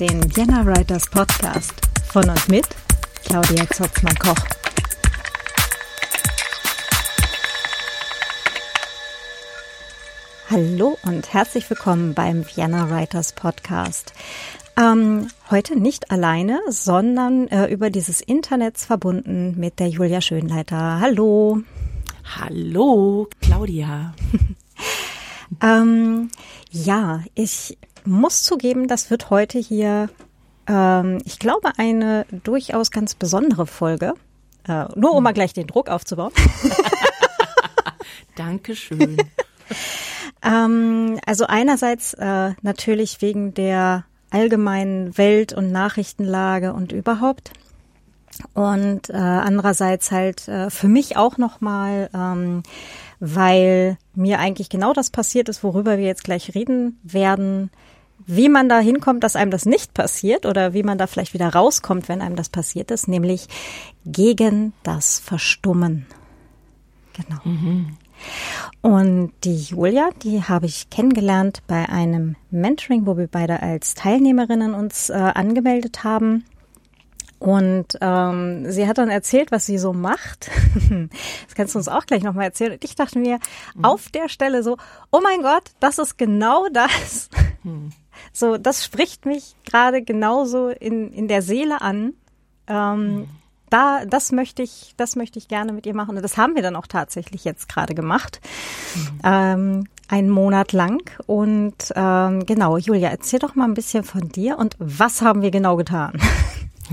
Den 0.00 0.22
Vienna 0.36 0.64
Writers 0.64 1.10
Podcast 1.10 1.74
von 2.06 2.30
und 2.30 2.48
mit 2.48 2.64
Claudia 3.24 3.68
Zotzmann-Koch. 3.68 4.36
Hallo 10.48 10.96
und 11.02 11.32
herzlich 11.32 11.68
willkommen 11.68 12.14
beim 12.14 12.46
Vienna 12.46 12.88
Writers 12.90 13.32
Podcast. 13.32 14.12
Ähm, 14.76 15.26
heute 15.50 15.76
nicht 15.76 16.12
alleine, 16.12 16.60
sondern 16.68 17.48
äh, 17.48 17.66
über 17.66 17.90
dieses 17.90 18.20
Internet 18.20 18.78
verbunden 18.78 19.58
mit 19.58 19.80
der 19.80 19.88
Julia 19.88 20.20
Schönleiter. 20.20 21.00
Hallo. 21.00 21.62
Hallo, 22.38 23.28
Claudia. 23.40 24.14
ähm, 25.60 26.30
ja, 26.70 27.24
ich 27.34 27.76
muss 28.08 28.42
zugeben, 28.42 28.88
das 28.88 29.10
wird 29.10 29.30
heute 29.30 29.58
hier, 29.58 30.08
ähm, 30.66 31.18
ich 31.24 31.38
glaube, 31.38 31.72
eine 31.76 32.26
durchaus 32.44 32.90
ganz 32.90 33.14
besondere 33.14 33.66
Folge. 33.66 34.14
Äh, 34.66 34.86
nur 34.96 35.14
um 35.14 35.22
mal 35.22 35.32
gleich 35.32 35.52
den 35.52 35.66
Druck 35.66 35.88
aufzubauen. 35.88 36.32
Dankeschön. 38.36 39.16
ähm, 40.42 41.18
also 41.26 41.46
einerseits 41.46 42.14
äh, 42.14 42.52
natürlich 42.62 43.22
wegen 43.22 43.54
der 43.54 44.04
allgemeinen 44.30 45.16
Welt- 45.16 45.52
und 45.52 45.72
Nachrichtenlage 45.72 46.72
und 46.72 46.92
überhaupt. 46.92 47.50
Und 48.54 49.10
äh, 49.10 49.14
andererseits 49.14 50.10
halt 50.10 50.46
äh, 50.48 50.70
für 50.70 50.88
mich 50.88 51.16
auch 51.16 51.38
nochmal, 51.38 52.10
ähm, 52.14 52.62
weil 53.20 53.96
mir 54.14 54.38
eigentlich 54.38 54.68
genau 54.68 54.92
das 54.92 55.10
passiert 55.10 55.48
ist, 55.48 55.64
worüber 55.64 55.98
wir 55.98 56.04
jetzt 56.04 56.24
gleich 56.24 56.54
reden 56.54 57.00
werden, 57.02 57.70
wie 58.26 58.48
man 58.48 58.68
da 58.68 58.78
hinkommt, 58.78 59.24
dass 59.24 59.36
einem 59.36 59.50
das 59.50 59.66
nicht 59.66 59.94
passiert 59.94 60.46
oder 60.46 60.74
wie 60.74 60.82
man 60.82 60.98
da 60.98 61.06
vielleicht 61.06 61.34
wieder 61.34 61.48
rauskommt, 61.48 62.08
wenn 62.08 62.20
einem 62.20 62.36
das 62.36 62.48
passiert 62.48 62.90
ist, 62.90 63.08
nämlich 63.08 63.48
gegen 64.04 64.72
das 64.82 65.18
Verstummen. 65.18 66.06
Genau. 67.14 67.40
Mhm. 67.44 67.96
Und 68.80 69.32
die 69.44 69.56
Julia, 69.56 70.10
die 70.22 70.42
habe 70.42 70.66
ich 70.66 70.90
kennengelernt 70.90 71.62
bei 71.66 71.88
einem 71.88 72.36
Mentoring, 72.50 73.06
wo 73.06 73.16
wir 73.16 73.28
beide 73.28 73.62
als 73.62 73.94
Teilnehmerinnen 73.94 74.74
uns 74.74 75.10
äh, 75.10 75.14
angemeldet 75.14 76.04
haben. 76.04 76.44
Und 77.38 77.96
ähm, 78.00 78.70
sie 78.70 78.88
hat 78.88 78.98
dann 78.98 79.10
erzählt, 79.10 79.52
was 79.52 79.66
sie 79.66 79.78
so 79.78 79.92
macht. 79.92 80.50
Das 81.46 81.54
kannst 81.54 81.74
du 81.74 81.78
uns 81.78 81.88
auch 81.88 82.06
gleich 82.06 82.22
nochmal 82.22 82.44
erzählen. 82.44 82.72
Und 82.72 82.84
ich 82.84 82.94
dachte 82.94 83.18
mir 83.18 83.38
mhm. 83.74 83.84
auf 83.84 84.10
der 84.10 84.28
Stelle 84.28 84.62
so, 84.62 84.76
oh 85.10 85.20
mein 85.22 85.42
Gott, 85.42 85.72
das 85.80 85.98
ist 85.98 86.18
genau 86.18 86.68
das. 86.72 87.28
Mhm. 87.62 87.90
So, 88.32 88.58
das 88.58 88.84
spricht 88.84 89.26
mich 89.26 89.54
gerade 89.64 90.02
genauso 90.02 90.68
in, 90.68 91.12
in 91.12 91.28
der 91.28 91.42
Seele 91.42 91.80
an. 91.80 92.14
Ähm, 92.66 93.16
mhm. 93.16 93.28
Da, 93.70 94.06
das 94.06 94.32
möchte 94.32 94.62
ich, 94.62 94.94
das 94.96 95.14
möchte 95.14 95.38
ich 95.38 95.48
gerne 95.48 95.72
mit 95.72 95.84
ihr 95.84 95.94
machen. 95.94 96.16
Und 96.16 96.22
das 96.22 96.36
haben 96.36 96.54
wir 96.54 96.62
dann 96.62 96.76
auch 96.76 96.86
tatsächlich 96.86 97.44
jetzt 97.44 97.68
gerade 97.68 97.94
gemacht. 97.94 98.40
Mhm. 98.94 99.20
Ähm, 99.24 99.84
einen 100.08 100.30
Monat 100.30 100.72
lang. 100.72 101.10
Und 101.26 101.92
ähm, 101.94 102.46
genau, 102.46 102.78
Julia, 102.78 103.10
erzähl 103.10 103.38
doch 103.38 103.54
mal 103.54 103.64
ein 103.64 103.74
bisschen 103.74 104.04
von 104.04 104.28
dir 104.28 104.58
und 104.58 104.74
was 104.78 105.22
haben 105.22 105.42
wir 105.42 105.50
genau 105.50 105.76
getan? 105.76 106.12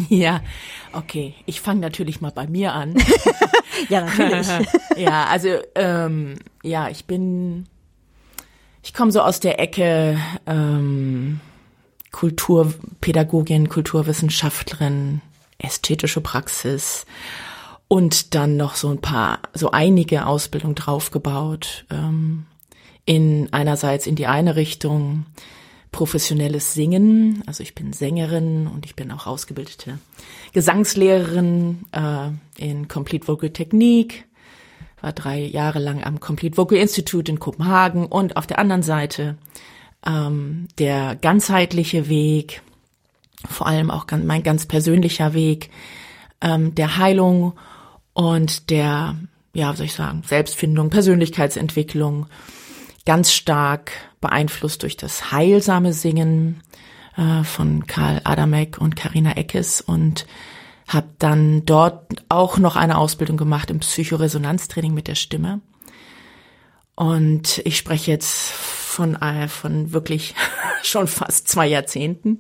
Ja, 0.10 0.42
okay. 0.92 1.34
Ich 1.46 1.62
fange 1.62 1.80
natürlich 1.80 2.20
mal 2.20 2.32
bei 2.32 2.48
mir 2.48 2.74
an. 2.74 2.96
ja, 3.90 4.02
natürlich. 4.02 4.48
ja, 4.98 5.26
also 5.28 5.48
ähm, 5.74 6.36
ja, 6.64 6.90
ich 6.90 7.06
bin 7.06 7.66
ich 8.86 8.94
komme 8.94 9.12
so 9.12 9.22
aus 9.22 9.40
der 9.40 9.60
Ecke 9.60 10.20
ähm, 10.46 11.40
Kulturpädagogin, 12.12 13.68
Kulturwissenschaftlerin, 13.68 15.22
ästhetische 15.58 16.22
Praxis 16.22 17.08
und 17.88 18.36
dann 18.36 18.58
noch 18.58 18.76
so 18.76 18.90
ein 18.90 19.02
paar, 19.02 19.40
so 19.54 19.72
einige 19.72 20.28
Ausbildungen 20.28 20.76
draufgebaut. 20.76 21.86
Ähm, 21.90 22.46
in 23.06 23.50
einerseits 23.52 24.08
in 24.08 24.16
die 24.16 24.28
eine 24.28 24.56
Richtung 24.56 25.26
professionelles 25.92 26.74
Singen, 26.74 27.44
also 27.48 27.64
ich 27.64 27.74
bin 27.74 27.92
Sängerin 27.92 28.68
und 28.68 28.86
ich 28.86 28.96
bin 28.96 29.12
auch 29.12 29.26
ausgebildete 29.26 29.98
Gesangslehrerin 30.54 31.86
äh, 31.92 32.30
in 32.58 32.88
Complete 32.88 33.28
Vocal 33.28 33.50
Technique 33.50 34.26
war 35.02 35.14
drei 35.14 35.40
Jahre 35.40 35.80
lang 35.80 36.04
am 36.04 36.20
Complete 36.20 36.58
Vocal 36.58 36.78
Institute 36.78 37.32
in 37.32 37.40
Kopenhagen 37.40 38.06
und 38.06 38.38
auf 38.38 38.48
der 38.48 38.60
anderen 38.60 38.84
Seite 38.84 39.38
ähm, 40.06 40.68
der 40.80 41.16
ganzheitliche 41.16 42.10
Weg, 42.10 42.62
vor 43.50 43.68
allem 43.68 43.92
auch 43.92 44.08
ganz, 44.08 44.26
mein 44.26 44.44
ganz 44.44 44.66
persönlicher 44.66 45.34
Weg 45.34 45.70
ähm, 46.42 46.76
der 46.76 46.98
Heilung 46.98 47.54
und 48.14 48.70
der, 48.70 49.16
ja, 49.54 49.74
soll 49.74 49.88
ich 49.88 49.94
sagen, 49.94 50.24
Selbstfindung, 50.26 50.90
Persönlichkeitsentwicklung, 50.90 52.28
ganz 53.06 53.34
stark 53.34 53.92
beeinflusst 54.22 54.84
durch 54.84 54.98
das 54.98 55.32
heilsame 55.32 55.94
Singen 55.94 56.62
äh, 57.18 57.44
von 57.44 57.86
Karl 57.86 58.22
Adamek 58.24 58.78
und 58.80 58.96
Karina 58.96 59.34
Eckes 59.34 59.82
und 59.82 60.26
habe 60.88 61.08
dann 61.18 61.66
dort 61.66 62.24
auch 62.30 62.58
noch 62.58 62.76
eine 62.76 62.98
Ausbildung 62.98 63.38
gemacht 63.38 63.72
im 63.72 63.80
Psychoresonanztraining 63.80 64.94
mit 64.94 65.08
der 65.08 65.16
Stimme. 65.16 65.62
Und 66.96 67.62
ich 67.66 67.78
spreche 67.78 68.12
jetzt 68.12 68.52
von, 68.52 69.16
äh, 69.16 69.48
von 69.48 69.92
wirklich 69.92 70.36
schon 70.84 71.08
fast 71.08 71.48
zwei 71.50 71.68
Jahrzehnten 71.68 72.40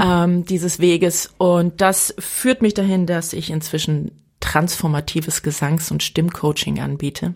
ähm, 0.00 0.44
dieses 0.44 0.78
Weges. 0.78 1.34
Und 1.38 1.80
das 1.80 2.14
führt 2.18 2.62
mich 2.62 2.74
dahin, 2.74 3.06
dass 3.06 3.32
ich 3.32 3.50
inzwischen 3.50 4.12
transformatives 4.40 5.42
Gesangs- 5.42 5.90
und 5.90 6.02
Stimmcoaching 6.02 6.80
anbiete, 6.80 7.34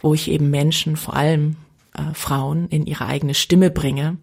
wo 0.00 0.14
ich 0.14 0.30
eben 0.30 0.50
Menschen, 0.50 0.96
vor 0.96 1.14
allem 1.14 1.56
äh, 1.94 2.14
Frauen, 2.14 2.68
in 2.68 2.86
ihre 2.86 3.06
eigene 3.06 3.34
Stimme 3.34 3.70
bringe, 3.70 4.16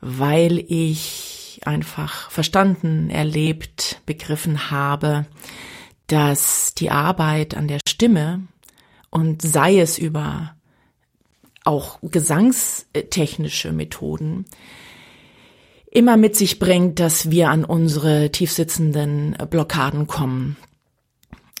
weil 0.00 0.58
ich 0.58 1.39
einfach 1.66 2.30
verstanden, 2.30 3.10
erlebt, 3.10 4.00
begriffen 4.06 4.70
habe, 4.70 5.26
dass 6.06 6.74
die 6.74 6.90
Arbeit 6.90 7.56
an 7.56 7.68
der 7.68 7.78
Stimme 7.86 8.42
und 9.10 9.42
sei 9.42 9.78
es 9.78 9.98
über 9.98 10.54
auch 11.64 11.98
gesangstechnische 12.02 13.72
Methoden 13.72 14.46
immer 15.90 16.16
mit 16.16 16.36
sich 16.36 16.58
bringt, 16.58 17.00
dass 17.00 17.30
wir 17.30 17.50
an 17.50 17.64
unsere 17.64 18.30
tiefsitzenden 18.30 19.36
Blockaden 19.50 20.06
kommen. 20.06 20.56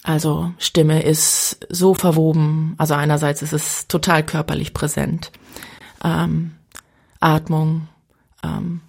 Also 0.02 0.52
Stimme 0.58 1.02
ist 1.02 1.66
so 1.68 1.94
verwoben, 1.94 2.74
also 2.78 2.94
einerseits 2.94 3.42
ist 3.42 3.52
es 3.52 3.86
total 3.88 4.24
körperlich 4.24 4.72
präsent. 4.72 5.30
Ähm, 6.02 6.52
Atmung, 7.18 7.88
ähm, 8.42 8.80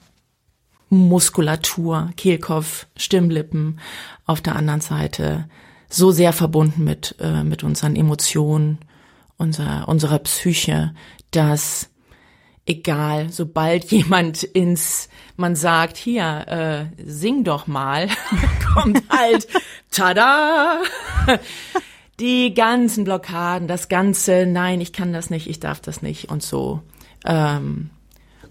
Muskulatur, 0.91 2.09
Kehlkopf, 2.17 2.85
Stimmlippen, 2.97 3.79
auf 4.25 4.41
der 4.41 4.57
anderen 4.57 4.81
Seite 4.81 5.47
so 5.89 6.11
sehr 6.11 6.33
verbunden 6.33 6.83
mit, 6.83 7.15
äh, 7.21 7.43
mit 7.43 7.63
unseren 7.63 7.95
Emotionen, 7.95 8.79
unserer, 9.37 9.87
unserer 9.87 10.19
Psyche, 10.19 10.93
dass 11.31 11.89
egal, 12.65 13.29
sobald 13.29 13.85
jemand 13.91 14.43
ins, 14.43 15.07
man 15.37 15.55
sagt, 15.55 15.95
hier, 15.95 16.89
äh, 16.97 17.03
sing 17.05 17.45
doch 17.45 17.67
mal, 17.67 18.09
kommt 18.73 19.01
halt, 19.09 19.47
tada, 19.91 20.81
die 22.19 22.53
ganzen 22.53 23.05
Blockaden, 23.05 23.69
das 23.69 23.87
ganze, 23.87 24.45
nein, 24.45 24.81
ich 24.81 24.91
kann 24.91 25.13
das 25.13 25.29
nicht, 25.29 25.49
ich 25.49 25.61
darf 25.61 25.79
das 25.79 26.01
nicht 26.01 26.29
und 26.29 26.43
so. 26.43 26.81
Ähm, 27.25 27.91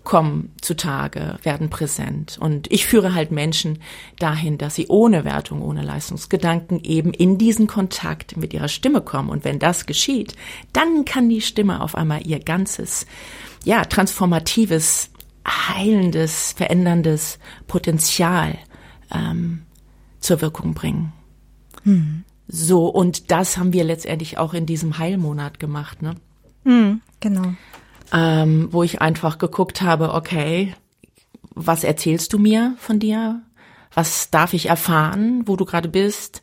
kommen 0.05 0.53
zutage, 0.61 1.37
werden 1.43 1.69
präsent. 1.69 2.39
Und 2.41 2.71
ich 2.73 2.87
führe 2.87 3.15
halt 3.15 3.31
Menschen 3.31 3.79
dahin, 4.19 4.57
dass 4.57 4.75
sie 4.75 4.87
ohne 4.89 5.25
Wertung, 5.25 5.63
ohne 5.63 5.83
Leistungsgedanken 5.83 6.83
eben 6.83 7.13
in 7.13 7.39
diesen 7.39 7.67
Kontakt 7.67 8.37
mit 8.37 8.55
ihrer 8.55 8.69
Stimme 8.69 9.03
kommen. 9.03 9.29
Und 9.29 9.45
wenn 9.45 9.59
das 9.59 9.87
geschieht, 9.87 10.35
dann 10.73 11.05
kann 11.05 11.29
die 11.29 11.43
Stimme 11.43 11.83
auf 11.83 11.95
einmal 11.95 12.27
ihr 12.27 12.41
ganzes, 12.41 13.07
ja, 13.65 13.85
transformatives, 13.85 15.11
heilendes, 15.47 16.53
veränderndes 16.53 17.39
Potenzial 17.67 18.57
ähm, 19.15 19.63
zur 20.21 20.41
Wirkung 20.41 20.75
bringen. 20.75 21.13
Hm. 21.85 22.25
So, 22.49 22.87
und 22.87 23.31
das 23.31 23.59
haben 23.59 23.73
wir 23.73 23.85
letztendlich 23.85 24.39
auch 24.39 24.55
in 24.55 24.67
diesem 24.67 24.99
Heilmonat 24.99 25.61
gemacht, 25.61 26.03
ne? 26.03 26.15
Hm, 26.65 27.01
genau 27.21 27.55
ähm, 28.13 28.69
wo 28.71 28.83
ich 28.83 29.01
einfach 29.01 29.39
geguckt 29.39 29.83
habe, 29.83 30.15
okay, 30.15 30.75
was 31.55 31.85
erzählst 31.85 32.33
du 32.33 32.39
mir 32.39 32.75
von 32.79 32.99
dir? 32.99 33.43
Was 33.93 34.31
darf 34.31 34.53
ich 34.53 34.67
erfahren, 34.67 35.43
wo 35.47 35.57
du 35.57 35.65
gerade 35.65 35.89
bist? 35.89 36.43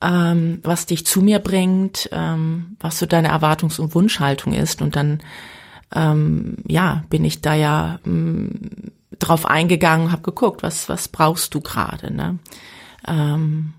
Ähm, 0.00 0.60
was 0.62 0.86
dich 0.86 1.06
zu 1.06 1.22
mir 1.22 1.38
bringt, 1.38 2.08
ähm, 2.12 2.76
was 2.80 2.98
so 2.98 3.06
deine 3.06 3.30
Erwartungs- 3.30 3.80
und 3.80 3.94
Wunschhaltung 3.94 4.52
ist. 4.52 4.82
Und 4.82 4.94
dann, 4.94 5.20
ähm, 5.94 6.58
ja, 6.66 7.04
bin 7.08 7.24
ich 7.24 7.40
da 7.40 7.54
ja 7.54 7.98
mh, 8.04 8.12
mm, 8.12 8.92
drauf 9.18 9.46
eingegangen, 9.46 10.12
habe 10.12 10.22
geguckt, 10.22 10.62
was 10.62 10.90
was 10.90 11.08
brauchst 11.08 11.54
du 11.54 11.60
gerade, 11.62 12.12
ne? 12.12 12.38
Ähm, 13.08 13.72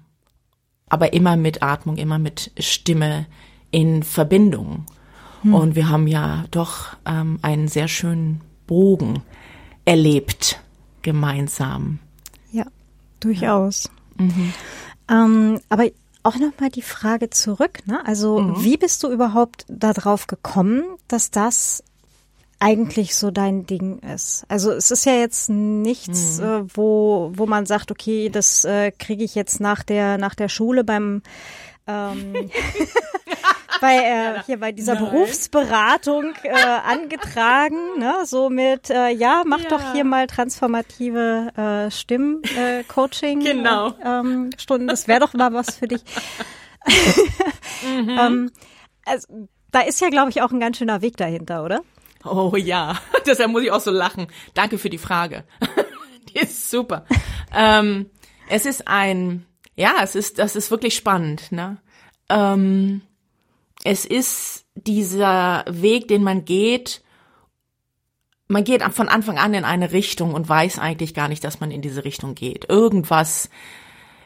aber 0.89 1.13
immer 1.13 1.35
mit 1.35 1.61
Atmung, 1.61 1.97
immer 1.97 2.17
mit 2.17 2.51
Stimme 2.57 3.27
in 3.71 4.03
Verbindung. 4.03 4.85
Hm. 5.41 5.53
Und 5.53 5.75
wir 5.75 5.89
haben 5.89 6.07
ja 6.07 6.45
doch 6.51 6.97
ähm, 7.05 7.39
einen 7.41 7.67
sehr 7.67 7.87
schönen 7.87 8.41
Bogen 8.65 9.21
erlebt 9.85 10.59
gemeinsam. 11.01 11.99
Ja, 12.51 12.65
durchaus. 13.19 13.89
Ja. 14.19 14.25
Mhm. 14.25 14.53
Ähm, 15.09 15.59
aber 15.69 15.85
auch 16.23 16.35
nochmal 16.35 16.69
die 16.69 16.81
Frage 16.81 17.29
zurück. 17.29 17.79
Ne? 17.85 18.05
Also 18.05 18.39
mhm. 18.39 18.63
wie 18.63 18.77
bist 18.77 19.03
du 19.03 19.09
überhaupt 19.09 19.65
darauf 19.69 20.27
gekommen, 20.27 20.83
dass 21.07 21.31
das 21.31 21.83
eigentlich 22.59 23.15
so 23.15 23.31
dein 23.31 23.65
Ding 23.65 23.99
ist. 23.99 24.43
Also 24.49 24.71
es 24.71 24.91
ist 24.91 25.05
ja 25.05 25.13
jetzt 25.13 25.49
nichts, 25.49 26.39
mhm. 26.39 26.43
äh, 26.43 26.75
wo 26.75 27.31
wo 27.35 27.45
man 27.45 27.65
sagt, 27.65 27.91
okay, 27.91 28.29
das 28.29 28.65
äh, 28.65 28.91
kriege 28.91 29.23
ich 29.23 29.35
jetzt 29.35 29.59
nach 29.61 29.83
der 29.83 30.17
nach 30.17 30.35
der 30.35 30.49
Schule 30.49 30.83
beim 30.83 31.21
ähm, 31.85 32.33
bei 33.79 33.95
äh, 33.95 34.43
hier 34.45 34.59
bei 34.59 34.71
dieser 34.71 34.95
Nein. 34.95 35.05
Berufsberatung 35.05 36.33
äh, 36.43 36.51
angetragen, 36.85 37.99
ne? 37.99 38.25
So 38.25 38.49
mit 38.49 38.89
äh, 38.89 39.09
ja, 39.09 39.43
mach 39.45 39.61
ja. 39.61 39.69
doch 39.69 39.93
hier 39.93 40.03
mal 40.03 40.27
transformative 40.27 41.51
äh, 41.55 41.91
Stimmcoaching 41.91 43.41
äh, 43.41 43.53
genau. 43.53 43.93
ähm, 44.03 44.49
Stunden. 44.57 44.87
Das 44.87 45.07
wäre 45.07 45.19
doch 45.19 45.33
mal 45.33 45.53
was 45.53 45.77
für 45.77 45.87
dich. 45.87 46.03
mhm. 47.83 48.09
ähm, 48.19 48.51
also, 49.05 49.47
da 49.71 49.81
ist 49.81 50.01
ja, 50.01 50.09
glaube 50.09 50.29
ich, 50.29 50.41
auch 50.41 50.51
ein 50.51 50.59
ganz 50.59 50.77
schöner 50.77 51.01
Weg 51.01 51.17
dahinter, 51.17 51.63
oder? 51.63 51.81
Oh 52.23 52.55
ja, 52.55 52.99
deshalb 53.25 53.51
muss 53.51 53.63
ich 53.63 53.71
auch 53.71 53.81
so 53.81 53.91
lachen. 53.91 54.27
Danke 54.53 54.77
für 54.77 54.89
die 54.89 54.97
Frage. 54.97 55.43
die 56.29 56.39
ist 56.39 56.69
super. 56.69 57.05
ähm, 57.55 58.09
es 58.49 58.65
ist 58.65 58.87
ein, 58.87 59.45
ja, 59.75 59.95
es 60.01 60.15
ist, 60.15 60.39
das 60.39 60.55
ist 60.55 60.71
wirklich 60.71 60.95
spannend. 60.95 61.51
Ne? 61.51 61.77
Ähm, 62.29 63.01
es 63.83 64.05
ist 64.05 64.65
dieser 64.75 65.65
Weg, 65.69 66.07
den 66.07 66.23
man 66.23 66.45
geht. 66.45 67.01
Man 68.47 68.63
geht 68.63 68.83
von 68.83 69.09
Anfang 69.09 69.37
an 69.37 69.53
in 69.53 69.65
eine 69.65 69.91
Richtung 69.91 70.33
und 70.33 70.47
weiß 70.47 70.79
eigentlich 70.79 71.13
gar 71.13 71.27
nicht, 71.27 71.43
dass 71.43 71.59
man 71.59 71.71
in 71.71 71.81
diese 71.81 72.05
Richtung 72.05 72.35
geht. 72.35 72.69
Irgendwas. 72.69 73.49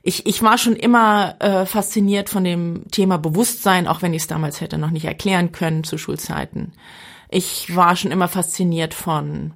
Ich, 0.03 0.25
ich 0.25 0.41
war 0.41 0.57
schon 0.57 0.75
immer 0.75 1.35
äh, 1.39 1.65
fasziniert 1.65 2.29
von 2.29 2.43
dem 2.43 2.85
Thema 2.91 3.17
Bewusstsein, 3.17 3.87
auch 3.87 4.01
wenn 4.01 4.13
ich 4.13 4.23
es 4.23 4.27
damals 4.27 4.61
hätte 4.61 4.77
noch 4.77 4.89
nicht 4.89 5.05
erklären 5.05 5.51
können 5.51 5.83
zu 5.83 5.97
Schulzeiten. 5.97 6.73
Ich 7.29 7.75
war 7.75 7.95
schon 7.95 8.11
immer 8.11 8.27
fasziniert 8.27 8.93
von 8.93 9.53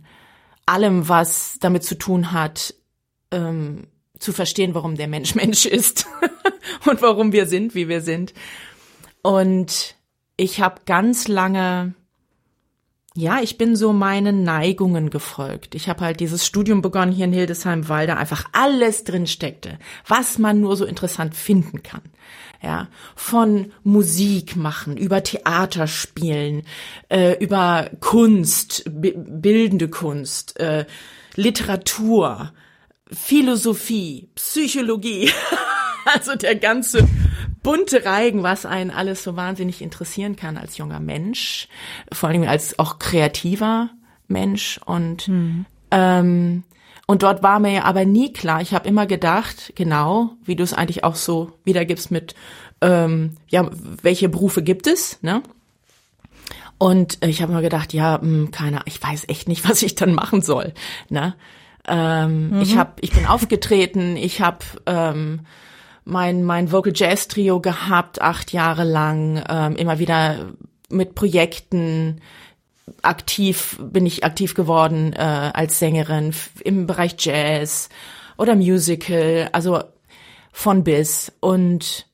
allem, 0.65 1.09
was 1.09 1.57
damit 1.59 1.83
zu 1.83 1.97
tun 1.97 2.31
hat, 2.31 2.73
ähm, 3.31 3.87
zu 4.19 4.33
verstehen, 4.33 4.73
warum 4.73 4.95
der 4.95 5.07
Mensch 5.07 5.35
Mensch 5.35 5.65
ist 5.65 6.07
und 6.85 7.01
warum 7.01 7.31
wir 7.31 7.45
sind, 7.45 7.75
wie 7.75 7.87
wir 7.87 8.01
sind. 8.01 8.33
Und 9.25 9.95
ich 10.37 10.61
habe 10.61 10.81
ganz 10.85 11.27
lange, 11.27 11.95
ja, 13.15 13.39
ich 13.41 13.57
bin 13.57 13.75
so 13.75 13.93
meinen 13.93 14.43
Neigungen 14.43 15.09
gefolgt. 15.09 15.73
Ich 15.73 15.89
habe 15.89 16.01
halt 16.01 16.19
dieses 16.19 16.45
Studium 16.45 16.81
begonnen 16.81 17.11
hier 17.11 17.25
in 17.25 17.33
Hildesheim, 17.33 17.89
weil 17.89 18.05
da 18.05 18.17
einfach 18.17 18.45
alles 18.51 19.03
drin 19.03 19.25
steckte, 19.25 19.79
was 20.07 20.37
man 20.37 20.59
nur 20.59 20.77
so 20.77 20.85
interessant 20.85 21.33
finden 21.33 21.81
kann 21.81 22.01
ja, 22.61 22.87
von 23.15 23.71
Musik 23.83 24.55
machen, 24.55 24.97
über 24.97 25.23
Theater 25.23 25.87
spielen, 25.87 26.63
äh, 27.09 27.37
über 27.43 27.89
Kunst, 27.99 28.83
bildende 28.87 29.87
Kunst, 29.87 30.59
äh, 30.59 30.85
Literatur, 31.35 32.53
Philosophie, 33.11 34.29
Psychologie, 34.35 35.31
also 36.13 36.35
der 36.35 36.55
ganze 36.55 37.07
bunte 37.65 38.05
Reigen, 38.05 38.43
was 38.43 38.65
einen 38.65 38.91
alles 38.91 39.23
so 39.23 39.35
wahnsinnig 39.35 39.81
interessieren 39.81 40.35
kann 40.35 40.55
als 40.55 40.77
junger 40.77 40.99
Mensch, 40.99 41.67
vor 42.11 42.29
allem 42.29 42.43
als 42.43 42.77
auch 42.77 42.99
kreativer 42.99 43.89
Mensch 44.27 44.79
und 44.85 45.27
mhm. 45.27 45.65
ähm, 45.91 46.63
und 47.07 47.21
dort 47.21 47.43
war 47.43 47.59
mir 47.59 47.85
aber 47.85 48.05
nie 48.05 48.33
klar. 48.33 48.61
Ich 48.61 48.73
habe 48.73 48.87
immer 48.87 49.05
gedacht, 49.05 49.73
genau, 49.75 50.31
wie 50.43 50.55
du 50.55 50.63
es 50.63 50.73
eigentlich 50.73 51.03
auch 51.03 51.15
so 51.15 51.51
wiedergibst 51.63 52.09
mit, 52.09 52.33
ähm, 52.81 53.37
ja, 53.47 53.69
welche 54.01 54.27
Berufe 54.27 54.63
gibt 54.63 54.87
es, 54.87 55.21
ne? 55.21 55.43
Und 56.77 57.23
ich 57.23 57.41
habe 57.41 57.53
mir 57.53 57.61
gedacht, 57.61 57.93
ja, 57.93 58.17
mh, 58.17 58.21
hm, 58.21 58.51
keine, 58.51 58.81
ich 58.85 59.01
weiß 59.01 59.25
echt 59.27 59.47
nicht, 59.47 59.69
was 59.69 59.81
ich 59.81 59.95
dann 59.95 60.13
machen 60.13 60.41
soll, 60.41 60.73
ne? 61.09 61.35
Ähm, 61.87 62.49
mhm. 62.49 62.61
Ich 62.61 62.77
habe, 62.77 62.93
ich 63.01 63.11
bin 63.11 63.27
aufgetreten, 63.27 64.17
ich 64.17 64.41
habe 64.41 64.65
ähm, 64.87 65.41
mein 66.05 66.43
mein 66.43 66.71
Vocal 66.71 66.93
Jazz 66.95 67.27
Trio 67.27 67.59
gehabt, 67.59 68.21
acht 68.21 68.53
Jahre 68.53 68.83
lang, 68.83 69.43
ähm, 69.49 69.75
immer 69.75 69.99
wieder 69.99 70.53
mit 70.89 71.15
Projekten 71.15 72.21
aktiv, 73.01 73.79
bin 73.81 74.05
ich 74.05 74.23
aktiv 74.23 74.53
geworden 74.53 75.13
äh, 75.13 75.51
als 75.53 75.79
Sängerin 75.79 76.33
im 76.63 76.85
Bereich 76.87 77.15
Jazz 77.19 77.89
oder 78.37 78.55
Musical, 78.55 79.49
also 79.51 79.83
von 80.51 80.83
bis 80.83 81.33
und 81.39 82.07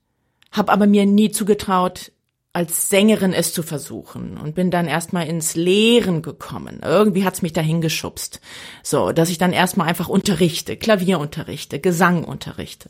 habe 0.52 0.72
aber 0.72 0.88
mir 0.88 1.06
nie 1.06 1.32
zugetraut, 1.32 2.12
als 2.54 2.90
Sängerin 2.90 3.32
es 3.32 3.54
zu 3.54 3.64
versuchen 3.64 4.38
und 4.38 4.56
bin 4.56 4.72
dann 4.72 4.88
erstmal 4.88 5.28
ins 5.28 5.56
Lehren 5.56 6.22
gekommen. 6.22 6.82
Irgendwie 6.84 7.24
hat's 7.24 7.42
mich 7.42 7.54
dahin 7.54 7.80
geschubst. 7.80 8.42
So, 8.84 9.14
dass 9.14 9.30
ich 9.30 9.38
dann 9.38 9.54
erstmal 9.54 9.88
einfach 9.88 10.10
unterrichte, 10.10 10.76
Klavier 10.76 11.20
unterrichte, 11.20 11.80
Gesang 11.80 12.26
unterrichte. 12.26 12.90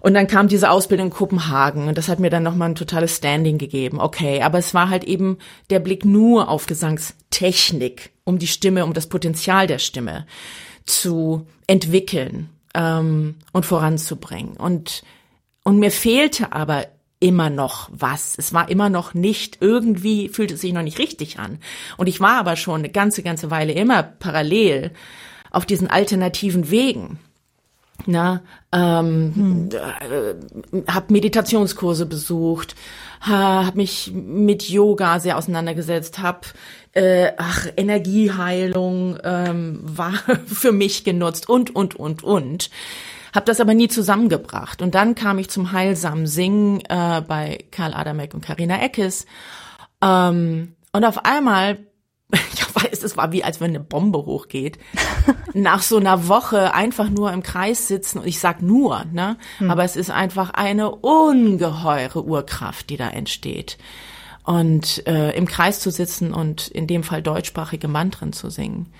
Und 0.00 0.14
dann 0.14 0.26
kam 0.26 0.48
diese 0.48 0.70
Ausbildung 0.70 1.08
in 1.08 1.12
Kopenhagen 1.12 1.88
und 1.88 1.98
das 1.98 2.08
hat 2.08 2.18
mir 2.18 2.30
dann 2.30 2.42
nochmal 2.42 2.70
ein 2.70 2.74
totales 2.74 3.16
Standing 3.16 3.58
gegeben. 3.58 4.00
Okay, 4.00 4.42
aber 4.42 4.58
es 4.58 4.74
war 4.74 4.90
halt 4.90 5.04
eben 5.04 5.38
der 5.70 5.80
Blick 5.80 6.04
nur 6.04 6.48
auf 6.48 6.66
Gesangstechnik, 6.66 8.10
um 8.24 8.38
die 8.38 8.46
Stimme, 8.46 8.84
um 8.84 8.92
das 8.92 9.08
Potenzial 9.08 9.66
der 9.66 9.78
Stimme 9.78 10.26
zu 10.86 11.46
entwickeln 11.66 12.48
ähm, 12.74 13.36
und 13.52 13.66
voranzubringen. 13.66 14.56
Und, 14.56 15.02
und 15.64 15.78
mir 15.78 15.90
fehlte 15.90 16.52
aber 16.52 16.86
immer 17.20 17.50
noch 17.50 17.88
was. 17.92 18.36
Es 18.38 18.52
war 18.52 18.68
immer 18.68 18.90
noch 18.90 19.14
nicht, 19.14 19.58
irgendwie 19.60 20.28
fühlte 20.28 20.54
es 20.54 20.60
sich 20.60 20.72
noch 20.72 20.82
nicht 20.82 20.98
richtig 20.98 21.38
an. 21.38 21.58
Und 21.96 22.06
ich 22.06 22.20
war 22.20 22.38
aber 22.38 22.56
schon 22.56 22.80
eine 22.80 22.90
ganze, 22.90 23.22
ganze 23.22 23.50
Weile 23.50 23.72
immer 23.72 24.02
parallel 24.02 24.92
auf 25.50 25.66
diesen 25.66 25.88
alternativen 25.88 26.70
Wegen. 26.70 27.18
Na, 28.06 28.42
ähm, 28.72 29.32
hm. 29.34 29.68
äh, 29.72 30.90
habe 30.90 31.12
Meditationskurse 31.12 32.06
besucht, 32.06 32.76
habe 33.20 33.76
mich 33.76 34.12
mit 34.14 34.68
Yoga 34.68 35.18
sehr 35.18 35.36
auseinandergesetzt, 35.36 36.20
habe 36.20 36.40
äh, 36.92 37.32
ach 37.36 37.66
Energieheilung 37.76 39.18
ähm, 39.24 39.80
war 39.82 40.12
für 40.46 40.72
mich 40.72 41.04
genutzt 41.04 41.48
und 41.48 41.74
und 41.74 41.96
und 41.96 42.22
und 42.22 42.70
habe 43.34 43.46
das 43.46 43.60
aber 43.60 43.74
nie 43.74 43.88
zusammengebracht 43.88 44.80
und 44.80 44.94
dann 44.94 45.14
kam 45.14 45.38
ich 45.38 45.50
zum 45.50 45.72
heilsamen 45.72 46.26
Singen 46.26 46.80
äh, 46.88 47.20
bei 47.26 47.64
Karl 47.72 47.94
Adamek 47.94 48.32
und 48.32 48.44
Karina 48.44 48.80
Eckes 48.80 49.26
ähm, 50.02 50.76
und 50.92 51.04
auf 51.04 51.24
einmal 51.24 51.78
ich 52.52 52.62
weiß, 52.82 53.02
es 53.02 53.16
war 53.16 53.32
wie, 53.32 53.44
als 53.44 53.60
wenn 53.60 53.70
eine 53.70 53.80
Bombe 53.80 54.18
hochgeht. 54.18 54.78
Nach 55.54 55.82
so 55.82 55.96
einer 55.96 56.28
Woche 56.28 56.74
einfach 56.74 57.08
nur 57.08 57.32
im 57.32 57.42
Kreis 57.42 57.88
sitzen 57.88 58.18
und 58.18 58.26
ich 58.26 58.40
sag 58.40 58.62
nur, 58.62 59.04
ne? 59.12 59.36
Hm. 59.58 59.70
Aber 59.70 59.84
es 59.84 59.96
ist 59.96 60.10
einfach 60.10 60.50
eine 60.50 60.90
ungeheure 60.90 62.24
Urkraft, 62.24 62.90
die 62.90 62.96
da 62.96 63.08
entsteht. 63.08 63.78
Und 64.44 65.06
äh, 65.06 65.36
im 65.36 65.46
Kreis 65.46 65.80
zu 65.80 65.90
sitzen 65.90 66.32
und 66.32 66.68
in 66.68 66.86
dem 66.86 67.02
Fall 67.02 67.22
deutschsprachige 67.22 67.88
Mantren 67.88 68.32
zu 68.32 68.48
singen, 68.48 68.90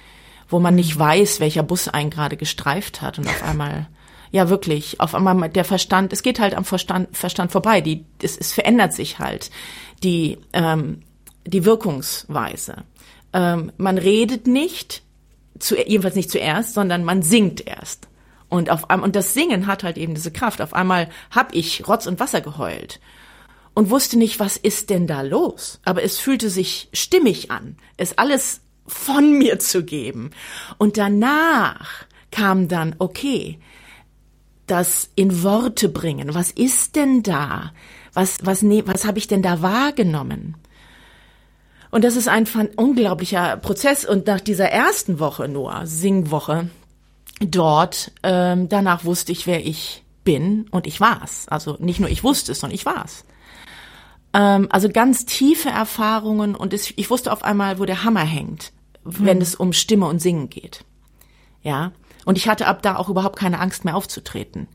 wo 0.49 0.59
man 0.59 0.75
nicht 0.75 0.99
weiß, 0.99 1.41
welcher 1.41 1.63
Bus 1.63 1.89
einen 1.89 2.11
gerade 2.11 2.37
gestreift 2.37 3.01
hat 3.01 3.19
und 3.19 3.27
auf 3.27 3.43
einmal 3.43 3.89
ja 4.31 4.49
wirklich, 4.49 5.01
auf 5.01 5.15
einmal 5.15 5.49
der 5.49 5.65
Verstand, 5.65 6.13
es 6.13 6.23
geht 6.23 6.39
halt 6.39 6.55
am 6.55 6.65
Verstand, 6.65 7.17
Verstand 7.17 7.53
vorbei, 7.53 7.81
die, 7.81 8.05
es, 8.23 8.37
es 8.37 8.53
verändert 8.53 8.93
sich 8.93 9.19
halt 9.19 9.51
die, 10.03 10.39
ähm, 10.53 11.03
die 11.47 11.65
Wirkungsweise 11.65 12.85
ähm, 13.39 13.71
man 13.77 13.99
redet 13.99 14.49
nicht, 14.49 15.03
zu, 15.61 15.77
jedenfalls 15.77 16.17
nicht 16.17 16.31
zuerst, 16.31 16.75
sondern 16.75 17.05
man 17.05 17.23
singt 17.23 17.65
erst. 17.65 18.09
Und 18.49 18.69
auf 18.69 18.85
und 18.91 19.15
das 19.15 19.33
Singen 19.33 19.67
hat 19.67 19.85
halt 19.85 19.97
eben 19.97 20.15
diese 20.15 20.33
Kraft. 20.33 20.61
Auf 20.61 20.75
einmal 20.75 21.09
hab 21.31 21.55
ich 21.55 21.87
Rotz 21.87 22.07
und 22.07 22.19
Wasser 22.19 22.41
geheult 22.41 22.99
und 23.75 23.91
wusste 23.91 24.19
nicht, 24.19 24.41
was 24.41 24.57
ist 24.57 24.91
denn 24.91 25.07
da 25.07 25.21
los. 25.21 25.79
Aber 25.85 26.03
es 26.03 26.19
fühlte 26.19 26.51
sich 26.51 26.89
stimmig 26.93 27.53
an, 27.53 27.77
es 27.97 28.19
alles 28.19 28.61
von 28.89 29.33
mir 29.39 29.61
zu 29.61 29.85
geben. 29.85 30.31
Und 30.79 30.97
danach 30.97 32.07
kam 32.33 32.67
dann, 32.67 32.97
okay, 32.99 33.61
das 34.67 35.11
in 35.15 35.45
Worte 35.45 35.89
bringen. 35.89 36.35
Was 36.35 36.51
ist 36.51 36.97
denn 36.97 37.23
da? 37.23 37.73
Was, 38.15 38.39
was, 38.43 38.63
ne, 38.63 38.83
was 38.87 39.05
habe 39.05 39.19
ich 39.19 39.29
denn 39.29 39.43
da 39.43 39.63
wahrgenommen? 39.63 40.57
Und 41.91 42.05
das 42.05 42.17
ist 42.17 42.29
ein 42.29 42.47
unglaublicher 42.77 43.57
Prozess. 43.57 44.05
Und 44.05 44.27
nach 44.27 44.41
dieser 44.41 44.71
ersten 44.71 45.19
Woche 45.19 45.49
nur, 45.49 45.83
Singwoche, 45.85 46.69
dort, 47.41 48.13
ähm, 48.23 48.69
danach 48.69 49.05
wusste 49.05 49.33
ich, 49.33 49.47
wer 49.47 49.65
ich 49.65 50.03
bin 50.25 50.67
und 50.71 50.87
ich 50.87 51.01
war's. 51.01 51.47
Also 51.49 51.77
nicht 51.79 52.01
nur 52.01 52.11
ich 52.11 52.25
wusste 52.25 52.53
es, 52.53 52.61
sondern 52.61 52.75
ich 52.75 52.85
war's. 52.85 53.25
Ähm, 54.35 54.69
also 54.71 54.89
ganz 54.89 55.25
tiefe 55.25 55.71
Erfahrungen 55.71 56.55
und 56.55 56.75
es, 56.75 56.93
ich 56.97 57.11
wusste 57.11 57.33
auf 57.33 57.43
einmal, 57.43 57.79
wo 57.79 57.85
der 57.85 58.05
Hammer 58.05 58.25
hängt, 58.25 58.73
wenn 59.05 59.39
mhm. 59.39 59.43
es 59.43 59.55
um 59.55 59.73
Stimme 59.73 60.07
und 60.07 60.21
Singen 60.21 60.51
geht. 60.51 60.85
Ja. 61.63 61.93
Und 62.29 62.37
ich 62.37 62.47
hatte 62.47 62.67
ab 62.67 62.83
da 62.83 62.97
auch 62.97 63.09
überhaupt 63.09 63.39
keine 63.39 63.59
Angst 63.59 63.87
mehr 63.87 63.97
aufzutreten. 63.97 64.69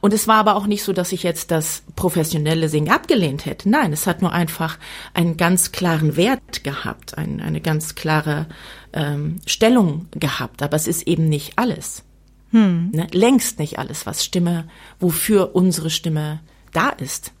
Und 0.00 0.14
es 0.14 0.26
war 0.26 0.36
aber 0.36 0.56
auch 0.56 0.66
nicht 0.66 0.82
so, 0.82 0.94
dass 0.94 1.12
ich 1.12 1.22
jetzt 1.22 1.50
das 1.50 1.82
professionelle 1.96 2.70
Singen 2.70 2.90
abgelehnt 2.90 3.44
hätte. 3.44 3.68
Nein, 3.68 3.92
es 3.92 4.06
hat 4.06 4.22
nur 4.22 4.32
einfach 4.32 4.78
einen 5.12 5.36
ganz 5.36 5.70
klaren 5.70 6.16
Wert 6.16 6.64
gehabt, 6.64 7.18
ein, 7.18 7.42
eine 7.42 7.60
ganz 7.60 7.94
klare 7.94 8.46
ähm, 8.94 9.38
Stellung 9.44 10.06
gehabt. 10.12 10.62
Aber 10.62 10.76
es 10.76 10.86
ist 10.86 11.06
eben 11.06 11.28
nicht 11.28 11.58
alles. 11.58 12.04
Hm. 12.52 12.92
Ne? 12.92 13.06
Längst 13.12 13.58
nicht 13.58 13.78
alles, 13.78 14.06
was 14.06 14.24
Stimme, 14.24 14.66
wofür 14.98 15.54
unsere 15.54 15.90
Stimme 15.90 16.40
da 16.72 16.88
ist. 16.88 17.32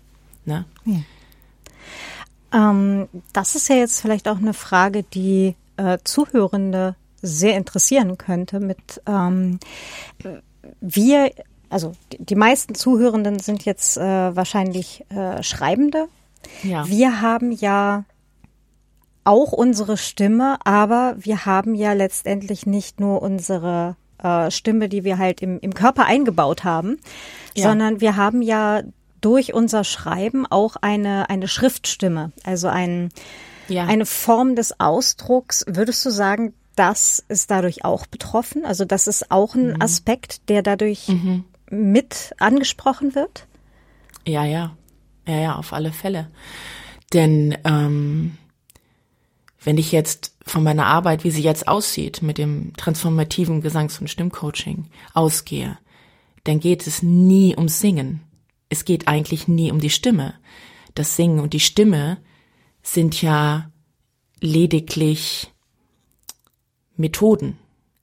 Ne? 0.44 0.66
Ja. 0.84 1.00
Ähm, 2.52 3.08
das 3.32 3.54
ist 3.54 3.70
ja 3.70 3.76
jetzt 3.76 4.02
vielleicht 4.02 4.28
auch 4.28 4.36
eine 4.36 4.52
Frage, 4.52 5.04
die 5.04 5.56
äh, 5.78 5.96
Zuhörende 6.04 6.96
sehr 7.24 7.56
interessieren 7.56 8.18
könnte 8.18 8.60
mit 8.60 9.02
ähm, 9.06 9.58
wir, 10.80 11.30
also 11.70 11.92
die 12.18 12.36
meisten 12.36 12.74
Zuhörenden 12.74 13.38
sind 13.38 13.64
jetzt 13.64 13.96
äh, 13.96 14.02
wahrscheinlich 14.36 15.04
äh, 15.10 15.42
Schreibende. 15.42 16.08
Ja. 16.62 16.86
Wir 16.88 17.20
haben 17.20 17.52
ja 17.52 18.04
auch 19.24 19.52
unsere 19.52 19.96
Stimme, 19.96 20.58
aber 20.64 21.14
wir 21.18 21.46
haben 21.46 21.74
ja 21.74 21.94
letztendlich 21.94 22.66
nicht 22.66 23.00
nur 23.00 23.22
unsere 23.22 23.96
äh, 24.22 24.50
Stimme, 24.50 24.88
die 24.88 25.04
wir 25.04 25.18
halt 25.18 25.42
im, 25.42 25.58
im 25.60 25.74
Körper 25.74 26.04
eingebaut 26.04 26.64
haben, 26.64 26.98
ja. 27.54 27.68
sondern 27.68 28.00
wir 28.00 28.16
haben 28.16 28.42
ja 28.42 28.82
durch 29.20 29.54
unser 29.54 29.84
Schreiben 29.84 30.46
auch 30.46 30.76
eine, 30.80 31.30
eine 31.30 31.48
Schriftstimme, 31.48 32.32
also 32.44 32.68
ein, 32.68 33.08
ja. 33.68 33.86
eine 33.86 34.04
Form 34.04 34.54
des 34.54 34.78
Ausdrucks. 34.78 35.64
Würdest 35.66 36.04
du 36.04 36.10
sagen, 36.10 36.52
das 36.76 37.24
ist 37.28 37.50
dadurch 37.50 37.84
auch 37.84 38.06
betroffen? 38.06 38.64
Also 38.64 38.84
das 38.84 39.06
ist 39.06 39.30
auch 39.30 39.54
ein 39.54 39.74
mhm. 39.74 39.82
Aspekt, 39.82 40.48
der 40.48 40.62
dadurch 40.62 41.08
mhm. 41.08 41.44
mit 41.70 42.34
angesprochen 42.38 43.14
wird? 43.14 43.46
Ja, 44.26 44.44
ja. 44.44 44.76
Ja, 45.26 45.38
ja, 45.38 45.56
auf 45.56 45.72
alle 45.72 45.92
Fälle. 45.92 46.30
Denn 47.12 47.56
ähm, 47.64 48.36
wenn 49.62 49.78
ich 49.78 49.92
jetzt 49.92 50.34
von 50.42 50.62
meiner 50.62 50.86
Arbeit, 50.86 51.24
wie 51.24 51.30
sie 51.30 51.42
jetzt 51.42 51.66
aussieht, 51.68 52.20
mit 52.20 52.36
dem 52.36 52.74
transformativen 52.76 53.62
Gesangs- 53.62 53.98
und 53.98 54.08
Stimmcoaching 54.08 54.86
ausgehe, 55.14 55.78
dann 56.44 56.60
geht 56.60 56.86
es 56.86 57.02
nie 57.02 57.56
ums 57.56 57.80
Singen. 57.80 58.20
Es 58.68 58.84
geht 58.84 59.08
eigentlich 59.08 59.48
nie 59.48 59.72
um 59.72 59.80
die 59.80 59.90
Stimme. 59.90 60.34
Das 60.94 61.16
Singen 61.16 61.40
und 61.40 61.54
die 61.54 61.60
Stimme 61.60 62.18
sind 62.82 63.22
ja 63.22 63.70
lediglich 64.40 65.53
Methoden. 66.96 67.58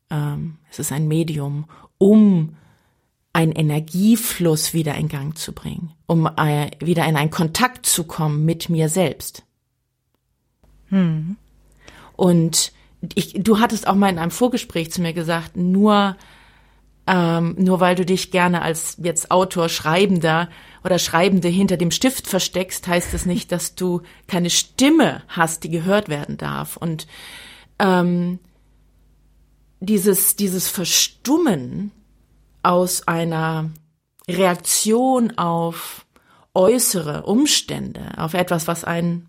Ähm, 0.10 0.58
es 0.70 0.80
ist 0.80 0.92
ein 0.92 1.08
Medium, 1.08 1.66
um 1.98 2.56
einen 3.34 3.54
Energiefluss 3.54 4.74
wieder 4.74 4.96
in 4.96 5.08
Gang 5.08 5.38
zu 5.38 5.54
bringen, 5.54 5.92
um 6.06 6.26
äh, 6.26 6.72
wieder 6.80 7.06
in 7.08 7.16
einen 7.16 7.32
Kontakt 7.32 7.86
zu 7.86 8.04
kommen 8.04 8.46
mit 8.46 8.70
mir 8.70 8.90
selbst. 8.90 9.44
Hm. 10.88 11.38
Und 12.16 12.74
ich, 13.16 13.34
du 13.34 13.60
hattest 13.60 13.88
auch 13.88 13.96
mal 13.96 14.10
in 14.10 14.20
einem 14.20 14.32
Vorgespräch 14.32 14.92
zu 14.92 15.02
mir 15.02 15.14
gesagt, 15.14 15.56
nur 15.56 16.18
ähm, 17.08 17.56
nur 17.58 17.80
weil 17.80 17.96
du 17.96 18.06
dich 18.06 18.32
gerne 18.32 18.62
als 18.62 18.98
jetzt 19.02 19.32
Autor, 19.32 19.70
Schreibender 19.70 20.50
oder 20.84 21.00
Schreibende 21.00 21.48
hinter 21.48 21.78
dem 21.78 21.92
Stift 21.92 22.28
versteckst, 22.28 22.88
heißt 22.88 23.14
es 23.14 23.26
nicht, 23.26 23.52
dass 23.52 23.76
du 23.76 24.02
keine 24.28 24.50
Stimme 24.50 25.24
hast, 25.28 25.64
die 25.64 25.72
gehört 25.72 26.10
werden 26.10 26.38
darf. 26.38 26.78
Und 26.78 27.08
ähm, 27.80 28.40
dieses, 29.82 30.36
dieses 30.36 30.70
Verstummen 30.70 31.92
aus 32.64 33.08
einer 33.08 33.72
Reaktion 34.28 35.38
auf 35.38 36.06
äußere 36.54 37.24
Umstände, 37.24 38.18
auf 38.18 38.34
etwas, 38.34 38.68
was 38.68 38.84
einen 38.84 39.28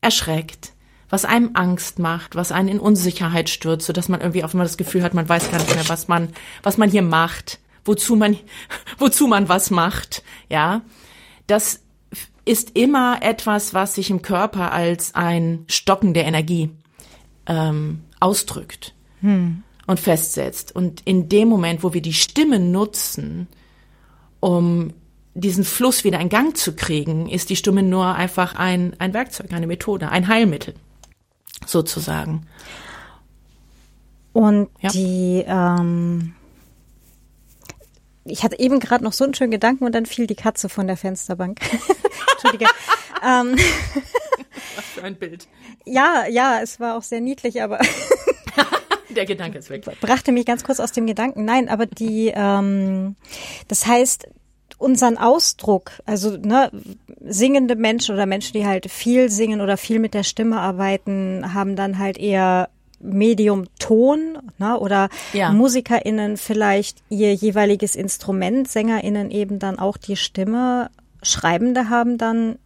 erschreckt, 0.00 0.72
was 1.08 1.24
einem 1.24 1.50
Angst 1.54 1.98
macht, 1.98 2.36
was 2.36 2.52
einen 2.52 2.68
in 2.68 2.80
Unsicherheit 2.80 3.48
stürzt, 3.48 3.86
so 3.86 3.92
dass 3.92 4.08
man 4.08 4.20
irgendwie 4.20 4.44
auf 4.44 4.54
einmal 4.54 4.66
das 4.66 4.76
Gefühl 4.76 5.02
hat, 5.02 5.14
man 5.14 5.28
weiß 5.28 5.50
gar 5.50 5.58
nicht 5.58 5.74
mehr, 5.74 5.88
was 5.88 6.08
man, 6.08 6.30
was 6.62 6.78
man 6.78 6.90
hier 6.90 7.02
macht, 7.02 7.58
wozu 7.84 8.14
man, 8.14 8.36
wozu 8.98 9.26
man 9.26 9.48
was 9.48 9.70
macht, 9.70 10.22
ja. 10.48 10.82
Das 11.48 11.80
ist 12.44 12.76
immer 12.76 13.18
etwas, 13.22 13.74
was 13.74 13.96
sich 13.96 14.10
im 14.10 14.22
Körper 14.22 14.72
als 14.72 15.14
ein 15.16 15.64
Stocken 15.68 16.14
der 16.14 16.26
Energie 16.26 16.70
ähm, 17.46 18.04
ausdrückt 18.20 18.95
hm. 19.26 19.62
und 19.86 20.00
festsetzt. 20.00 20.74
Und 20.74 21.02
in 21.04 21.28
dem 21.28 21.48
Moment, 21.48 21.82
wo 21.82 21.92
wir 21.92 22.00
die 22.00 22.12
Stimme 22.12 22.60
nutzen, 22.60 23.48
um 24.40 24.92
diesen 25.34 25.64
Fluss 25.64 26.04
wieder 26.04 26.20
in 26.20 26.28
Gang 26.28 26.56
zu 26.56 26.74
kriegen, 26.74 27.28
ist 27.28 27.50
die 27.50 27.56
Stimme 27.56 27.82
nur 27.82 28.14
einfach 28.14 28.54
ein, 28.54 28.94
ein 29.00 29.12
Werkzeug, 29.12 29.52
eine 29.52 29.66
Methode, 29.66 30.08
ein 30.08 30.28
Heilmittel, 30.28 30.74
sozusagen. 31.66 32.46
Und 34.32 34.68
ja. 34.80 34.90
die, 34.90 35.44
ähm, 35.46 36.34
ich 38.24 38.44
hatte 38.44 38.58
eben 38.60 38.78
gerade 38.80 39.02
noch 39.02 39.12
so 39.12 39.24
einen 39.24 39.34
schönen 39.34 39.50
Gedanken 39.50 39.84
und 39.84 39.94
dann 39.94 40.06
fiel 40.06 40.26
die 40.26 40.34
Katze 40.34 40.68
von 40.68 40.86
der 40.86 40.96
Fensterbank. 40.96 41.60
Entschuldige. 42.32 42.66
ähm, 43.26 43.56
Was 44.76 44.84
für 44.94 45.02
ein 45.02 45.16
Bild. 45.16 45.48
Ja, 45.84 46.26
ja, 46.28 46.60
es 46.62 46.78
war 46.80 46.96
auch 46.96 47.02
sehr 47.02 47.20
niedlich, 47.20 47.62
aber 47.62 47.80
der 49.16 49.26
Gedanke 49.26 49.58
ist 49.58 49.70
weg. 49.70 49.84
Brachte 50.00 50.32
mich 50.32 50.46
ganz 50.46 50.64
kurz 50.64 50.80
aus 50.80 50.92
dem 50.92 51.06
Gedanken. 51.06 51.44
Nein, 51.44 51.68
aber 51.68 51.86
die, 51.86 52.32
ähm, 52.34 53.16
das 53.68 53.86
heißt, 53.86 54.28
unseren 54.78 55.16
Ausdruck, 55.16 55.92
also 56.04 56.36
ne, 56.36 56.70
singende 57.20 57.76
Menschen 57.76 58.14
oder 58.14 58.26
Menschen, 58.26 58.52
die 58.52 58.66
halt 58.66 58.90
viel 58.90 59.30
singen 59.30 59.60
oder 59.60 59.76
viel 59.76 59.98
mit 59.98 60.14
der 60.14 60.22
Stimme 60.22 60.60
arbeiten, 60.60 61.54
haben 61.54 61.76
dann 61.76 61.98
halt 61.98 62.18
eher 62.18 62.68
Medium 63.00 63.66
Ton 63.78 64.38
ne, 64.58 64.78
oder 64.78 65.08
ja. 65.32 65.52
MusikerInnen 65.52 66.36
vielleicht 66.36 66.98
ihr 67.08 67.34
jeweiliges 67.34 67.96
Instrument, 67.96 68.68
SängerInnen 68.68 69.30
eben 69.30 69.58
dann 69.58 69.78
auch 69.78 69.96
die 69.96 70.16
Stimme, 70.16 70.90
Schreibende 71.22 71.88
haben 71.88 72.18
dann 72.18 72.58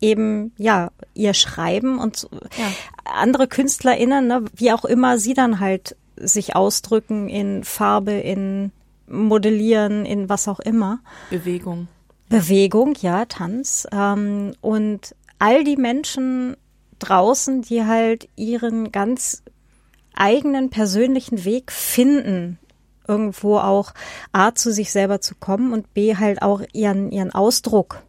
eben 0.00 0.52
ja 0.56 0.90
ihr 1.14 1.34
Schreiben 1.34 1.98
und 1.98 2.28
ja. 2.56 2.72
andere 3.04 3.48
KünstlerInnen, 3.48 4.26
ne, 4.26 4.44
wie 4.54 4.72
auch 4.72 4.84
immer 4.84 5.18
sie 5.18 5.34
dann 5.34 5.60
halt 5.60 5.96
sich 6.16 6.56
ausdrücken 6.56 7.28
in 7.28 7.64
Farbe, 7.64 8.12
in 8.12 8.72
Modellieren, 9.06 10.04
in 10.04 10.28
was 10.28 10.48
auch 10.48 10.60
immer. 10.60 11.00
Bewegung. 11.30 11.88
Bewegung, 12.28 12.94
ja, 13.00 13.24
Tanz. 13.24 13.86
Ähm, 13.92 14.54
und 14.60 15.14
all 15.38 15.64
die 15.64 15.76
Menschen 15.76 16.56
draußen, 16.98 17.62
die 17.62 17.84
halt 17.84 18.28
ihren 18.36 18.92
ganz 18.92 19.42
eigenen 20.14 20.70
persönlichen 20.70 21.44
Weg 21.44 21.72
finden, 21.72 22.58
irgendwo 23.06 23.58
auch 23.58 23.94
A 24.32 24.54
zu 24.54 24.72
sich 24.72 24.92
selber 24.92 25.20
zu 25.20 25.34
kommen 25.36 25.72
und 25.72 25.94
B 25.94 26.16
halt 26.16 26.42
auch 26.42 26.60
ihren, 26.72 27.10
ihren 27.10 27.32
Ausdruck 27.32 28.02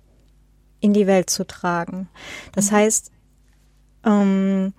in 0.80 0.94
die 0.94 1.08
Welt 1.08 1.30
zu 1.30 1.46
tragen. 1.46 2.10
Das 2.54 2.72
mhm. 2.72 2.76
heißt, 2.76 3.12
ähm, 4.06 4.74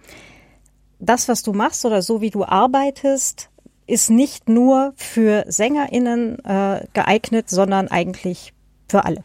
das, 0.98 1.28
was 1.28 1.42
du 1.42 1.52
machst 1.52 1.84
oder 1.84 2.02
so 2.02 2.20
wie 2.20 2.30
du 2.30 2.44
arbeitest, 2.44 3.50
ist 3.86 4.10
nicht 4.10 4.48
nur 4.48 4.92
für 4.96 5.44
SängerInnen 5.48 6.38
äh, 6.44 6.86
geeignet, 6.92 7.50
sondern 7.50 7.88
eigentlich 7.88 8.52
für 8.88 9.04
alle. 9.04 9.24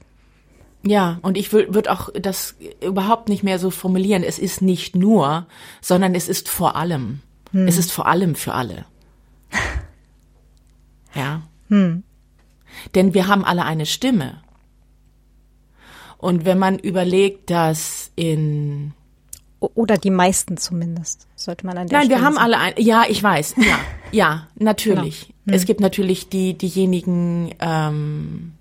Ja, 0.83 1.19
und 1.23 1.37
ich 1.37 1.51
würde 1.51 1.91
auch 1.91 2.09
das 2.13 2.55
überhaupt 2.81 3.27
nicht 3.27 3.43
mehr 3.43 3.57
so 3.57 3.71
formulieren. 3.71 4.23
Es 4.23 4.37
ist 4.37 4.61
nicht 4.61 4.95
nur, 4.95 5.47
sondern 5.81 6.13
es 6.13 6.29
ist 6.29 6.47
vor 6.47 6.75
allem. 6.75 7.21
Hm. 7.51 7.67
Es 7.67 7.77
ist 7.77 7.91
vor 7.91 8.05
allem 8.05 8.35
für 8.35 8.53
alle. 8.53 8.85
ja. 11.15 11.41
Hm. 11.69 12.03
Denn 12.93 13.13
wir 13.15 13.27
haben 13.27 13.43
alle 13.43 13.65
eine 13.65 13.87
Stimme. 13.87 14.43
Und 16.17 16.45
wenn 16.45 16.57
man 16.57 16.79
überlegt, 16.79 17.49
dass 17.49 18.11
in 18.15 18.93
oder 19.59 19.97
die 19.97 20.11
meisten 20.11 20.57
zumindest, 20.57 21.27
sollte 21.35 21.65
man 21.65 21.77
an 21.77 21.87
der 21.87 21.97
Nein, 21.97 22.05
Stelle 22.05 22.19
wir 22.19 22.25
haben 22.25 22.35
sagen. 22.35 22.53
alle 22.53 22.59
ein, 22.59 22.73
ja, 22.77 23.03
ich 23.07 23.21
weiß, 23.21 23.55
ja, 23.57 23.79
ja, 24.11 24.47
natürlich. 24.55 25.27
Genau. 25.27 25.35
Hm. 25.45 25.53
Es 25.53 25.65
gibt 25.65 25.79
natürlich 25.79 26.29
die, 26.29 26.57
diejenigen, 26.57 27.53
ähm, 27.59 28.53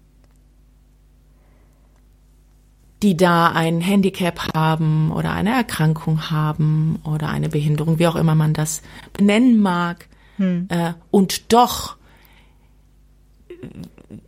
die 3.02 3.16
da 3.16 3.50
ein 3.50 3.80
Handicap 3.80 4.54
haben 4.54 5.12
oder 5.12 5.32
eine 5.32 5.50
Erkrankung 5.50 6.30
haben 6.30 7.00
oder 7.04 7.28
eine 7.28 7.50
Behinderung, 7.50 7.99
wie 7.99 8.06
auch 8.06 8.16
immer 8.16 8.34
man 8.34 8.54
das 8.54 8.82
benennen 9.12 9.61
mag. 9.61 10.08
Hm. 10.37 10.68
Äh, 10.70 10.94
und 11.11 11.52
doch, 11.52 11.96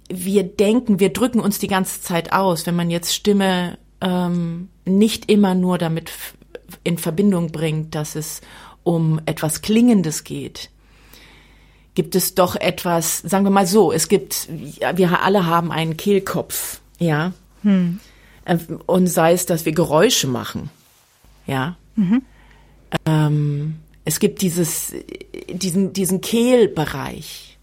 wir 0.08 0.44
denken, 0.44 1.00
wir 1.00 1.12
drücken 1.12 1.40
uns 1.40 1.58
die 1.58 1.68
ganze 1.68 2.00
Zeit 2.00 2.32
aus, 2.32 2.66
wenn 2.66 2.76
man 2.76 2.90
jetzt 2.90 3.14
Stimme 3.14 3.78
ähm, 4.00 4.68
nicht 4.84 5.30
immer 5.30 5.54
nur 5.54 5.78
damit 5.78 6.10
in 6.84 6.98
Verbindung 6.98 7.50
bringt, 7.50 7.94
dass 7.94 8.14
es 8.14 8.40
um 8.82 9.20
etwas 9.26 9.62
Klingendes 9.62 10.24
geht, 10.24 10.70
gibt 11.94 12.14
es 12.14 12.34
doch 12.34 12.54
etwas, 12.56 13.18
sagen 13.18 13.44
wir 13.44 13.50
mal 13.50 13.66
so, 13.66 13.90
es 13.90 14.08
gibt, 14.08 14.48
wir 14.48 15.22
alle 15.22 15.46
haben 15.46 15.72
einen 15.72 15.96
Kehlkopf, 15.96 16.80
ja. 16.98 17.32
Hm. 17.62 18.00
Äh, 18.44 18.58
und 18.86 19.08
sei 19.08 19.32
es, 19.32 19.46
dass 19.46 19.64
wir 19.64 19.72
Geräusche 19.72 20.28
machen, 20.28 20.70
ja. 21.46 21.76
Mhm. 21.96 22.22
Ähm, 23.06 23.76
es 24.04 24.20
gibt 24.20 24.42
dieses, 24.42 24.92
diesen, 25.48 25.92
diesen 25.92 26.20
Kehlbereich, 26.20 27.58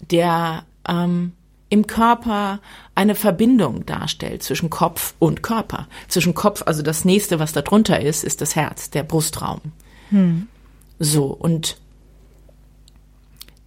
der 0.00 0.64
ähm, 0.86 1.32
im 1.68 1.86
Körper 1.86 2.60
eine 2.94 3.14
Verbindung 3.14 3.84
darstellt 3.86 4.42
zwischen 4.42 4.70
Kopf 4.70 5.14
und 5.18 5.42
Körper. 5.42 5.88
Zwischen 6.08 6.34
Kopf, 6.34 6.62
also 6.66 6.82
das 6.82 7.04
nächste, 7.04 7.38
was 7.38 7.52
da 7.52 7.62
drunter 7.62 8.00
ist, 8.00 8.24
ist 8.24 8.40
das 8.40 8.56
Herz, 8.56 8.90
der 8.90 9.02
Brustraum. 9.02 9.60
Hm. 10.10 10.48
So, 10.98 11.26
und 11.26 11.78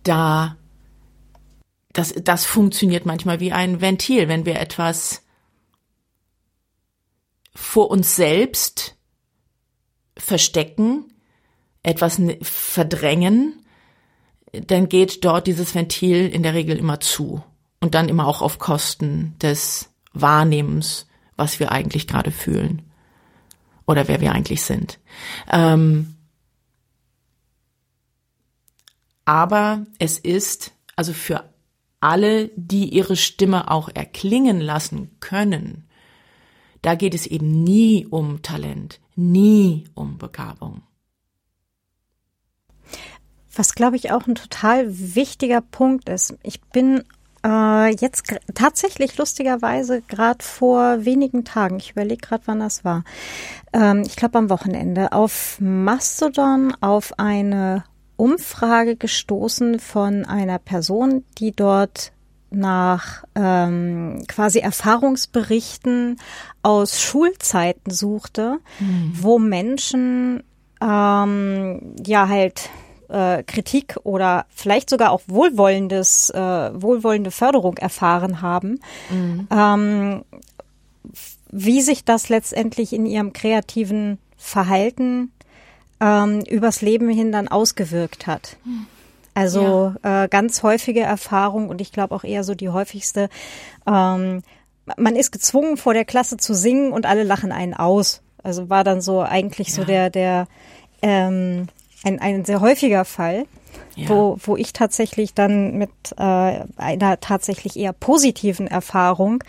da, 0.03 0.57
das, 1.93 2.13
das 2.23 2.45
funktioniert 2.45 3.05
manchmal 3.05 3.39
wie 3.39 3.51
ein 3.51 3.81
Ventil, 3.81 4.27
wenn 4.27 4.45
wir 4.45 4.59
etwas 4.59 5.21
vor 7.53 7.91
uns 7.91 8.15
selbst 8.15 8.95
verstecken, 10.17 11.13
etwas 11.83 12.19
verdrängen, 12.41 13.65
dann 14.51 14.89
geht 14.89 15.23
dort 15.23 15.47
dieses 15.47 15.75
Ventil 15.75 16.27
in 16.27 16.43
der 16.43 16.53
Regel 16.53 16.77
immer 16.77 16.99
zu 16.99 17.43
und 17.81 17.95
dann 17.95 18.07
immer 18.07 18.27
auch 18.27 18.41
auf 18.41 18.59
Kosten 18.59 19.35
des 19.41 19.89
Wahrnehmens, 20.13 21.07
was 21.35 21.59
wir 21.59 21.71
eigentlich 21.71 22.07
gerade 22.07 22.31
fühlen 22.31 22.83
oder 23.85 24.07
wer 24.07 24.21
wir 24.21 24.31
eigentlich 24.31 24.61
sind. 24.61 24.99
Ähm, 25.51 26.15
aber 29.25 29.85
es 29.99 30.17
ist 30.17 30.71
also 30.95 31.13
für 31.13 31.43
alle, 31.99 32.49
die 32.55 32.89
ihre 32.89 33.15
Stimme 33.15 33.69
auch 33.69 33.89
erklingen 33.93 34.59
lassen 34.59 35.11
können, 35.19 35.87
da 36.81 36.95
geht 36.95 37.13
es 37.13 37.27
eben 37.27 37.63
nie 37.63 38.07
um 38.07 38.41
Talent, 38.41 38.99
nie 39.15 39.85
um 39.93 40.17
Begabung. 40.17 40.81
Was, 43.53 43.75
glaube 43.75 43.97
ich, 43.97 44.11
auch 44.11 44.27
ein 44.27 44.35
total 44.35 44.87
wichtiger 45.15 45.61
Punkt 45.61 46.09
ist. 46.09 46.37
Ich 46.41 46.61
bin 46.61 47.03
äh, 47.45 47.89
jetzt 47.95 48.35
tatsächlich 48.53 49.17
lustigerweise 49.17 50.01
gerade 50.01 50.43
vor 50.43 51.05
wenigen 51.05 51.43
Tagen, 51.43 51.77
ich 51.77 51.91
überlege 51.91 52.27
gerade, 52.27 52.43
wann 52.45 52.59
das 52.59 52.85
war, 52.85 53.03
ähm, 53.73 54.03
ich 54.05 54.15
glaube 54.15 54.37
am 54.37 54.49
Wochenende, 54.49 55.11
auf 55.11 55.57
Mastodon 55.59 56.73
auf 56.81 57.17
eine 57.19 57.83
Umfrage 58.15 58.95
gestoßen 58.95 59.79
von 59.79 60.25
einer 60.25 60.59
Person, 60.59 61.23
die 61.39 61.51
dort 61.51 62.11
nach 62.51 63.23
ähm, 63.33 64.23
quasi 64.27 64.59
Erfahrungsberichten 64.59 66.17
aus 66.61 67.01
Schulzeiten 67.01 67.91
suchte, 67.91 68.59
mhm. 68.79 69.13
wo 69.15 69.39
Menschen 69.39 70.43
ähm, 70.81 71.95
ja 72.05 72.27
halt 72.27 72.69
äh, 73.11 73.43
Kritik 73.43 73.97
oder 74.03 74.45
vielleicht 74.49 74.89
sogar 74.89 75.11
auch 75.11 75.21
wohlwollendes, 75.27 76.29
äh, 76.31 76.39
wohlwollende 76.81 77.31
Förderung 77.31 77.77
erfahren 77.77 78.41
haben, 78.41 78.79
mhm. 79.09 79.47
ähm, 79.51 80.23
wie 81.51 81.81
sich 81.81 82.05
das 82.05 82.29
letztendlich 82.29 82.93
in 82.93 83.05
ihrem 83.05 83.33
kreativen 83.33 84.17
Verhalten 84.37 85.31
ähm, 85.99 86.41
übers 86.49 86.81
Leben 86.81 87.09
hin 87.09 87.31
dann 87.31 87.47
ausgewirkt 87.47 88.27
hat. 88.27 88.57
Also 89.33 89.93
ja. 90.03 90.23
äh, 90.23 90.27
ganz 90.27 90.63
häufige 90.63 91.01
Erfahrung 91.01 91.69
und 91.69 91.79
ich 91.79 91.91
glaube 91.91 92.15
auch 92.15 92.23
eher 92.23 92.43
so 92.43 92.55
die 92.55 92.69
häufigste. 92.69 93.29
Ähm, 93.87 94.43
man 94.97 95.15
ist 95.15 95.31
gezwungen, 95.31 95.77
vor 95.77 95.93
der 95.93 96.05
Klasse 96.05 96.37
zu 96.37 96.53
singen 96.53 96.91
und 96.91 97.05
alle 97.05 97.23
lachen 97.23 97.51
einen 97.51 97.73
aus. 97.73 98.21
Also 98.43 98.69
war 98.69 98.83
dann 98.83 99.01
so 99.01 99.21
eigentlich 99.21 99.69
ja. 99.69 99.73
so 99.75 99.83
der, 99.83 100.09
der 100.09 100.47
ähm, 101.01 101.67
ein, 102.03 102.19
ein 102.19 102.45
sehr 102.45 102.61
häufiger 102.61 103.05
Fall, 103.05 103.45
ja. 103.95 104.09
wo, 104.09 104.37
wo 104.43 104.57
ich 104.57 104.73
tatsächlich 104.73 105.33
dann 105.33 105.77
mit 105.77 105.91
äh, 106.17 106.63
einer 106.77 107.19
tatsächlich 107.19 107.77
eher 107.77 107.93
positiven 107.93 108.67
Erfahrung 108.67 109.43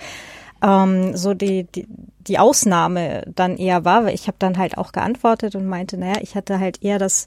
ähm, 0.63 1.17
so 1.17 1.35
die, 1.35 1.65
die, 1.65 1.87
die 2.21 2.39
Ausnahme 2.39 3.25
dann 3.35 3.57
eher 3.57 3.85
war. 3.85 4.05
Weil 4.05 4.15
ich 4.15 4.27
habe 4.27 4.37
dann 4.39 4.59
halt 4.59 4.79
auch 4.79 4.93
geantwortet 4.93 5.55
und 5.55 5.67
meinte, 5.67 5.97
naja, 5.97 6.21
ich 6.21 6.35
hatte 6.35 6.61
halt 6.61 6.83
eher 6.83 6.99
das 6.99 7.27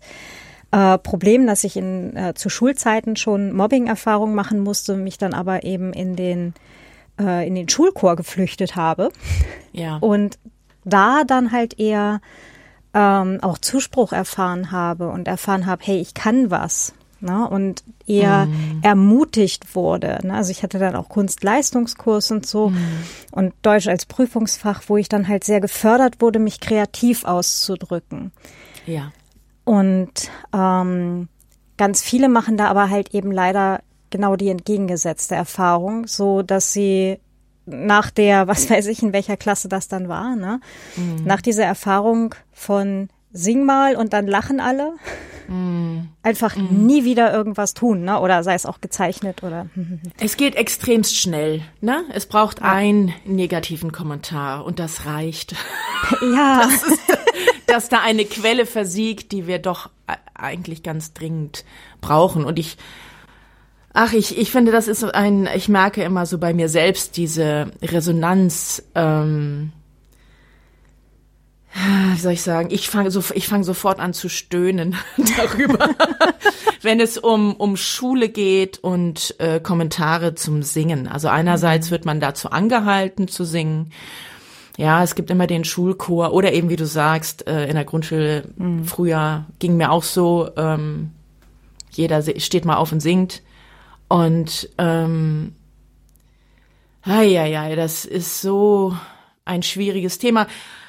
äh, 0.72 0.98
Problem, 0.98 1.46
dass 1.48 1.64
ich 1.64 1.78
in, 1.78 2.16
äh, 2.16 2.34
zu 2.34 2.50
Schulzeiten 2.50 3.16
schon 3.16 3.54
Mobbing-Erfahrungen 3.54 4.36
machen 4.36 4.60
musste, 4.60 4.96
mich 4.96 5.18
dann 5.18 5.34
aber 5.34 5.64
eben 5.64 5.94
in 5.94 6.16
den 6.16 6.54
äh, 7.20 7.48
in 7.48 7.56
den 7.56 7.70
Schulchor 7.70 8.16
geflüchtet 8.16 8.76
habe. 8.76 9.10
Ja. 9.72 9.98
Und 9.98 10.38
da 10.84 11.24
dann 11.26 11.52
halt 11.52 11.80
eher 11.80 12.22
ähm, 12.96 13.40
auch 13.42 13.58
Zuspruch 13.60 14.14
erfahren 14.14 14.72
habe 14.72 15.10
und 15.10 15.28
erfahren 15.28 15.68
habe, 15.68 15.84
hey, 15.86 16.00
ich 16.00 16.16
kann 16.16 16.50
was. 16.50 16.94
Ne, 17.22 17.48
und 17.50 17.84
eher 18.06 18.46
mm. 18.46 18.82
ermutigt 18.84 19.74
wurde. 19.74 20.20
Ne? 20.22 20.34
Also 20.36 20.52
ich 20.52 20.64
hatte 20.64 20.80
dann 20.80 20.96
auch 20.96 21.08
Kunstleistungskurs 21.08 22.30
und 22.30 22.46
so 22.46 22.70
mm. 22.70 22.78
und 23.32 23.54
Deutsch 23.62 23.88
als 23.88 24.06
Prüfungsfach, 24.06 24.84
wo 24.88 24.98
ich 24.98 25.08
dann 25.08 25.28
halt 25.28 25.46
sehr 25.46 25.62
gefördert 25.62 26.20
wurde, 26.20 26.40
mich 26.40 26.60
kreativ 26.60 27.24
auszudrücken. 27.24 28.32
Ja. 28.86 29.12
Und 29.64 30.30
ähm, 30.54 31.30
ganz 31.78 32.04
viele 32.04 32.30
machen 32.30 32.58
da 32.58 32.68
aber 32.68 32.90
halt 32.90 33.16
eben 33.16 33.32
leider 33.32 33.80
genau 34.10 34.36
die 34.36 34.50
entgegengesetzte 34.50 35.36
Erfahrung, 35.36 36.08
so 36.08 36.42
dass 36.42 36.74
sie 36.74 37.18
nach 37.66 38.10
der, 38.12 38.48
was 38.48 38.70
weiß 38.70 38.88
ich, 38.88 39.02
in 39.02 39.14
welcher 39.14 39.38
Klasse 39.38 39.70
das 39.70 39.88
dann 39.88 40.08
war, 40.08 40.36
ne? 40.36 40.60
Mhm. 40.96 41.24
Nach 41.26 41.42
dieser 41.42 41.66
Erfahrung 41.66 42.36
von 42.52 43.10
sing 43.32 43.66
mal 43.66 43.96
und 43.96 44.14
dann 44.14 44.28
lachen 44.28 44.60
alle. 44.60 44.94
Mm. 45.48 46.08
Einfach 46.24 46.56
mm. 46.56 46.86
nie 46.86 47.04
wieder 47.04 47.32
irgendwas 47.32 47.76
tun, 47.76 48.04
ne? 48.04 48.20
Oder 48.20 48.44
sei 48.44 48.56
es 48.56 48.66
auch 48.66 48.82
gezeichnet 48.82 49.44
oder. 49.44 49.68
Es 50.18 50.38
geht 50.38 50.56
extremst 50.56 51.16
schnell, 51.16 51.62
ne? 51.82 52.04
Es 52.14 52.26
braucht 52.26 52.62
ja. 52.62 52.72
einen 52.72 53.14
negativen 53.26 53.92
Kommentar 53.92 54.66
und 54.66 54.80
das 54.80 55.06
reicht. 55.06 55.56
Ja. 56.22 56.62
Das 56.62 56.84
ist, 56.84 57.00
dass 57.66 57.90
da 57.90 58.00
eine 58.02 58.26
Quelle 58.26 58.68
versiegt, 58.68 59.32
die 59.32 59.48
wir 59.48 59.58
doch 59.58 59.90
eigentlich 60.36 60.84
ganz 60.84 61.14
dringend 61.14 61.66
brauchen. 62.00 62.46
Und 62.46 62.60
ich 62.60 62.78
Ach, 63.98 64.12
ich, 64.12 64.38
ich 64.38 64.52
finde, 64.52 64.74
das 64.74 64.90
ist 64.90 65.06
ein, 65.06 65.48
ich 65.56 65.70
merke 65.70 66.04
immer 66.04 66.26
so 66.26 66.38
bei 66.38 66.54
mir 66.54 66.68
selbst 66.68 67.16
diese 67.16 67.72
Resonanz, 67.82 68.84
ähm, 68.94 69.72
wie 72.12 72.20
soll 72.20 72.34
ich 72.34 72.42
sagen, 72.42 72.68
ich 72.72 72.90
fange 72.90 73.10
so, 73.10 73.24
ich 73.34 73.48
fange 73.48 73.64
sofort 73.64 74.02
an 74.02 74.12
zu 74.12 74.28
stöhnen 74.28 74.98
darüber, 75.38 75.92
wenn 76.82 77.00
es 77.00 77.18
um, 77.18 77.56
um 77.56 77.78
Schule 77.78 78.28
geht 78.28 78.80
und 78.80 79.34
äh, 79.40 79.62
Kommentare 79.62 80.36
zum 80.36 80.62
Singen. 80.62 81.08
Also 81.08 81.30
einerseits 81.30 81.88
mhm. 81.88 81.92
wird 81.92 82.06
man 82.06 82.20
dazu 82.20 82.50
angehalten 82.50 83.30
zu 83.30 83.46
singen. 83.46 83.94
Ja, 84.76 85.04
es 85.04 85.16
gibt 85.16 85.32
immer 85.32 85.48
den 85.48 85.64
Schulchor 85.64 86.34
oder 86.34 86.52
eben, 86.52 86.68
wie 86.68 86.76
du 86.76 86.86
sagst, 86.86 87.48
äh, 87.48 87.68
in 87.68 87.76
der 87.76 87.86
Grundschule 87.86 88.44
mhm. 88.58 88.84
früher 88.84 89.46
ging 89.60 89.78
mir 89.78 89.90
auch 89.90 90.04
so, 90.04 90.50
ähm, 90.58 91.12
jeder 91.92 92.22
steht 92.22 92.66
mal 92.66 92.76
auf 92.76 92.92
und 92.92 93.00
singt. 93.00 93.42
Und 94.08 94.70
ähm, 94.78 95.54
ja, 97.06 97.46
ja, 97.46 97.76
das 97.76 98.06
ist 98.06 98.42
so 98.42 98.96
ein 99.46 99.64
schwieriges 99.64 100.18
Thema, 100.18 100.48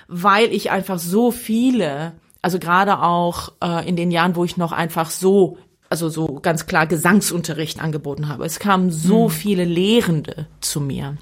weil 0.09 0.52
ich 0.52 0.70
einfach 0.70 0.98
so 0.98 1.31
viele, 1.31 2.12
also 2.42 2.59
gerade 2.59 3.02
auch 3.02 3.52
äh, 3.62 3.87
in 3.88 3.96
den 3.96 4.11
Jahren, 4.11 4.37
wo 4.37 4.44
ich 4.44 4.57
noch 4.57 4.72
einfach 4.72 5.11
so, 5.11 5.59
also 5.90 6.09
so 6.09 6.40
ganz 6.40 6.66
klar 6.66 6.87
Gesangsunterricht 6.87 7.81
angeboten 7.81 8.29
habe. 8.29 8.44
Es 8.44 8.59
kamen 8.59 8.90
so 8.90 9.24
mhm. 9.24 9.31
viele 9.31 9.64
Lehrende 9.64 10.46
zu 10.61 10.81
mir. 10.81 11.16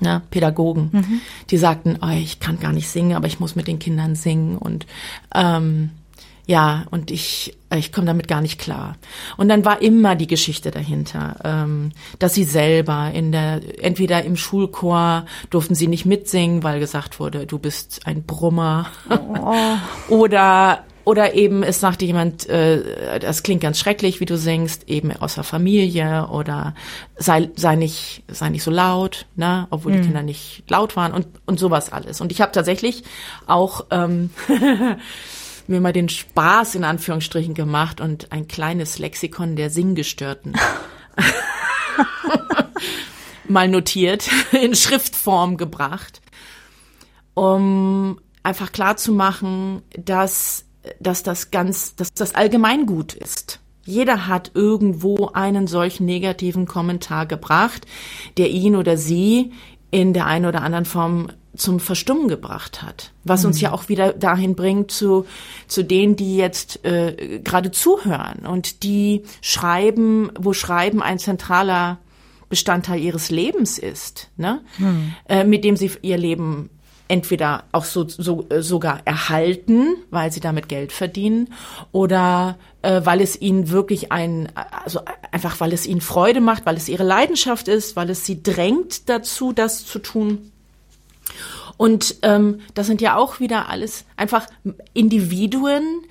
Ja, 0.00 0.20
Pädagogen, 0.30 0.90
mhm. 0.92 1.20
die 1.48 1.56
sagten, 1.56 1.98
oh, 2.02 2.10
ich 2.10 2.38
kann 2.38 2.60
gar 2.60 2.72
nicht 2.72 2.88
singen, 2.88 3.16
aber 3.16 3.28
ich 3.28 3.40
muss 3.40 3.56
mit 3.56 3.66
den 3.66 3.78
Kindern 3.78 4.14
singen 4.14 4.58
und 4.58 4.86
ähm, 5.34 5.90
ja, 6.46 6.84
und 6.92 7.10
ich, 7.10 7.56
ich 7.74 7.92
komme 7.92 8.06
damit 8.06 8.28
gar 8.28 8.40
nicht 8.40 8.60
klar. 8.60 8.96
Und 9.36 9.48
dann 9.48 9.64
war 9.64 9.82
immer 9.82 10.14
die 10.14 10.28
Geschichte 10.28 10.70
dahinter, 10.70 11.36
ähm, 11.44 11.90
dass 12.20 12.34
sie 12.34 12.44
selber 12.44 13.10
in 13.12 13.32
der, 13.32 13.60
entweder 13.82 14.22
im 14.22 14.36
Schulchor 14.36 15.26
durften 15.50 15.74
sie 15.74 15.88
nicht 15.88 16.06
mitsingen, 16.06 16.62
weil 16.62 16.78
gesagt 16.78 17.18
wurde, 17.18 17.46
du 17.46 17.58
bist 17.58 18.02
ein 18.06 18.22
Brummer. 18.22 18.86
Oh. 19.10 19.76
oder 20.14 20.84
oder 21.02 21.34
eben 21.34 21.62
es 21.62 21.78
sagte 21.78 22.04
jemand, 22.04 22.48
äh, 22.48 23.20
das 23.20 23.44
klingt 23.44 23.62
ganz 23.62 23.78
schrecklich, 23.78 24.18
wie 24.18 24.24
du 24.24 24.36
singst, 24.36 24.88
eben 24.88 25.12
aus 25.12 25.36
der 25.36 25.44
Familie 25.44 26.26
oder 26.32 26.74
sei, 27.16 27.48
sei 27.54 27.76
nicht, 27.76 28.24
sei 28.26 28.48
nicht 28.48 28.64
so 28.64 28.72
laut, 28.72 29.26
ne, 29.36 29.68
obwohl 29.70 29.92
mhm. 29.92 29.96
die 29.96 30.02
Kinder 30.02 30.22
nicht 30.24 30.64
laut 30.68 30.96
waren 30.96 31.12
und, 31.12 31.28
und 31.46 31.60
sowas 31.60 31.92
alles. 31.92 32.20
Und 32.20 32.32
ich 32.32 32.40
habe 32.40 32.50
tatsächlich 32.50 33.04
auch 33.46 33.86
ähm, 33.92 34.30
mir 35.68 35.80
mal 35.80 35.92
den 35.92 36.08
Spaß 36.08 36.74
in 36.74 36.84
Anführungsstrichen 36.84 37.54
gemacht 37.54 38.00
und 38.00 38.32
ein 38.32 38.48
kleines 38.48 38.98
Lexikon 38.98 39.56
der 39.56 39.70
Singgestörten 39.70 40.54
mal 43.48 43.68
notiert, 43.68 44.28
in 44.52 44.74
Schriftform 44.74 45.56
gebracht, 45.56 46.20
um 47.34 48.20
einfach 48.42 48.72
klar 48.72 48.96
zu 48.96 49.12
machen, 49.12 49.82
dass 49.96 50.66
dass 51.00 51.22
das 51.22 51.50
ganz, 51.50 51.96
dass 51.96 52.12
das 52.12 52.34
Allgemeingut 52.34 53.14
ist. 53.14 53.60
Jeder 53.84 54.26
hat 54.26 54.52
irgendwo 54.54 55.30
einen 55.32 55.66
solchen 55.66 56.06
negativen 56.06 56.66
Kommentar 56.66 57.26
gebracht, 57.26 57.86
der 58.36 58.50
ihn 58.50 58.76
oder 58.76 58.96
sie 58.96 59.52
in 59.90 60.12
der 60.12 60.26
einen 60.26 60.46
oder 60.46 60.62
anderen 60.62 60.84
Form 60.84 61.28
zum 61.56 61.80
Verstummen 61.80 62.28
gebracht 62.28 62.82
hat. 62.82 63.12
Was 63.24 63.42
mhm. 63.42 63.48
uns 63.48 63.60
ja 63.60 63.72
auch 63.72 63.88
wieder 63.88 64.12
dahin 64.12 64.54
bringt 64.54 64.90
zu, 64.90 65.26
zu 65.66 65.82
denen, 65.82 66.16
die 66.16 66.36
jetzt 66.36 66.84
äh, 66.84 67.40
gerade 67.42 67.70
zuhören 67.70 68.46
und 68.46 68.82
die 68.82 69.22
schreiben, 69.40 70.30
wo 70.38 70.52
Schreiben 70.52 71.02
ein 71.02 71.18
zentraler 71.18 71.98
Bestandteil 72.48 73.00
ihres 73.00 73.30
Lebens 73.30 73.78
ist, 73.78 74.30
ne? 74.36 74.60
Mhm. 74.78 75.14
Äh, 75.28 75.44
mit 75.44 75.64
dem 75.64 75.76
sie 75.76 75.90
ihr 76.02 76.16
Leben 76.16 76.70
entweder 77.08 77.64
auch 77.72 77.84
so, 77.84 78.08
so 78.08 78.46
äh, 78.48 78.62
sogar 78.62 79.00
erhalten, 79.04 79.96
weil 80.10 80.32
sie 80.32 80.40
damit 80.40 80.68
Geld 80.68 80.92
verdienen, 80.92 81.52
oder 81.92 82.56
äh, 82.82 83.00
weil 83.04 83.20
es 83.20 83.40
ihnen 83.40 83.70
wirklich 83.70 84.12
ein, 84.12 84.48
also 84.54 85.00
einfach 85.32 85.60
weil 85.60 85.72
es 85.72 85.86
ihnen 85.86 86.00
Freude 86.00 86.40
macht, 86.40 86.66
weil 86.66 86.76
es 86.76 86.88
ihre 86.88 87.04
Leidenschaft 87.04 87.68
ist, 87.68 87.96
weil 87.96 88.10
es 88.10 88.24
sie 88.24 88.42
drängt 88.42 89.08
dazu, 89.08 89.52
das 89.52 89.84
zu 89.84 89.98
tun. 89.98 90.52
Und 91.76 92.16
ähm, 92.22 92.60
das 92.74 92.86
sind 92.86 93.00
ja 93.00 93.16
auch 93.16 93.40
wieder 93.40 93.68
alles 93.68 94.04
einfach 94.16 94.46
Individuen, 94.94 96.02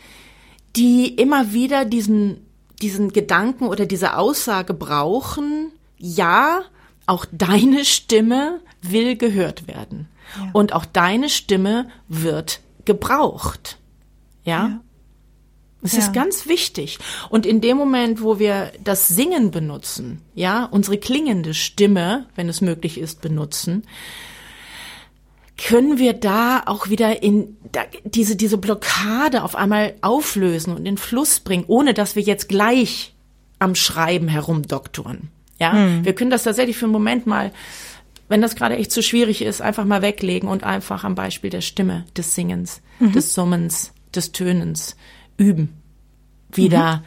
die 0.75 1.08
immer 1.08 1.54
wieder 1.54 1.86
diesen 1.86 2.45
diesen 2.82 3.13
Gedanken 3.13 3.67
oder 3.67 3.86
diese 3.86 4.17
Aussage 4.17 4.73
brauchen. 4.73 5.71
Ja, 5.97 6.62
auch 7.06 7.25
deine 7.32 7.86
Stimme 7.86 8.60
will 8.82 9.15
gehört 9.15 9.67
werden. 9.67 10.08
Und 10.54 10.73
auch 10.73 10.86
deine 10.86 11.30
Stimme 11.30 11.88
wird 12.08 12.60
gebraucht. 12.84 13.78
Ja. 14.43 14.67
ja. 14.67 14.82
Es 15.82 15.93
ja. 15.93 15.99
ist 15.99 16.13
ganz 16.13 16.47
wichtig. 16.47 16.97
Und 17.30 17.45
in 17.45 17.62
dem 17.62 17.78
Moment, 17.78 18.21
wo 18.21 18.39
wir 18.39 18.71
das 18.84 19.08
Singen 19.08 19.51
benutzen, 19.51 20.21
ja, 20.34 20.65
unsere 20.65 20.97
klingende 20.97 21.54
Stimme, 21.54 22.25
wenn 22.36 22.49
es 22.49 22.62
möglich 22.62 22.97
ist, 22.99 23.21
benutzen, 23.21 23.84
können 25.58 25.98
wir 25.98 26.13
da 26.13 26.63
auch 26.65 26.89
wieder 26.89 27.24
in 27.24 27.58
da, 27.72 27.82
diese, 28.04 28.36
diese 28.36 28.58
Blockade 28.58 29.44
auf 29.44 29.56
einmal 29.56 29.96
auflösen 30.02 30.76
und 30.76 30.86
in 30.86 30.98
Fluss 30.98 31.39
bringen, 31.39 31.65
ohne 31.68 31.94
dass 31.94 32.15
wir 32.15 32.24
jetzt 32.24 32.50
gleich 32.50 33.13
am 33.60 33.76
Schreiben 33.76 34.28
herumdoktoren. 34.28 35.30
Ja, 35.60 35.72
hm. 35.72 36.04
wir 36.04 36.13
können 36.13 36.32
das 36.32 36.44
tatsächlich 36.44 36.76
für 36.76 36.86
einen 36.86 36.91
Moment 36.91 37.26
mal 37.26 37.52
wenn 38.28 38.41
das 38.41 38.56
gerade 38.56 38.78
echt 38.78 38.91
zu 38.91 39.04
schwierig 39.04 39.41
ist, 39.41 39.62
einfach 39.62 39.86
mal 39.86 40.02
weglegen 40.02 40.50
und 40.50 40.63
einfach 40.63 41.04
am 41.04 41.15
Beispiel 41.15 41.50
der 41.50 41.62
Stimme, 41.62 42.06
des 42.18 42.36
Singens, 42.36 42.82
mhm. 43.00 43.12
des 43.12 43.34
Summens, 43.34 43.94
des 44.15 44.32
Tönens 44.32 44.96
üben. 45.38 45.82
Wieder, 46.52 46.98
mhm. 46.98 47.02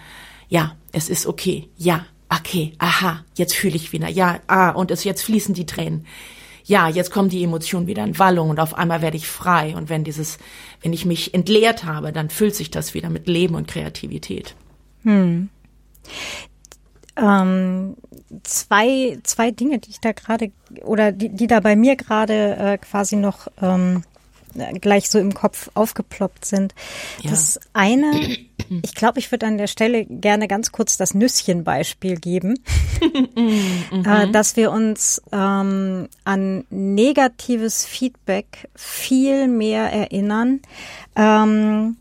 ja, 0.49 0.77
es 0.93 1.09
ist 1.09 1.27
okay, 1.27 1.69
ja, 1.77 2.07
okay, 2.29 2.73
aha, 2.79 3.25
jetzt 3.37 3.55
fühle 3.55 3.77
ich 3.77 3.93
wieder, 3.93 4.09
ja, 4.09 4.41
ah, 4.47 4.71
und 4.71 4.91
es 4.91 5.05
jetzt 5.05 5.23
fließen 5.23 5.55
die 5.55 5.67
Tränen. 5.67 6.07
Ja, 6.69 6.87
jetzt 6.87 7.11
kommen 7.11 7.31
die 7.31 7.43
Emotionen 7.43 7.87
wieder 7.87 8.05
in 8.05 8.19
Wallung 8.19 8.51
und 8.51 8.61
auf 8.61 8.75
einmal 8.75 9.01
werde 9.01 9.17
ich 9.17 9.27
frei. 9.27 9.75
Und 9.75 9.89
wenn 9.89 10.05
dieses, 10.05 10.37
wenn 10.83 10.93
ich 10.93 11.07
mich 11.07 11.33
entleert 11.33 11.85
habe, 11.85 12.13
dann 12.13 12.29
füllt 12.29 12.55
sich 12.55 12.71
das 12.71 12.93
wieder 12.93 13.09
mit 13.09 13.27
Leben 13.27 13.55
und 13.55 13.69
Kreativität. 13.69 14.55
Hm. 15.03 15.49
Ähm, 17.17 17.97
zwei, 18.43 19.19
zwei 19.23 19.51
Dinge, 19.51 19.79
die 19.79 19.91
ich 19.91 20.01
da 20.01 20.13
gerade 20.13 20.53
oder 20.85 21.11
die, 21.11 21.31
die 21.31 21.47
da 21.47 21.61
bei 21.61 21.75
mir 21.75 21.97
gerade 21.97 22.57
äh, 22.57 22.77
quasi 22.77 23.17
noch 23.17 23.49
ähm, 23.63 24.03
gleich 24.81 25.11
so 25.11 25.19
im 25.19 25.35
Kopf 25.35 25.71
aufgeploppt 25.75 26.45
sind. 26.45 26.75
Ja. 27.23 27.31
Das 27.31 27.61
eine, 27.73 28.13
ich 28.83 28.95
glaube, 28.95 29.19
ich 29.19 29.31
würde 29.31 29.47
an 29.47 29.59
der 29.59 29.67
Stelle 29.67 30.05
gerne 30.05 30.49
ganz 30.49 30.73
kurz 30.73 30.97
das 30.97 31.15
Nüsschenbeispiel 31.15 32.17
geben, 32.17 32.59
mhm. 33.35 34.05
äh, 34.05 34.31
dass 34.31 34.57
wir 34.57 34.71
uns 34.71 35.23
ähm, 35.33 36.09
an 36.25 36.65
negatives 36.71 37.85
Feedback 37.85 38.69
viel 38.75 39.49
mehr 39.49 39.93
erinnern. 39.93 40.61
Ähm, 41.17 41.97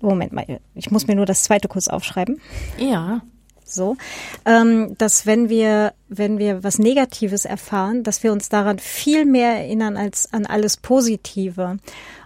Moment 0.00 0.32
mal, 0.32 0.60
ich 0.74 0.90
muss 0.90 1.06
mir 1.06 1.16
nur 1.16 1.26
das 1.26 1.42
zweite 1.42 1.68
kurz 1.68 1.88
aufschreiben. 1.88 2.40
Ja 2.78 3.22
so, 3.66 3.96
ähm, 4.44 4.96
dass 4.98 5.26
wenn 5.26 5.48
wir, 5.48 5.92
wenn 6.08 6.38
wir 6.38 6.62
was 6.62 6.78
Negatives 6.78 7.44
erfahren, 7.44 8.02
dass 8.02 8.22
wir 8.22 8.32
uns 8.32 8.48
daran 8.48 8.78
viel 8.78 9.24
mehr 9.24 9.52
erinnern 9.56 9.96
als 9.96 10.32
an 10.32 10.46
alles 10.46 10.76
Positive. 10.76 11.78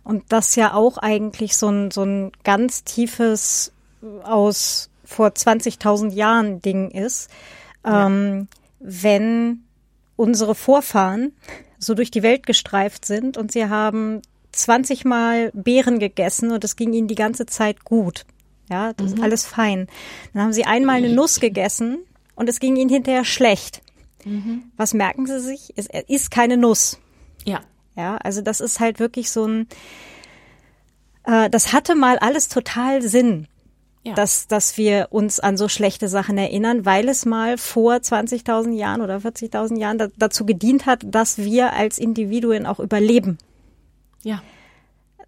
Und 0.04 0.24
das 0.28 0.56
ja 0.56 0.74
auch 0.74 0.98
eigentlich 0.98 1.56
so 1.56 1.68
ein, 1.68 1.90
so 1.90 2.04
ein 2.04 2.32
ganz 2.44 2.84
tiefes 2.84 3.72
aus 4.22 4.90
vor 5.04 5.28
20.000 5.28 6.12
Jahren 6.12 6.62
Ding 6.62 6.90
ist. 6.90 7.30
Ja. 7.84 8.06
Ähm, 8.06 8.48
wenn 8.78 9.64
unsere 10.16 10.54
Vorfahren 10.54 11.32
so 11.78 11.94
durch 11.94 12.10
die 12.10 12.22
Welt 12.22 12.46
gestreift 12.46 13.04
sind 13.04 13.36
und 13.36 13.52
sie 13.52 13.66
haben 13.66 14.22
20 14.52 15.04
Mal 15.04 15.50
Beeren 15.54 15.98
gegessen 15.98 16.50
und 16.50 16.64
es 16.64 16.76
ging 16.76 16.92
ihnen 16.92 17.08
die 17.08 17.14
ganze 17.14 17.46
Zeit 17.46 17.84
gut. 17.84 18.24
Ja, 18.70 18.92
das 18.92 19.08
mhm. 19.08 19.14
ist 19.14 19.22
alles 19.22 19.44
fein. 19.44 19.88
Dann 20.32 20.42
haben 20.42 20.52
sie 20.52 20.64
einmal 20.64 20.96
eine 20.96 21.10
Nuss 21.10 21.40
gegessen 21.40 21.98
und 22.36 22.48
es 22.48 22.60
ging 22.60 22.76
ihnen 22.76 22.88
hinterher 22.88 23.24
schlecht. 23.24 23.82
Mhm. 24.24 24.64
Was 24.76 24.94
merken 24.94 25.26
sie 25.26 25.40
sich? 25.40 25.72
Es 25.76 25.88
ist 26.08 26.30
keine 26.30 26.56
Nuss. 26.56 26.98
Ja. 27.44 27.60
Ja, 27.96 28.16
also 28.18 28.40
das 28.40 28.60
ist 28.60 28.78
halt 28.78 29.00
wirklich 29.00 29.30
so 29.30 29.46
ein, 29.46 29.66
äh, 31.24 31.50
das 31.50 31.72
hatte 31.72 31.96
mal 31.96 32.18
alles 32.18 32.48
total 32.48 33.02
Sinn. 33.02 33.48
Ja. 34.02 34.14
Dass, 34.14 34.46
dass 34.46 34.78
wir 34.78 35.08
uns 35.10 35.40
an 35.40 35.58
so 35.58 35.68
schlechte 35.68 36.08
Sachen 36.08 36.38
erinnern, 36.38 36.86
weil 36.86 37.06
es 37.06 37.26
mal 37.26 37.58
vor 37.58 37.96
20.000 37.96 38.72
Jahren 38.72 39.02
oder 39.02 39.18
40.000 39.18 39.78
Jahren 39.78 39.98
da, 39.98 40.08
dazu 40.16 40.46
gedient 40.46 40.86
hat, 40.86 41.02
dass 41.04 41.36
wir 41.36 41.74
als 41.74 41.98
Individuen 41.98 42.64
auch 42.64 42.80
überleben. 42.80 43.36
Ja 44.22 44.40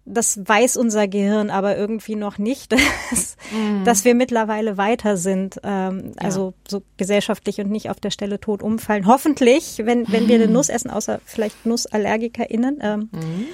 das 0.05 0.39
weiß 0.45 0.75
unser 0.77 1.07
Gehirn 1.07 1.49
aber 1.49 1.77
irgendwie 1.77 2.15
noch 2.15 2.37
nicht, 2.37 2.71
dass, 3.11 3.37
mm. 3.51 3.83
dass 3.85 4.05
wir 4.05 4.15
mittlerweile 4.15 4.77
weiter 4.77 5.17
sind, 5.17 5.59
ähm, 5.63 6.13
ja. 6.15 6.25
also 6.25 6.53
so 6.67 6.83
gesellschaftlich 6.97 7.59
und 7.59 7.69
nicht 7.69 7.89
auf 7.89 7.99
der 7.99 8.11
Stelle 8.11 8.39
tot 8.39 8.61
umfallen. 8.61 9.07
Hoffentlich, 9.07 9.81
wenn, 9.83 10.11
wenn 10.11 10.27
wir 10.27 10.35
eine 10.35 10.47
Nuss 10.47 10.69
essen, 10.69 10.91
außer 10.91 11.19
vielleicht 11.25 11.65
NussallergikerInnen. 11.65 12.79
Ähm, 12.81 12.99
mm. 13.11 13.45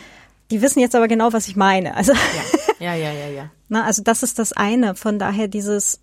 Die 0.51 0.61
wissen 0.63 0.79
jetzt 0.79 0.95
aber 0.95 1.07
genau, 1.07 1.31
was 1.31 1.47
ich 1.47 1.55
meine. 1.55 1.95
Also, 1.95 2.13
ja, 2.79 2.93
ja, 2.93 2.95
ja, 2.95 3.13
ja. 3.13 3.29
ja. 3.29 3.51
Na, 3.69 3.85
also 3.85 4.01
das 4.01 4.23
ist 4.23 4.39
das 4.39 4.51
eine. 4.53 4.95
Von 4.95 5.19
daher 5.19 5.47
dieses 5.47 6.01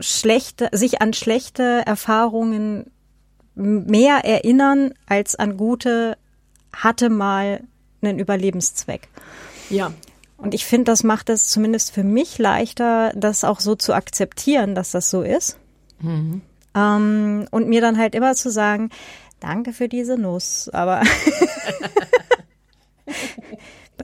schlechte, 0.00 0.68
sich 0.72 1.00
an 1.00 1.14
schlechte 1.14 1.82
Erfahrungen 1.86 2.90
mehr 3.54 4.24
erinnern 4.24 4.92
als 5.06 5.36
an 5.36 5.56
gute, 5.56 6.18
hatte 6.74 7.08
mal 7.08 7.62
einen 8.02 8.18
Überlebenszweck. 8.18 9.08
Ja. 9.70 9.92
Und 10.36 10.54
ich 10.54 10.66
finde, 10.66 10.84
das 10.84 11.02
macht 11.02 11.30
es 11.30 11.48
zumindest 11.48 11.92
für 11.92 12.04
mich 12.04 12.38
leichter, 12.38 13.12
das 13.14 13.44
auch 13.44 13.60
so 13.60 13.74
zu 13.74 13.94
akzeptieren, 13.94 14.74
dass 14.74 14.90
das 14.90 15.08
so 15.08 15.22
ist. 15.22 15.58
Mhm. 16.00 16.42
Ähm, 16.74 17.48
und 17.50 17.68
mir 17.68 17.80
dann 17.80 17.96
halt 17.96 18.14
immer 18.14 18.34
zu 18.34 18.50
sagen, 18.50 18.90
danke 19.40 19.72
für 19.72 19.88
diese 19.88 20.18
Nuss, 20.18 20.68
aber 20.68 21.02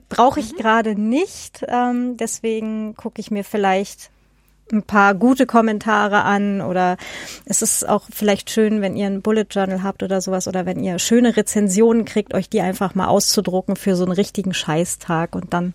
brauche 0.08 0.40
ich 0.40 0.56
gerade 0.56 0.94
nicht. 0.94 1.64
Ähm, 1.68 2.16
deswegen 2.16 2.94
gucke 2.94 3.20
ich 3.20 3.30
mir 3.30 3.44
vielleicht 3.44 4.11
ein 4.72 4.82
paar 4.82 5.14
gute 5.14 5.46
Kommentare 5.46 6.22
an 6.22 6.60
oder 6.60 6.96
es 7.44 7.62
ist 7.62 7.88
auch 7.88 8.04
vielleicht 8.10 8.50
schön, 8.50 8.80
wenn 8.80 8.96
ihr 8.96 9.06
ein 9.06 9.22
Bullet 9.22 9.46
Journal 9.50 9.82
habt 9.82 10.02
oder 10.02 10.20
sowas 10.20 10.48
oder 10.48 10.66
wenn 10.66 10.82
ihr 10.82 10.98
schöne 10.98 11.36
Rezensionen 11.36 12.04
kriegt, 12.04 12.34
euch 12.34 12.48
die 12.48 12.60
einfach 12.60 12.94
mal 12.94 13.08
auszudrucken 13.08 13.76
für 13.76 13.96
so 13.96 14.04
einen 14.04 14.12
richtigen 14.12 14.54
Scheißtag 14.54 15.34
und 15.34 15.52
dann 15.52 15.74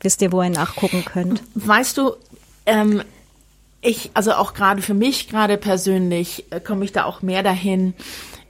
wisst 0.00 0.20
ihr, 0.22 0.32
wo 0.32 0.42
ihr 0.42 0.50
nachgucken 0.50 1.04
könnt. 1.04 1.42
Weißt 1.54 1.96
du, 1.96 2.12
ähm, 2.66 3.02
ich, 3.80 4.10
also 4.14 4.32
auch 4.32 4.54
gerade 4.54 4.82
für 4.82 4.94
mich, 4.94 5.28
gerade 5.28 5.56
persönlich, 5.56 6.44
äh, 6.50 6.60
komme 6.60 6.84
ich 6.84 6.92
da 6.92 7.04
auch 7.04 7.22
mehr 7.22 7.42
dahin, 7.42 7.94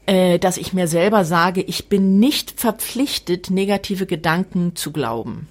äh, 0.06 0.38
dass 0.38 0.56
ich 0.56 0.72
mir 0.72 0.88
selber 0.88 1.24
sage, 1.24 1.60
ich 1.62 1.88
bin 1.88 2.18
nicht 2.18 2.60
verpflichtet, 2.60 3.50
negative 3.50 4.06
Gedanken 4.06 4.76
zu 4.76 4.92
glauben. 4.92 5.48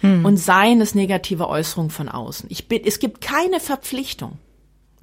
Hm. 0.00 0.24
Und 0.24 0.38
seien 0.38 0.80
es 0.80 0.94
negative 0.94 1.48
Äußerungen 1.48 1.90
von 1.90 2.08
außen. 2.08 2.48
Ich 2.50 2.68
bin, 2.68 2.82
es 2.84 2.98
gibt 2.98 3.20
keine 3.20 3.60
Verpflichtung. 3.60 4.38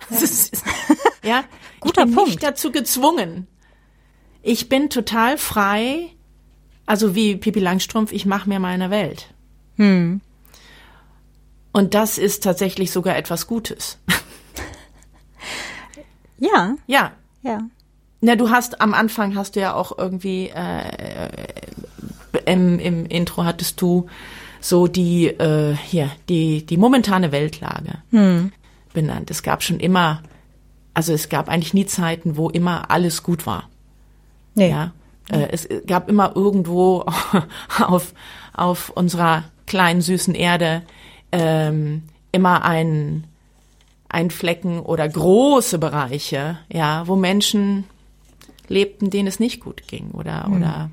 Ja, 0.09 0.17
ist, 0.17 0.63
ja 1.23 1.43
guter 1.79 2.01
ich 2.01 2.07
bin 2.07 2.15
Punkt. 2.15 2.29
nicht 2.29 2.43
dazu 2.43 2.71
gezwungen. 2.71 3.47
Ich 4.41 4.69
bin 4.69 4.89
total 4.89 5.37
frei, 5.37 6.09
also 6.85 7.15
wie 7.15 7.35
Pipi 7.35 7.59
Langstrumpf, 7.59 8.11
ich 8.11 8.25
mache 8.25 8.49
mir 8.49 8.59
meine 8.59 8.89
Welt. 8.89 9.33
Hm. 9.75 10.21
Und 11.73 11.93
das 11.93 12.17
ist 12.17 12.43
tatsächlich 12.43 12.91
sogar 12.91 13.17
etwas 13.17 13.45
Gutes. 13.47 13.99
Ja. 16.39 16.75
Ja. 16.85 17.13
Ja. 17.41 17.61
Na, 18.21 18.35
du 18.35 18.49
hast 18.49 18.81
am 18.81 18.93
Anfang 18.93 19.35
hast 19.35 19.55
du 19.55 19.59
ja 19.59 19.73
auch 19.73 19.97
irgendwie 19.97 20.49
äh, 20.49 21.29
im, 22.45 22.79
im 22.79 23.05
Intro 23.05 23.43
hattest 23.43 23.81
du 23.81 24.07
so 24.67 24.87
die 24.87 25.27
äh, 25.27 25.75
hier 25.75 26.11
die 26.29 26.65
die 26.65 26.77
momentane 26.77 27.31
Weltlage 27.31 27.99
hm. 28.11 28.51
benannt. 28.93 29.31
Es 29.31 29.43
gab 29.43 29.63
schon 29.63 29.79
immer, 29.79 30.21
also 30.93 31.13
es 31.13 31.29
gab 31.29 31.49
eigentlich 31.49 31.73
nie 31.73 31.85
Zeiten, 31.85 32.37
wo 32.37 32.49
immer 32.49 32.91
alles 32.91 33.23
gut 33.23 33.45
war. 33.45 33.69
Nee. 34.55 34.69
Ja, 34.69 34.91
äh, 35.31 35.47
es 35.51 35.67
gab 35.85 36.09
immer 36.09 36.35
irgendwo 36.35 37.05
auf 37.79 38.13
auf 38.53 38.89
unserer 38.89 39.45
kleinen 39.67 40.01
süßen 40.01 40.35
Erde 40.35 40.83
ähm, 41.31 42.03
immer 42.31 42.63
ein 42.65 43.25
ein 44.09 44.31
Flecken 44.31 44.79
oder 44.79 45.07
große 45.07 45.79
Bereiche, 45.79 46.57
ja, 46.71 47.07
wo 47.07 47.15
Menschen 47.15 47.83
lebten, 48.69 49.09
denen 49.09 49.27
es 49.27 49.39
nicht 49.39 49.59
gut 49.59 49.87
ging 49.87 50.11
oder 50.11 50.47
Mhm. 50.47 50.55
oder 50.55 50.89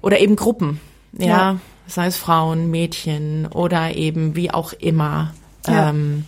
oder 0.00 0.20
eben 0.20 0.36
Gruppen, 0.36 0.80
ja, 1.12 1.26
Ja. 1.26 1.60
Sei 1.88 2.06
es 2.06 2.16
Frauen, 2.16 2.70
Mädchen 2.70 3.46
oder 3.46 3.94
eben 3.94 4.36
wie 4.36 4.50
auch 4.50 4.72
immer. 4.72 5.34
Ja. 5.66 5.90
Ähm, 5.90 6.24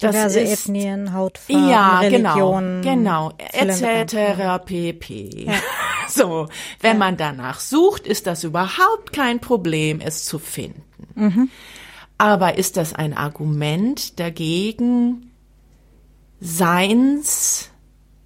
das 0.00 0.12
Diverse 0.12 0.40
ist, 0.40 0.66
Ethnien, 0.66 1.12
Hautfarben, 1.12 1.68
ja, 1.68 1.98
Religionen. 1.98 2.82
genau, 2.82 3.32
genau, 3.36 3.80
etc. 3.82 4.64
pp. 4.64 5.44
Ja. 5.46 5.54
So, 6.10 6.48
wenn 6.80 6.96
man 6.96 7.18
danach 7.18 7.60
sucht, 7.60 8.06
ist 8.06 8.26
das 8.26 8.42
überhaupt 8.42 9.12
kein 9.12 9.40
Problem, 9.40 10.00
es 10.00 10.24
zu 10.24 10.38
finden. 10.38 10.82
Mhm. 11.14 11.50
Aber 12.16 12.56
ist 12.56 12.78
das 12.78 12.94
ein 12.94 13.14
Argument 13.14 14.18
dagegen, 14.18 15.30
Seins 16.40 17.68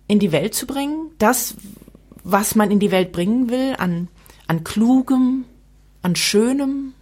in 0.07 0.21
die 0.21 0.31
Welt 0.31 0.55
zu 0.55 0.69
bringen? 0.69 1.11
Das, 1.19 1.57
was 2.23 2.55
man 2.55 2.71
in 2.71 2.79
die 2.79 2.93
Welt 2.93 3.11
bringen 3.11 3.51
will, 3.51 3.75
an, 3.79 4.07
an 4.47 4.63
Klugem, 4.63 5.45
an 6.03 6.17
Schönem, 6.17 6.95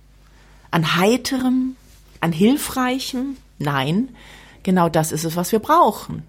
an 0.70 0.96
Heiterem, 0.96 1.76
an 2.20 2.32
Hilfreichem? 2.32 3.36
Nein, 3.58 4.08
genau 4.62 4.88
das 4.88 5.12
ist 5.12 5.24
es, 5.24 5.36
was 5.36 5.52
wir 5.52 5.58
brauchen. 5.58 6.22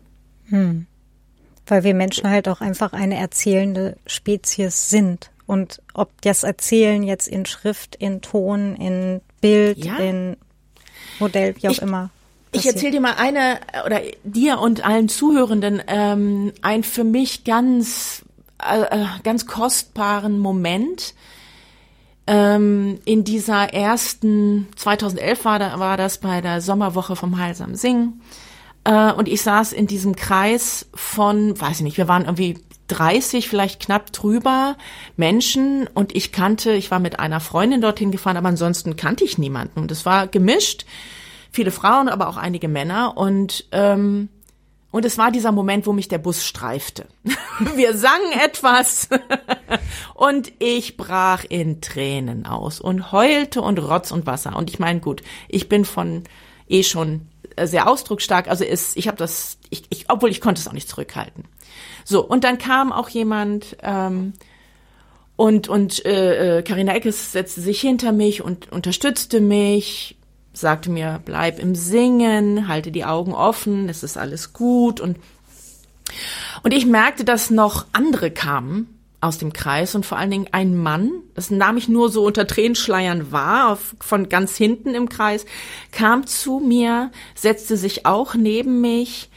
Weil 1.66 1.84
wir 1.84 1.94
Menschen 1.94 2.30
halt 2.30 2.48
auch 2.50 2.60
einfach 2.62 2.92
eine 2.94 3.16
erzählende 3.18 3.98
Spezies 4.06 4.90
sind. 4.90 5.32
Und 5.48 5.82
ob 5.94 6.22
das 6.22 6.44
Erzählen 6.44 7.04
jetzt 7.04 7.28
in 7.28 7.46
Schrift, 7.46 7.96
in 7.96 8.22
Ton, 8.22 8.76
in 8.76 9.22
Bild, 9.42 9.84
Ja. 9.84 9.98
in 9.98 10.38
Modell, 11.20 11.56
wie 11.58 11.68
auch 11.68 11.72
Ich- 11.74 11.82
immer. 11.82 12.10
Ich 12.54 12.58
passiert. 12.60 12.76
erzähle 12.76 12.92
dir 12.92 13.02
mal 13.02 13.14
eine 13.18 13.60
oder 13.86 14.02
dir 14.26 14.60
und 14.60 14.86
allen 14.86 15.08
Zuhörenden 15.08 15.82
ähm, 15.88 16.52
ein 16.62 16.84
für 16.84 17.06
mich 17.06 17.46
ganz 17.46 18.24
äh, 18.62 18.82
äh, 18.82 19.06
ganz 19.24 19.46
kostbaren 19.46 20.38
Moment 20.38 21.14
ähm, 22.28 23.00
in 23.06 23.24
dieser 23.24 23.74
ersten 23.74 24.68
2011 24.76 25.46
war, 25.46 25.60
da, 25.60 25.80
war 25.80 25.98
das 25.98 26.20
bei 26.20 26.42
der 26.42 26.62
Sommerwoche 26.62 27.16
vom 27.16 27.38
Heilsam 27.38 27.76
Singen. 27.76 28.22
Äh, 28.84 29.12
und 29.14 29.28
ich 29.28 29.42
saß 29.42 29.74
in 29.74 29.88
diesem 29.88 30.16
Kreis 30.16 30.88
von 30.94 31.60
weiß 31.60 31.78
ich 31.78 31.84
nicht 31.84 31.98
wir 31.98 32.08
waren 32.08 32.26
irgendwie 32.26 32.58
30 32.88 33.48
vielleicht 33.48 33.82
knapp 33.82 34.12
drüber 34.12 34.76
Menschen. 35.18 35.88
Und 35.94 36.16
ich 36.16 36.32
kannte 36.32 36.74
ich 36.74 36.92
war 36.92 37.00
mit 37.00 37.20
einer 37.20 37.40
Freundin 37.40 37.82
dorthin 37.82 38.12
gefahren 38.12 38.38
aber 38.38 38.50
ansonsten 38.50 38.96
kannte 38.96 39.24
ich 39.24 39.38
niemanden. 39.38 39.80
Und 39.80 39.92
es 39.92 40.06
war 40.06 40.28
gemischt. 40.28 40.86
Viele 41.54 41.72
Frauen, 41.72 42.08
aber 42.08 42.30
auch 42.30 42.38
einige 42.38 42.70
Männer. 42.70 43.18
Und 43.18 43.66
ähm, 43.72 44.30
und 44.92 45.06
es 45.06 45.18
war 45.18 45.32
dieser 45.32 45.52
Moment, 45.52 45.88
wo 45.88 45.94
mich 45.94 46.10
der 46.10 46.18
Bus 46.18 46.46
streifte. 46.46 47.08
Wir 47.76 47.98
sangen 47.98 48.32
etwas 48.44 49.08
und 50.14 50.52
ich 50.60 50.98
brach 50.98 51.46
in 51.48 51.82
Tränen 51.82 52.46
aus 52.46 52.82
und 52.82 53.12
heulte 53.12 53.62
und 53.62 53.80
Rotz 53.80 54.12
und 54.12 54.26
Wasser. 54.26 54.56
Und 54.56 54.70
ich 54.70 54.80
meine, 54.80 55.00
gut, 55.00 55.24
ich 55.48 55.70
bin 55.70 55.86
von 55.86 56.24
eh 56.68 56.84
schon 56.84 57.28
sehr 57.62 57.90
ausdrucksstark, 57.90 58.48
also 58.48 58.64
ist, 58.64 58.98
ich 58.98 59.08
habe 59.08 59.18
das, 59.18 59.58
ich, 59.70 59.84
ich, 59.90 60.10
obwohl 60.10 60.30
ich 60.30 60.42
konnte 60.42 60.60
es 60.60 60.68
auch 60.68 60.74
nicht 60.74 60.90
zurückhalten. 60.90 61.46
So 62.04 62.26
und 62.26 62.44
dann 62.44 62.58
kam 62.58 62.92
auch 62.92 63.10
jemand. 63.10 63.78
Ähm, 63.82 64.34
und 65.38 65.70
und 65.70 66.06
äh, 66.06 66.60
äh, 66.60 66.88
Eckes 66.90 67.32
setzte 67.32 67.62
sich 67.62 67.82
hinter 67.82 68.12
mich 68.12 68.44
und 68.44 68.72
unterstützte 68.72 69.42
mich, 69.42 70.16
sagte 70.54 70.90
mir, 70.90 71.22
bleib 71.24 71.60
im 71.60 71.76
Singen, 71.76 72.68
halte 72.68 72.92
die 72.92 73.06
Augen 73.06 73.34
offen, 73.34 73.90
es 73.90 74.04
ist 74.04 74.18
alles 74.18 74.54
gut 74.54 75.00
und 75.00 75.18
und 76.64 76.74
ich 76.74 76.86
merkte, 76.86 77.24
dass 77.24 77.50
noch 77.50 77.86
andere 77.94 78.32
kamen 78.32 79.00
aus 79.22 79.38
dem 79.38 79.54
Kreis 79.54 79.94
und 79.94 80.06
vor 80.06 80.18
allen 80.18 80.32
Dingen 80.32 80.48
ein 80.52 80.76
Mann, 80.76 81.12
das 81.36 81.52
nahm 81.52 81.78
ich 81.78 81.88
nur 81.88 82.10
so 82.10 82.26
unter 82.26 82.48
Tränenschleiern 82.48 83.32
wahr, 83.32 83.72
auf, 83.72 83.96
von 84.00 84.30
ganz 84.30 84.58
hinten 84.58 84.96
im 84.96 85.10
Kreis, 85.10 85.46
kam 85.92 86.26
zu 86.26 86.60
mir, 86.60 87.12
setzte 87.36 87.78
sich 87.78 88.06
auch 88.06 88.34
neben 88.34 88.82
mich 88.82 89.30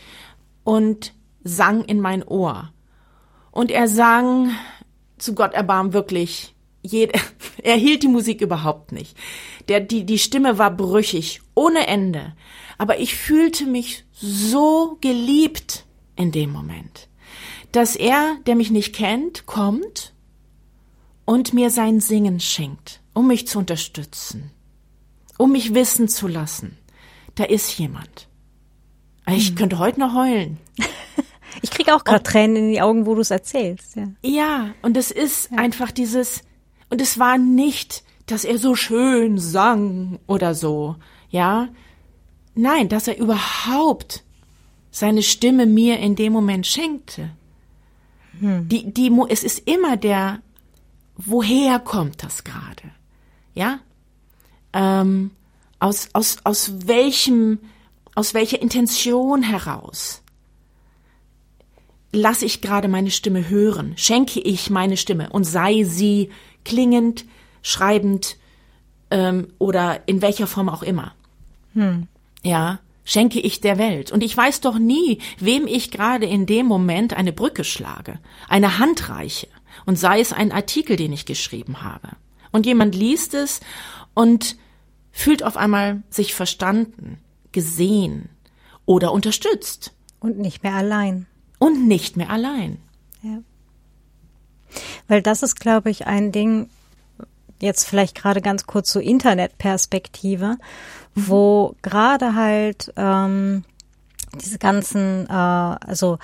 und 0.64 1.12
sang 1.44 1.85
in 1.85 2.00
mein 2.00 2.27
Ohr. 2.27 2.72
Und 3.50 3.70
er 3.70 3.87
sang 3.87 4.50
zu 5.18 5.35
Gott 5.35 5.53
erbarm 5.53 5.92
wirklich 5.92 6.53
jede, 6.84 7.18
er 7.62 7.76
hielt 7.76 8.02
die 8.02 8.08
Musik 8.08 8.40
überhaupt 8.40 8.92
nicht. 8.92 9.16
Der, 9.68 9.80
die, 9.80 10.04
die 10.04 10.18
Stimme 10.18 10.58
war 10.58 10.70
brüchig, 10.70 11.40
ohne 11.54 11.86
Ende. 11.86 12.34
Aber 12.78 13.00
ich 13.00 13.16
fühlte 13.16 13.66
mich 13.66 14.04
so 14.12 14.98
geliebt 15.00 15.84
in 16.16 16.30
dem 16.30 16.52
Moment, 16.52 17.08
dass 17.72 17.96
er, 17.96 18.36
der 18.46 18.54
mich 18.54 18.70
nicht 18.70 18.94
kennt, 18.94 19.46
kommt 19.46 20.12
und 21.24 21.54
mir 21.54 21.70
sein 21.70 22.00
Singen 22.00 22.40
schenkt, 22.40 23.00
um 23.14 23.26
mich 23.26 23.48
zu 23.48 23.58
unterstützen, 23.58 24.50
um 25.38 25.52
mich 25.52 25.74
wissen 25.74 26.08
zu 26.08 26.28
lassen. 26.28 26.76
Da 27.34 27.44
ist 27.44 27.78
jemand. 27.78 28.28
Ich 29.26 29.56
könnte 29.56 29.78
heute 29.78 30.00
noch 30.00 30.14
heulen. 30.14 30.58
Ich 31.62 31.70
kriege 31.70 31.94
auch 31.94 32.02
gerade 32.02 32.22
Tränen 32.22 32.56
in 32.56 32.72
die 32.72 32.82
Augen, 32.82 33.06
wo 33.06 33.14
du 33.14 33.20
es 33.20 33.30
erzählst. 33.30 33.94
Ja. 33.94 34.08
Ja, 34.22 34.74
und 34.82 34.96
es 34.96 35.10
ist 35.10 35.52
einfach 35.52 35.92
dieses, 35.92 36.42
und 36.94 37.00
es 37.00 37.18
war 37.18 37.38
nicht, 37.38 38.04
dass 38.26 38.44
er 38.44 38.57
so 38.57 38.76
schön 38.76 39.37
sang 39.37 40.20
oder 40.28 40.54
so, 40.54 40.94
ja. 41.28 41.68
Nein, 42.54 42.88
dass 42.88 43.09
er 43.09 43.18
überhaupt 43.18 44.22
seine 44.92 45.24
Stimme 45.24 45.66
mir 45.66 45.98
in 45.98 46.14
dem 46.14 46.33
Moment 46.33 46.68
schenkte. 46.68 47.30
Die, 48.40 48.92
die, 48.92 49.11
Mo- 49.11 49.26
es 49.28 49.42
ist 49.42 49.66
immer 49.66 49.96
der, 49.96 50.40
woher 51.16 51.80
kommt 51.80 52.22
das 52.22 52.44
gerade? 52.44 52.92
Ja? 53.54 53.80
Ähm, 54.72 55.33
aus, 55.80 56.11
aus, 56.12 56.37
aus 56.44 56.87
welchem, 56.87 57.59
aus 58.14 58.35
welcher 58.35 58.62
Intention 58.62 59.42
heraus? 59.42 60.22
lasse 62.12 62.44
ich 62.44 62.61
gerade 62.61 62.87
meine 62.87 63.11
Stimme 63.11 63.48
hören, 63.48 63.94
schenke 63.96 64.38
ich 64.38 64.70
meine 64.70 64.96
Stimme 64.96 65.30
und 65.30 65.42
sei 65.42 65.83
sie 65.83 66.30
klingend, 66.64 67.24
schreibend 67.62 68.37
ähm, 69.11 69.48
oder 69.59 70.07
in 70.07 70.22
welcher 70.22 70.46
Form 70.46 70.68
auch 70.68 70.83
immer. 70.83 71.14
Ja, 72.42 72.79
schenke 73.05 73.40
ich 73.40 73.61
der 73.61 73.79
Welt. 73.79 74.12
Und 74.12 74.22
ich 74.22 74.37
weiß 74.37 74.61
doch 74.61 74.79
nie, 74.79 75.18
wem 75.38 75.66
ich 75.66 75.90
gerade 75.90 76.27
in 76.27 76.46
dem 76.46 76.66
Moment 76.66 77.14
eine 77.14 77.33
Brücke 77.33 77.64
schlage, 77.64 78.18
eine 78.48 78.79
Hand 78.79 79.09
reiche 79.09 79.48
und 79.87 79.98
sei 79.98 80.20
es 80.20 80.33
ein 80.33 80.53
Artikel, 80.53 80.96
den 80.96 81.12
ich 81.12 81.27
geschrieben 81.27 81.83
habe. 81.83 82.11
Und 82.53 82.66
jemand 82.66 82.94
liest 82.94 83.35
es 83.35 83.61
und 84.14 84.57
fühlt 85.11 85.42
auf 85.42 85.57
einmal 85.57 86.03
sich 86.11 86.35
verstanden, 86.35 87.18
gesehen 87.53 88.29
oder 88.87 89.12
unterstützt 89.12 89.92
Und 90.20 90.38
nicht 90.38 90.62
mehr 90.62 90.74
allein. 90.74 91.27
und 91.59 91.88
nicht 91.88 92.16
mehr 92.16 92.31
allein. 92.31 92.79
Ja. 93.22 93.38
Weil 95.08 95.22
das 95.22 95.42
ist, 95.42 95.60
glaube 95.60 95.90
ich, 95.90 96.06
ein 96.06 96.32
Ding, 96.32 96.68
jetzt 97.60 97.88
vielleicht 97.88 98.14
gerade 98.14 98.40
ganz 98.40 98.66
kurz 98.66 98.92
so 98.92 99.00
Internetperspektive, 99.00 100.56
mhm. 101.14 101.28
wo 101.28 101.76
gerade 101.82 102.34
halt 102.34 102.92
ähm, 102.96 103.64
diese 104.40 104.58
ganzen, 104.58 105.26
äh, 105.28 105.32
also 105.32 106.18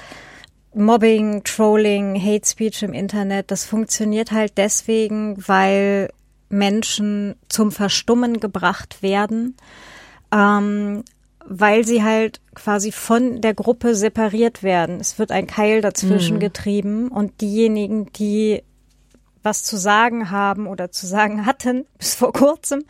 Mobbing, 0.73 1.43
Trolling, 1.43 2.21
Hate 2.21 2.47
Speech 2.47 2.83
im 2.83 2.93
Internet, 2.93 3.51
das 3.51 3.65
funktioniert 3.65 4.31
halt 4.31 4.53
deswegen, 4.57 5.37
weil 5.49 6.11
Menschen 6.49 7.37
zum 7.49 7.73
Verstummen 7.73 8.41
gebracht 8.41 9.03
werden, 9.03 9.57
ähm, 10.33 11.05
weil 11.45 11.87
sie 11.87 12.03
halt 12.03 12.41
quasi 12.55 12.93
von 12.93 13.41
der 13.41 13.55
Gruppe 13.55 13.95
separiert 13.95 14.63
werden. 14.63 15.01
Es 15.01 15.19
wird 15.19 15.33
ein 15.33 15.47
Keil 15.47 15.81
dazwischen 15.81 16.37
mhm. 16.37 16.41
getrieben 16.41 17.09
und 17.09 17.41
diejenigen, 17.41 18.13
die 18.13 18.63
was 19.43 19.63
zu 19.63 19.79
sagen 19.79 20.31
haben 20.31 20.67
oder 20.67 20.91
zu 20.91 21.07
sagen 21.07 21.47
hatten 21.47 21.87
bis 21.99 22.15
vor 22.15 22.33
kurzem, 22.33 22.85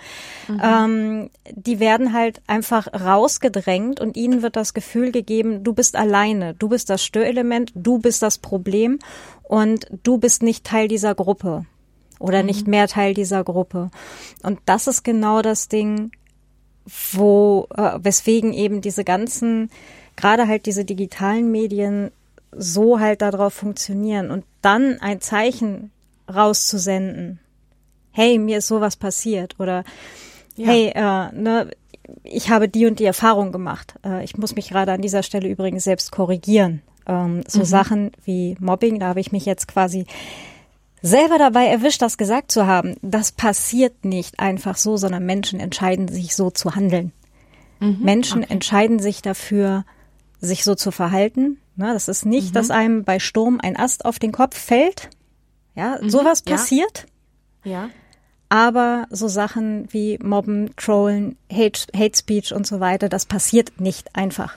mhm. 0.49 0.61
ähm, 0.63 1.31
die 1.53 1.81
werden 1.81 2.13
halt 2.13 2.43
einfach 2.47 2.89
rausgedrängt 2.89 4.01
und 4.01 4.17
ihnen 4.17 4.43
wird 4.43 4.57
das 4.57 4.75
Gefühl 4.75 5.13
gegeben, 5.13 5.63
du 5.63 5.73
bist 5.73 5.97
alleine, 5.97 6.55
du 6.55 6.69
bist 6.69 6.91
das 6.91 7.05
Störelement, 7.05 7.73
du 7.75 7.99
bist 7.99 8.23
das 8.23 8.39
Problem 8.39 8.99
und 9.43 9.87
du 10.03 10.19
bist 10.19 10.43
nicht 10.43 10.65
Teil 10.65 10.89
dieser 10.89 11.15
Gruppe 11.15 11.67
oder 12.19 12.41
mhm. 12.41 12.47
nicht 12.47 12.67
mehr 12.67 12.89
Teil 12.89 13.15
dieser 13.15 13.45
Gruppe. 13.45 13.91
Und 14.43 14.61
das 14.67 14.87
ist 14.87 15.05
genau 15.05 15.43
das 15.43 15.69
Ding, 15.69 16.13
wo, 17.13 17.69
äh, 17.77 17.99
weswegen 18.03 18.53
eben 18.53 18.81
diese 18.81 19.05
ganzen, 19.05 19.71
gerade 20.17 20.49
halt 20.49 20.67
diese 20.67 20.85
digitalen 20.85 21.51
Medien 21.51 22.11
so 22.53 22.99
halt 22.99 23.23
darauf 23.23 23.55
funktionieren 23.55 24.31
und 24.31 24.45
dann 24.61 24.99
ein 25.01 25.21
Zeichen 25.21 25.91
rauszusenden. 26.33 27.39
Hey, 28.13 28.39
mir 28.39 28.59
ist 28.59 28.69
sowas 28.69 28.97
passiert 28.97 29.55
oder 29.59 29.85
ja. 30.57 30.67
hey, 30.67 30.93
äh, 30.95 31.33
ne, 31.33 31.71
ich 32.25 32.51
habe 32.51 32.69
die 32.69 32.87
und 32.87 32.99
die 32.99 33.05
Erfahrung 33.05 33.53
gemacht. 33.53 33.95
Äh, 34.05 34.25
ich 34.25 34.37
muss 34.37 34.57
mich 34.57 34.69
gerade 34.69 34.93
an 34.93 35.03
dieser 35.03 35.23
Stelle 35.23 35.49
übrigens 35.49 35.85
selbst 35.85 36.11
korrigieren. 36.11 36.83
Ähm, 37.07 37.43
so 37.47 37.61
mhm. 37.61 37.65
Sachen 37.65 38.13
wie 38.25 38.57
Mobbing, 38.61 38.99
da 38.99 39.09
habe 39.09 39.21
ich 39.21 39.33
mich 39.33 39.47
jetzt 39.47 39.69
quasi 39.69 40.07
selber 41.03 41.39
dabei 41.39 41.67
erwischt, 41.67 42.03
das 42.03 42.19
gesagt 42.19 42.53
zu 42.53 42.67
haben. 42.67 42.97
Das 43.03 43.33
passiert 43.33 44.05
nicht 44.05 44.41
einfach 44.41 44.77
so, 44.77 44.97
sondern 44.97 45.25
Menschen 45.25 45.61
entscheiden 45.61 46.09
sich 46.09 46.37
so 46.37 46.51
zu 46.51 46.75
handeln. 46.75 47.13
Mhm, 47.81 47.99
Menschen 48.01 48.45
okay. 48.45 48.53
entscheiden 48.53 48.99
sich 48.99 49.23
dafür, 49.23 49.85
sich 50.41 50.65
so 50.65 50.75
zu 50.75 50.91
verhalten. 50.91 51.59
Ne, 51.77 51.93
das 51.93 52.09
ist 52.09 52.27
nicht, 52.27 52.51
mhm. 52.51 52.53
dass 52.53 52.71
einem 52.71 53.05
bei 53.05 53.19
Sturm 53.19 53.59
ein 53.63 53.77
Ast 53.77 54.05
auf 54.05 54.19
den 54.19 54.33
Kopf 54.33 54.59
fällt. 54.59 55.09
Ja, 55.75 55.99
mhm, 56.01 56.11
sowas 56.11 56.43
passiert. 56.43 57.07
Ja. 57.65 57.73
ja. 57.73 57.91
Aber 58.49 59.07
so 59.11 59.29
Sachen 59.29 59.87
wie 59.93 60.19
Mobben, 60.19 60.75
Trollen, 60.77 61.37
Hate, 61.51 61.87
Hate 61.97 62.19
Speech 62.19 62.53
und 62.53 62.67
so 62.67 62.81
weiter, 62.81 63.09
das 63.09 63.25
passiert 63.25 63.81
nicht 63.81 64.17
einfach. 64.17 64.57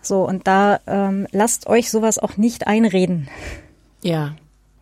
So, 0.00 0.26
und 0.26 0.46
da 0.46 0.80
ähm, 0.86 1.26
lasst 1.30 1.66
euch 1.66 1.90
sowas 1.90 2.18
auch 2.18 2.36
nicht 2.36 2.66
einreden. 2.66 3.28
Ja, 4.02 4.34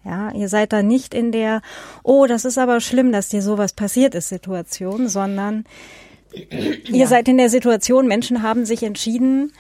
ja, 0.04 0.32
ihr 0.32 0.48
seid 0.48 0.72
da 0.72 0.82
nicht 0.82 1.14
in 1.14 1.32
der, 1.32 1.62
oh, 2.02 2.26
das 2.26 2.44
ist 2.44 2.58
aber 2.58 2.80
schlimm, 2.80 3.12
dass 3.12 3.28
dir 3.28 3.42
sowas 3.42 3.72
passiert 3.72 4.14
ist 4.14 4.28
Situation, 4.28 5.08
sondern 5.08 5.64
ihr 6.90 7.06
seid 7.06 7.28
in 7.28 7.38
der 7.38 7.50
Situation, 7.50 8.06
Menschen 8.06 8.42
haben 8.42 8.64
sich 8.64 8.82
entschieden, 8.82 9.52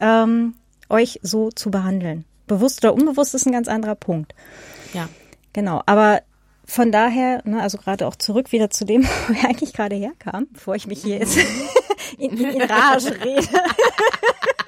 ähm, 0.00 0.54
euch 0.88 1.18
so 1.22 1.50
zu 1.50 1.70
behandeln. 1.70 2.24
Bewusst 2.46 2.84
oder 2.84 2.94
unbewusst 2.94 3.34
ist 3.34 3.46
ein 3.46 3.52
ganz 3.52 3.66
anderer 3.66 3.96
Punkt. 3.96 4.34
Ja. 4.94 5.08
Genau, 5.52 5.82
aber 5.86 6.20
von 6.66 6.92
daher, 6.92 7.42
ne, 7.44 7.62
also 7.62 7.78
gerade 7.78 8.06
auch 8.06 8.16
zurück 8.16 8.52
wieder 8.52 8.70
zu 8.70 8.84
dem, 8.84 9.04
wo 9.26 9.34
wir 9.34 9.48
eigentlich 9.48 9.72
gerade 9.72 9.96
herkam, 9.96 10.46
bevor 10.52 10.74
ich 10.74 10.86
mich 10.86 11.02
hier 11.02 11.18
jetzt 11.18 11.38
in, 12.18 12.36
in 12.36 12.62
Rage 12.62 13.12
rede. 13.24 13.48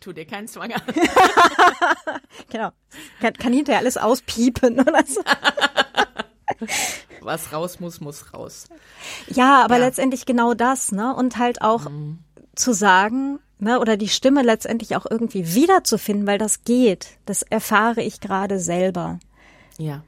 tu 0.00 0.12
dir 0.12 0.26
keinen 0.26 0.48
Zwang 0.48 0.72
an. 0.72 0.82
genau. 2.50 2.70
Kann, 3.20 3.34
kann 3.34 3.52
hinterher 3.52 3.80
alles 3.80 3.96
auspiepen 3.96 4.80
oder 4.80 5.04
so. 5.06 5.22
Was 7.20 7.52
raus 7.52 7.80
muss, 7.80 8.00
muss 8.00 8.32
raus. 8.32 8.68
Ja, 9.28 9.64
aber 9.64 9.78
ja. 9.78 9.86
letztendlich 9.86 10.26
genau 10.26 10.54
das, 10.54 10.92
ne? 10.92 11.14
Und 11.14 11.38
halt 11.38 11.62
auch 11.62 11.88
mhm. 11.88 12.18
zu 12.54 12.72
sagen, 12.72 13.38
ne, 13.58 13.78
oder 13.80 13.96
die 13.96 14.08
Stimme 14.08 14.42
letztendlich 14.42 14.96
auch 14.96 15.06
irgendwie 15.08 15.54
wiederzufinden, 15.54 16.26
weil 16.26 16.38
das 16.38 16.64
geht. 16.64 17.18
Das 17.26 17.42
erfahre 17.42 18.02
ich 18.02 18.20
gerade 18.20 18.58
selber. 18.58 19.18
Ja. 19.78 20.02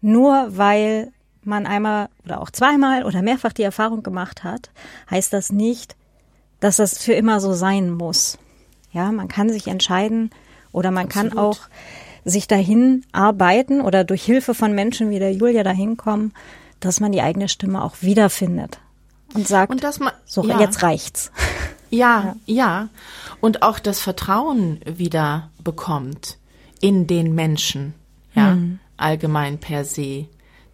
Nur 0.00 0.48
weil 0.56 1.12
man 1.42 1.66
einmal 1.66 2.08
oder 2.24 2.40
auch 2.40 2.50
zweimal 2.50 3.04
oder 3.04 3.22
mehrfach 3.22 3.52
die 3.52 3.62
Erfahrung 3.62 4.02
gemacht 4.02 4.44
hat, 4.44 4.70
heißt 5.10 5.32
das 5.32 5.52
nicht, 5.52 5.96
dass 6.60 6.76
das 6.76 6.98
für 6.98 7.12
immer 7.12 7.40
so 7.40 7.52
sein 7.52 7.90
muss. 7.90 8.38
Ja, 8.94 9.12
man 9.12 9.28
kann 9.28 9.50
sich 9.50 9.66
entscheiden 9.66 10.30
oder 10.72 10.90
man 10.90 11.06
Absolut. 11.06 11.32
kann 11.32 11.38
auch 11.38 11.58
sich 12.24 12.48
dahin 12.48 13.04
arbeiten 13.12 13.80
oder 13.80 14.04
durch 14.04 14.24
Hilfe 14.24 14.54
von 14.54 14.74
Menschen 14.74 15.10
wie 15.10 15.18
der 15.18 15.32
Julia 15.32 15.62
dahin 15.62 15.96
kommen, 15.96 16.32
dass 16.80 17.00
man 17.00 17.12
die 17.12 17.20
eigene 17.20 17.48
Stimme 17.48 17.82
auch 17.82 17.96
wiederfindet 18.00 18.78
und 19.34 19.48
sagt, 19.48 19.70
und 19.70 19.84
dass 19.84 19.98
man, 19.98 20.12
so 20.24 20.44
ja. 20.44 20.60
jetzt 20.60 20.82
reicht's. 20.82 21.32
Ja, 21.90 22.36
ja, 22.46 22.54
ja, 22.54 22.88
und 23.40 23.62
auch 23.62 23.78
das 23.78 24.00
Vertrauen 24.00 24.80
wieder 24.86 25.50
bekommt 25.62 26.38
in 26.80 27.06
den 27.06 27.34
Menschen, 27.34 27.94
ja, 28.34 28.52
hm. 28.52 28.78
allgemein 28.96 29.58
per 29.58 29.84
se. 29.84 30.26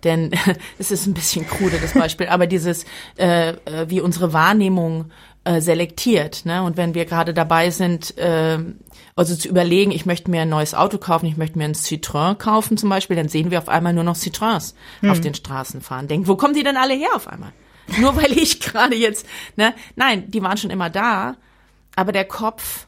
Denn 0.05 0.31
es 0.79 0.91
ist 0.91 1.07
ein 1.07 1.15
bisschen 1.15 1.47
krude 1.47 1.79
das 1.81 1.95
Beispiel, 1.95 2.29
aber 2.29 2.47
dieses, 2.47 2.85
äh, 3.17 3.51
äh 3.51 3.89
wie 3.89 4.01
unsere 4.01 4.33
Wahrnehmung 4.33 5.11
äh, 5.45 5.61
selektiert. 5.61 6.45
Ne? 6.45 6.63
Und 6.63 6.77
wenn 6.77 6.95
wir 6.95 7.07
gerade 7.07 7.33
dabei 7.33 7.71
sind, 7.71 8.17
äh, 8.19 8.59
also 9.17 9.35
zu 9.35 9.49
überlegen, 9.49 9.91
ich 9.91 10.05
möchte 10.05 10.31
mir 10.31 10.43
ein 10.43 10.49
neues 10.49 10.75
Auto 10.75 10.99
kaufen, 10.99 11.27
ich 11.27 11.37
möchte 11.37 11.57
mir 11.57 11.65
ein 11.65 11.75
Citroën 11.75 12.35
kaufen 12.35 12.77
zum 12.77 12.91
Beispiel, 12.91 13.17
dann 13.17 13.29
sehen 13.29 13.51
wir 13.51 13.59
auf 13.59 13.69
einmal 13.69 13.93
nur 13.93 14.05
noch 14.05 14.17
Citroëns 14.17 14.75
hm. 15.01 15.11
auf 15.11 15.21
den 15.21 15.35
Straßen 15.35 15.81
fahren. 15.81 16.09
Denken, 16.09 16.29
wo 16.29 16.37
kommen 16.37 16.55
die 16.55 16.63
denn 16.63 16.77
alle 16.77 16.95
her 16.95 17.11
auf 17.15 17.27
einmal? 17.27 17.53
Nur 17.99 18.17
weil 18.23 18.33
ich 18.33 18.61
gerade 18.61 18.95
jetzt, 18.97 19.27
ne? 19.57 19.75
Nein, 19.97 20.31
die 20.31 20.43
waren 20.43 20.59
schon 20.59 20.71
immer 20.71 20.91
da, 20.91 21.37
aber 21.97 22.13
der 22.13 22.27
Kopf, 22.27 22.87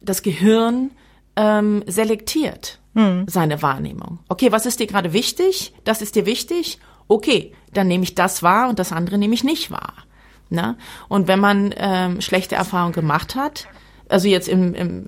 das 0.00 0.22
Gehirn 0.22 0.90
ähm, 1.36 1.82
selektiert 1.86 2.78
hm. 2.94 3.26
seine 3.28 3.60
Wahrnehmung. 3.60 4.20
Okay, 4.28 4.52
was 4.52 4.66
ist 4.66 4.80
dir 4.80 4.86
gerade 4.86 5.12
wichtig? 5.12 5.74
Das 5.84 6.00
ist 6.00 6.14
dir 6.16 6.26
wichtig? 6.26 6.78
Okay, 7.08 7.52
dann 7.72 7.88
nehme 7.88 8.04
ich 8.04 8.14
das 8.14 8.42
wahr 8.42 8.70
und 8.70 8.78
das 8.78 8.92
andere 8.92 9.18
nehme 9.18 9.34
ich 9.34 9.44
nicht 9.44 9.70
wahr. 9.70 9.94
Ne? 10.50 10.76
Und 11.08 11.28
wenn 11.28 11.40
man 11.40 11.74
ähm, 11.76 12.20
schlechte 12.20 12.54
Erfahrungen 12.54 12.92
gemacht 12.92 13.34
hat, 13.34 13.66
also 14.08 14.28
jetzt 14.28 14.48
im, 14.48 14.74
im, 14.74 15.06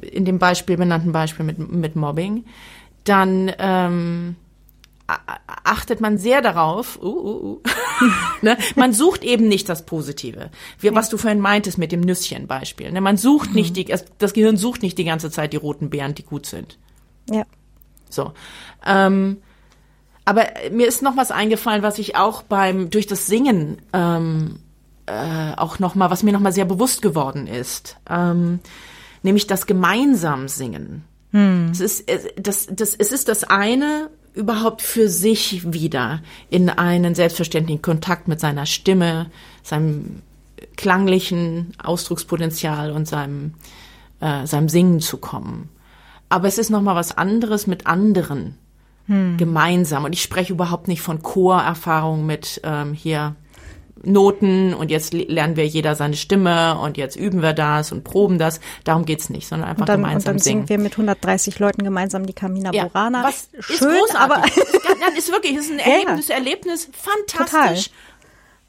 in 0.00 0.24
dem 0.24 0.38
Beispiel, 0.38 0.76
benannten 0.76 1.12
Beispiel 1.12 1.44
mit, 1.44 1.58
mit 1.58 1.96
Mobbing, 1.96 2.44
dann 3.04 3.52
ähm, 3.58 4.36
achtet 5.64 6.00
man 6.00 6.18
sehr 6.18 6.42
darauf, 6.42 6.98
uh, 7.02 7.06
uh, 7.06 7.52
uh. 7.52 7.62
ne? 8.42 8.58
man 8.76 8.92
sucht 8.92 9.24
eben 9.24 9.48
nicht 9.48 9.68
das 9.68 9.86
Positive. 9.86 10.50
Wie, 10.78 10.94
was 10.94 11.08
du 11.08 11.16
vorhin 11.16 11.40
meintest 11.40 11.78
mit 11.78 11.92
dem 11.92 12.00
Nüsschen-Beispiel. 12.00 12.92
Ne? 12.92 13.00
Man 13.00 13.16
sucht 13.16 13.54
nicht 13.54 13.76
die, 13.76 13.86
das 14.18 14.32
Gehirn 14.34 14.56
sucht 14.56 14.82
nicht 14.82 14.98
die 14.98 15.04
ganze 15.04 15.30
Zeit 15.30 15.52
die 15.52 15.56
roten 15.56 15.88
Beeren, 15.88 16.14
die 16.14 16.24
gut 16.24 16.46
sind. 16.46 16.78
Ja. 17.30 17.44
So. 18.10 18.32
Ähm, 18.84 19.38
aber 20.24 20.46
mir 20.70 20.86
ist 20.86 21.02
noch 21.02 21.16
was 21.16 21.30
eingefallen, 21.30 21.82
was 21.82 21.98
ich 21.98 22.16
auch 22.16 22.42
beim 22.42 22.90
durch 22.90 23.06
das 23.06 23.26
Singen 23.26 23.80
ähm, 23.94 24.58
äh, 25.08 25.54
auch 25.56 25.78
noch 25.78 25.94
mal, 25.94 26.10
was 26.10 26.22
mir 26.22 26.32
noch 26.32 26.40
mal 26.40 26.52
sehr 26.52 26.64
bewusst 26.64 27.02
geworden 27.02 27.46
ist, 27.46 27.96
ähm, 28.08 28.60
nämlich 29.22 29.46
das 29.46 29.66
gemeinsam 29.66 30.48
Singen. 30.48 31.04
Hm. 31.32 31.70
Es 31.72 31.80
ist 31.80 32.10
das, 32.36 32.68
das, 32.70 32.94
es 32.94 33.12
ist 33.12 33.28
das 33.28 33.44
eine 33.44 34.10
überhaupt 34.34 34.82
für 34.82 35.08
sich 35.08 35.72
wieder 35.72 36.20
in 36.50 36.70
einen 36.70 37.14
selbstverständlichen 37.14 37.82
Kontakt 37.82 38.28
mit 38.28 38.40
seiner 38.40 38.66
Stimme, 38.66 39.30
seinem 39.62 40.22
klanglichen 40.76 41.74
Ausdruckspotenzial 41.82 42.92
und 42.92 43.08
seinem 43.08 43.54
äh, 44.20 44.46
seinem 44.46 44.68
Singen 44.68 45.00
zu 45.00 45.18
kommen. 45.18 45.68
Aber 46.28 46.48
es 46.48 46.58
ist 46.58 46.70
noch 46.70 46.82
mal 46.82 46.96
was 46.96 47.16
anderes 47.16 47.66
mit 47.66 47.86
anderen 47.86 48.56
hm. 49.06 49.36
gemeinsam. 49.36 50.04
Und 50.04 50.12
ich 50.12 50.22
spreche 50.22 50.52
überhaupt 50.52 50.88
nicht 50.88 51.02
von 51.02 51.22
Chorerfahrung 51.22 52.26
mit 52.26 52.60
ähm, 52.64 52.92
hier 52.92 53.34
Noten 54.04 54.74
und 54.74 54.90
jetzt 54.90 55.12
lernen 55.12 55.56
wir 55.56 55.66
jeder 55.66 55.94
seine 55.94 56.16
Stimme 56.16 56.78
und 56.78 56.96
jetzt 56.96 57.16
üben 57.16 57.42
wir 57.42 57.52
das 57.52 57.92
und 57.92 58.04
proben 58.04 58.38
das. 58.38 58.60
Darum 58.84 59.04
geht's 59.04 59.30
nicht, 59.30 59.48
sondern 59.48 59.68
einfach 59.68 59.82
und 59.82 59.88
dann, 59.88 60.00
gemeinsam 60.00 60.32
und 60.32 60.40
dann 60.40 60.44
singen. 60.44 60.68
wir 60.68 60.78
mit 60.78 60.92
130 60.92 61.58
Leuten 61.58 61.84
gemeinsam 61.84 62.26
die 62.26 62.32
Camina 62.32 62.72
ja, 62.72 62.84
Burana. 62.84 63.24
Was 63.24 63.48
Schön, 63.58 63.90
ist 64.06 64.16
aber 64.16 64.44
ist, 64.46 65.18
ist 65.18 65.32
wirklich 65.32 65.56
ist 65.56 65.70
ein 65.70 65.78
Erlebnis, 65.78 66.28
ja. 66.28 66.36
Erlebnis 66.36 66.88
fantastisch. 66.92 67.86
Total. 67.86 67.98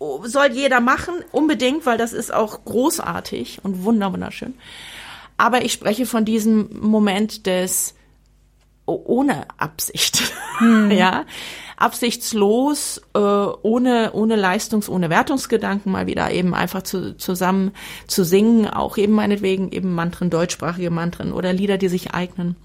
Oh, 0.02 0.26
soll 0.26 0.52
jeder 0.54 0.80
machen, 0.80 1.16
unbedingt, 1.32 1.86
weil 1.86 1.98
das 1.98 2.14
ist 2.14 2.34
auch 2.34 2.64
großartig 2.64 3.60
und 3.64 3.84
wunderschön. 3.84 4.54
Aber 5.36 5.64
ich 5.64 5.74
spreche 5.74 6.06
von 6.06 6.24
diesem 6.24 6.70
Moment 6.80 7.46
des 7.46 7.96
ohne 8.86 9.46
Absicht, 9.58 10.34
hm. 10.58 10.92
ja. 10.92 11.26
Absichtslos, 11.80 13.02
äh, 13.14 13.20
ohne, 13.20 14.12
ohne 14.14 14.36
Leistungs-, 14.36 14.90
ohne 14.90 15.10
Wertungsgedanken 15.10 15.92
mal 15.92 16.08
wieder 16.08 16.32
eben 16.32 16.54
einfach 16.54 16.84
zu, 16.84 17.16
zusammen 17.18 17.72
zu 18.08 18.24
singen, 18.24 18.68
auch 18.68 18.98
eben 18.98 19.14
meinetwegen 19.14 19.72
eben 19.72 19.96
Mantren, 19.96 20.30
deutschsprachige 20.30 20.92
Mantren 20.92 21.32
oder 21.32 21.54
Lieder, 21.54 21.78
die 21.78 21.88
sich 21.88 22.14
eignen. 22.14 22.56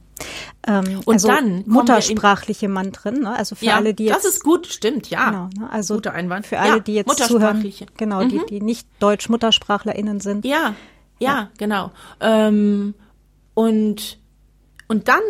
Ähm, 0.66 1.00
und 1.04 1.14
also 1.14 1.28
dann 1.28 1.64
muttersprachliche 1.66 2.68
Mantren, 2.68 3.20
ne? 3.20 3.36
also 3.36 3.54
für 3.54 3.66
ja, 3.66 3.76
alle, 3.76 3.94
die 3.94 4.04
jetzt, 4.04 4.24
das 4.24 4.24
ist 4.24 4.44
gut, 4.44 4.66
stimmt, 4.66 5.10
ja. 5.10 5.30
Genau, 5.30 5.48
ne? 5.58 5.72
Also 5.72 5.94
Guter 5.94 6.12
Einwand. 6.12 6.46
Für 6.46 6.58
alle, 6.58 6.76
ja, 6.76 6.78
die 6.80 6.94
jetzt 6.94 7.18
zuhören, 7.18 7.72
genau, 7.96 8.24
mhm. 8.24 8.28
die, 8.28 8.40
die 8.48 8.60
nicht 8.60 8.86
Deutsch-MuttersprachlerInnen 9.00 10.20
sind. 10.20 10.44
Ja, 10.44 10.74
ja, 11.18 11.28
ja. 11.28 11.50
genau. 11.58 11.90
Ähm, 12.20 12.94
und 13.54 14.18
und 14.88 15.08
dann 15.08 15.20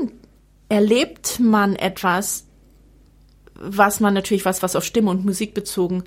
erlebt 0.68 1.40
man 1.40 1.76
etwas, 1.76 2.43
was 3.54 4.00
man 4.00 4.14
natürlich 4.14 4.44
was, 4.44 4.62
was 4.62 4.76
auf 4.76 4.84
Stimme 4.84 5.10
und 5.10 5.24
Musik 5.24 5.54
bezogen 5.54 6.04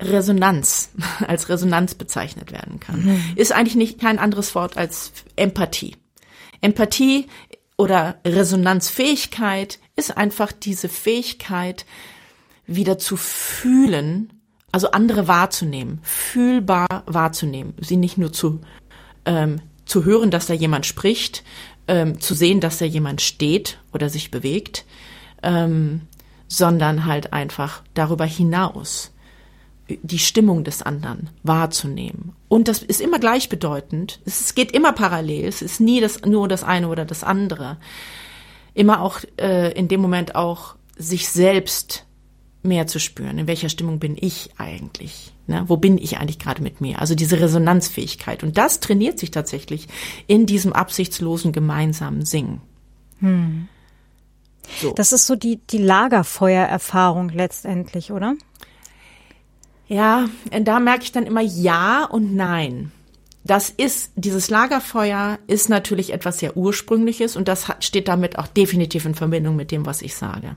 Resonanz 0.00 0.90
als 1.26 1.48
Resonanz 1.48 1.94
bezeichnet 1.94 2.52
werden 2.52 2.80
kann. 2.80 3.04
Mhm. 3.04 3.22
Ist 3.36 3.52
eigentlich 3.52 3.76
nicht 3.76 4.00
kein 4.00 4.18
anderes 4.18 4.54
Wort 4.54 4.76
als 4.76 5.12
Empathie. 5.36 5.96
Empathie 6.60 7.26
oder 7.76 8.16
Resonanzfähigkeit 8.24 9.80
ist 9.96 10.16
einfach 10.16 10.52
diese 10.52 10.88
Fähigkeit, 10.88 11.84
wieder 12.66 12.98
zu 12.98 13.16
fühlen, 13.16 14.32
also 14.70 14.92
andere 14.92 15.28
wahrzunehmen, 15.28 16.00
fühlbar 16.02 17.02
wahrzunehmen, 17.06 17.74
sie 17.80 17.96
nicht 17.96 18.18
nur 18.18 18.32
zu, 18.32 18.60
ähm, 19.26 19.60
zu 19.84 20.04
hören, 20.04 20.30
dass 20.30 20.46
da 20.46 20.54
jemand 20.54 20.86
spricht, 20.86 21.42
ähm, 21.88 22.20
zu 22.20 22.34
sehen, 22.34 22.60
dass 22.60 22.78
da 22.78 22.84
jemand 22.84 23.20
steht 23.20 23.78
oder 23.92 24.08
sich 24.08 24.30
bewegt, 24.30 24.84
ähm, 25.42 26.02
sondern 26.52 27.06
halt 27.06 27.32
einfach 27.32 27.82
darüber 27.94 28.26
hinaus 28.26 29.10
die 29.88 30.18
Stimmung 30.18 30.64
des 30.64 30.82
anderen 30.82 31.30
wahrzunehmen. 31.42 32.32
Und 32.48 32.68
das 32.68 32.82
ist 32.82 33.00
immer 33.00 33.18
gleichbedeutend. 33.18 34.20
Es 34.26 34.54
geht 34.54 34.72
immer 34.72 34.92
parallel. 34.92 35.46
Es 35.46 35.62
ist 35.62 35.80
nie 35.80 36.00
das, 36.00 36.20
nur 36.22 36.48
das 36.48 36.62
eine 36.62 36.88
oder 36.88 37.06
das 37.06 37.24
andere. 37.24 37.78
Immer 38.74 39.00
auch 39.00 39.20
äh, 39.40 39.72
in 39.72 39.88
dem 39.88 40.02
Moment 40.02 40.34
auch 40.34 40.76
sich 40.96 41.30
selbst 41.30 42.04
mehr 42.62 42.86
zu 42.86 43.00
spüren. 43.00 43.38
In 43.38 43.46
welcher 43.46 43.70
Stimmung 43.70 43.98
bin 43.98 44.16
ich 44.20 44.50
eigentlich? 44.58 45.32
Ne? 45.46 45.64
Wo 45.68 45.78
bin 45.78 45.96
ich 45.96 46.18
eigentlich 46.18 46.38
gerade 46.38 46.62
mit 46.62 46.82
mir? 46.82 47.00
Also 47.00 47.14
diese 47.14 47.40
Resonanzfähigkeit. 47.40 48.42
Und 48.42 48.58
das 48.58 48.80
trainiert 48.80 49.18
sich 49.18 49.30
tatsächlich 49.30 49.88
in 50.26 50.44
diesem 50.44 50.74
absichtslosen 50.74 51.52
gemeinsamen 51.52 52.26
Singen. 52.26 52.60
Hm. 53.20 53.68
So. 54.80 54.92
Das 54.92 55.12
ist 55.12 55.26
so 55.26 55.36
die, 55.36 55.56
die 55.56 55.78
Lagerfeuererfahrung 55.78 57.30
letztendlich, 57.30 58.12
oder? 58.12 58.34
Ja, 59.88 60.28
da 60.62 60.80
merke 60.80 61.04
ich 61.04 61.12
dann 61.12 61.26
immer 61.26 61.42
Ja 61.42 62.04
und 62.04 62.34
Nein. 62.34 62.92
Das 63.44 63.70
ist, 63.70 64.12
dieses 64.14 64.50
Lagerfeuer 64.50 65.38
ist 65.48 65.68
natürlich 65.68 66.12
etwas 66.12 66.38
sehr 66.38 66.56
Ursprüngliches 66.56 67.36
und 67.36 67.48
das 67.48 67.68
hat, 67.68 67.84
steht 67.84 68.06
damit 68.06 68.38
auch 68.38 68.46
definitiv 68.46 69.04
in 69.04 69.14
Verbindung 69.14 69.56
mit 69.56 69.72
dem, 69.72 69.84
was 69.84 70.00
ich 70.00 70.14
sage. 70.14 70.56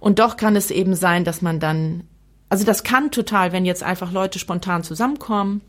Und 0.00 0.18
doch 0.18 0.38
kann 0.38 0.56
es 0.56 0.70
eben 0.70 0.94
sein, 0.94 1.24
dass 1.24 1.42
man 1.42 1.60
dann, 1.60 2.04
also 2.48 2.64
das 2.64 2.84
kann 2.84 3.10
total, 3.10 3.52
wenn 3.52 3.66
jetzt 3.66 3.82
einfach 3.82 4.12
Leute 4.12 4.38
spontan 4.38 4.82
zusammenkommen 4.82 5.60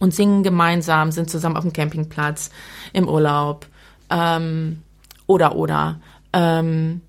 und 0.00 0.12
singen 0.12 0.42
gemeinsam, 0.42 1.12
sind 1.12 1.30
zusammen 1.30 1.56
auf 1.56 1.62
dem 1.62 1.72
Campingplatz, 1.72 2.50
im 2.92 3.08
Urlaub 3.08 3.66
ähm, 4.10 4.82
oder 5.28 5.54
oder 5.54 6.00
ähm, 6.34 7.00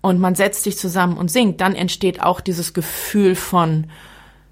und 0.00 0.20
man 0.20 0.36
setzt 0.36 0.62
sich 0.62 0.78
zusammen 0.78 1.16
und 1.16 1.30
singt, 1.30 1.60
dann 1.60 1.74
entsteht 1.74 2.22
auch 2.22 2.40
dieses 2.40 2.72
Gefühl 2.74 3.34
von 3.34 3.88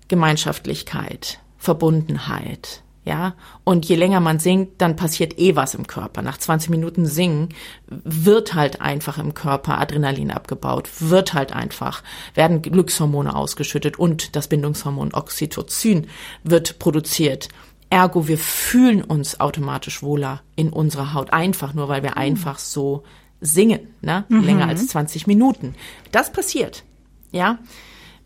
Gemeinschaftlichkeit, 0.08 1.38
Verbundenheit. 1.58 2.82
Ja, 3.04 3.34
und 3.62 3.86
je 3.86 3.94
länger 3.94 4.18
man 4.18 4.40
singt, 4.40 4.80
dann 4.80 4.96
passiert 4.96 5.38
eh 5.38 5.54
was 5.54 5.76
im 5.76 5.86
Körper. 5.86 6.22
Nach 6.22 6.38
20 6.38 6.70
Minuten 6.70 7.06
Singen 7.06 7.50
wird 7.86 8.54
halt 8.54 8.80
einfach 8.80 9.18
im 9.18 9.32
Körper 9.32 9.78
Adrenalin 9.78 10.32
abgebaut, 10.32 10.88
wird 10.98 11.32
halt 11.32 11.52
einfach, 11.52 12.02
werden 12.34 12.62
Glückshormone 12.62 13.36
ausgeschüttet 13.36 13.96
und 13.96 14.34
das 14.34 14.48
Bindungshormon 14.48 15.14
Oxytocin 15.14 16.08
wird 16.42 16.80
produziert. 16.80 17.48
Ergo, 17.90 18.26
wir 18.26 18.38
fühlen 18.38 19.04
uns 19.04 19.38
automatisch 19.38 20.02
wohler 20.02 20.42
in 20.56 20.70
unserer 20.70 21.14
Haut, 21.14 21.32
einfach 21.32 21.74
nur, 21.74 21.88
weil 21.88 22.02
wir 22.02 22.10
mhm. 22.10 22.18
einfach 22.18 22.58
so 22.58 23.04
singen, 23.46 23.80
ne? 24.00 24.24
Mhm. 24.28 24.44
Länger 24.44 24.68
als 24.68 24.86
20 24.88 25.26
Minuten. 25.26 25.74
Das 26.12 26.32
passiert, 26.32 26.84
ja, 27.32 27.58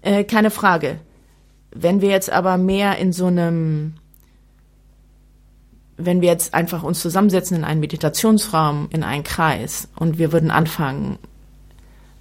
äh, 0.02 0.24
keine 0.24 0.50
Frage. 0.50 0.98
Wenn 1.72 2.00
wir 2.00 2.08
jetzt 2.08 2.30
aber 2.30 2.56
mehr 2.56 2.98
in 2.98 3.12
so 3.12 3.26
einem, 3.26 3.94
wenn 5.96 6.20
wir 6.20 6.28
jetzt 6.28 6.54
einfach 6.54 6.82
uns 6.82 7.00
zusammensetzen 7.00 7.56
in 7.56 7.64
einen 7.64 7.80
Meditationsraum, 7.80 8.88
in 8.90 9.04
einen 9.04 9.22
Kreis 9.22 9.88
und 9.96 10.18
wir 10.18 10.32
würden 10.32 10.50
anfangen, 10.50 11.18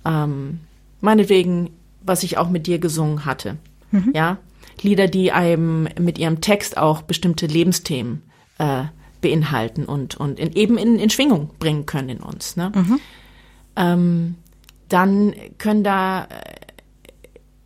ähm, 0.05 0.59
meinetwegen, 1.01 1.71
was 2.03 2.23
ich 2.23 2.37
auch 2.37 2.49
mit 2.49 2.67
dir 2.67 2.79
gesungen 2.79 3.25
hatte, 3.25 3.57
mhm. 3.91 4.11
ja, 4.13 4.37
Lieder, 4.81 5.07
die 5.07 5.31
einem 5.31 5.89
mit 5.99 6.17
ihrem 6.17 6.41
Text 6.41 6.77
auch 6.77 7.01
bestimmte 7.01 7.47
Lebensthemen 7.47 8.21
äh, 8.59 8.85
beinhalten 9.21 9.85
und, 9.85 10.15
und 10.15 10.39
in, 10.39 10.53
eben 10.53 10.77
in, 10.77 10.99
in 10.99 11.09
Schwingung 11.09 11.51
bringen 11.59 11.85
können 11.85 12.09
in 12.09 12.19
uns. 12.19 12.55
Ne? 12.55 12.71
Mhm. 12.73 12.99
Ähm, 13.75 14.35
dann 14.87 15.33
können 15.57 15.83
da 15.83 16.27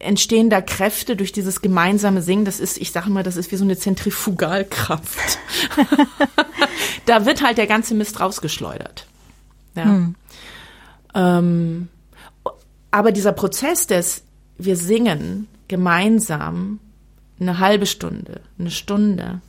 entstehen 0.04 0.50
da 0.50 0.62
Kräfte 0.62 1.16
durch 1.16 1.32
dieses 1.32 1.62
gemeinsame 1.62 2.22
Singen. 2.22 2.46
Das 2.46 2.60
ist, 2.60 2.78
ich 2.78 2.92
sage 2.92 3.10
mal, 3.10 3.24
das 3.24 3.36
ist 3.36 3.52
wie 3.52 3.56
so 3.56 3.64
eine 3.64 3.78
Zentrifugalkraft. 3.78 5.40
da 7.06 7.26
wird 7.26 7.42
halt 7.42 7.58
der 7.58 7.68
ganze 7.68 7.96
Mist 7.96 8.20
rausgeschleudert. 8.20 9.08
Ja. 9.76 9.86
Hm. 9.86 10.16
Ähm, 11.16 11.88
aber 12.92 13.12
dieser 13.12 13.32
Prozess 13.32 13.88
des, 13.88 14.24
wir 14.58 14.78
singen 14.78 15.48
gemeinsam 15.68 16.80
eine 17.40 17.60
halbe 17.60 17.86
Stunde, 17.86 18.42
eine 18.60 18.72
Stunde, 18.72 19.42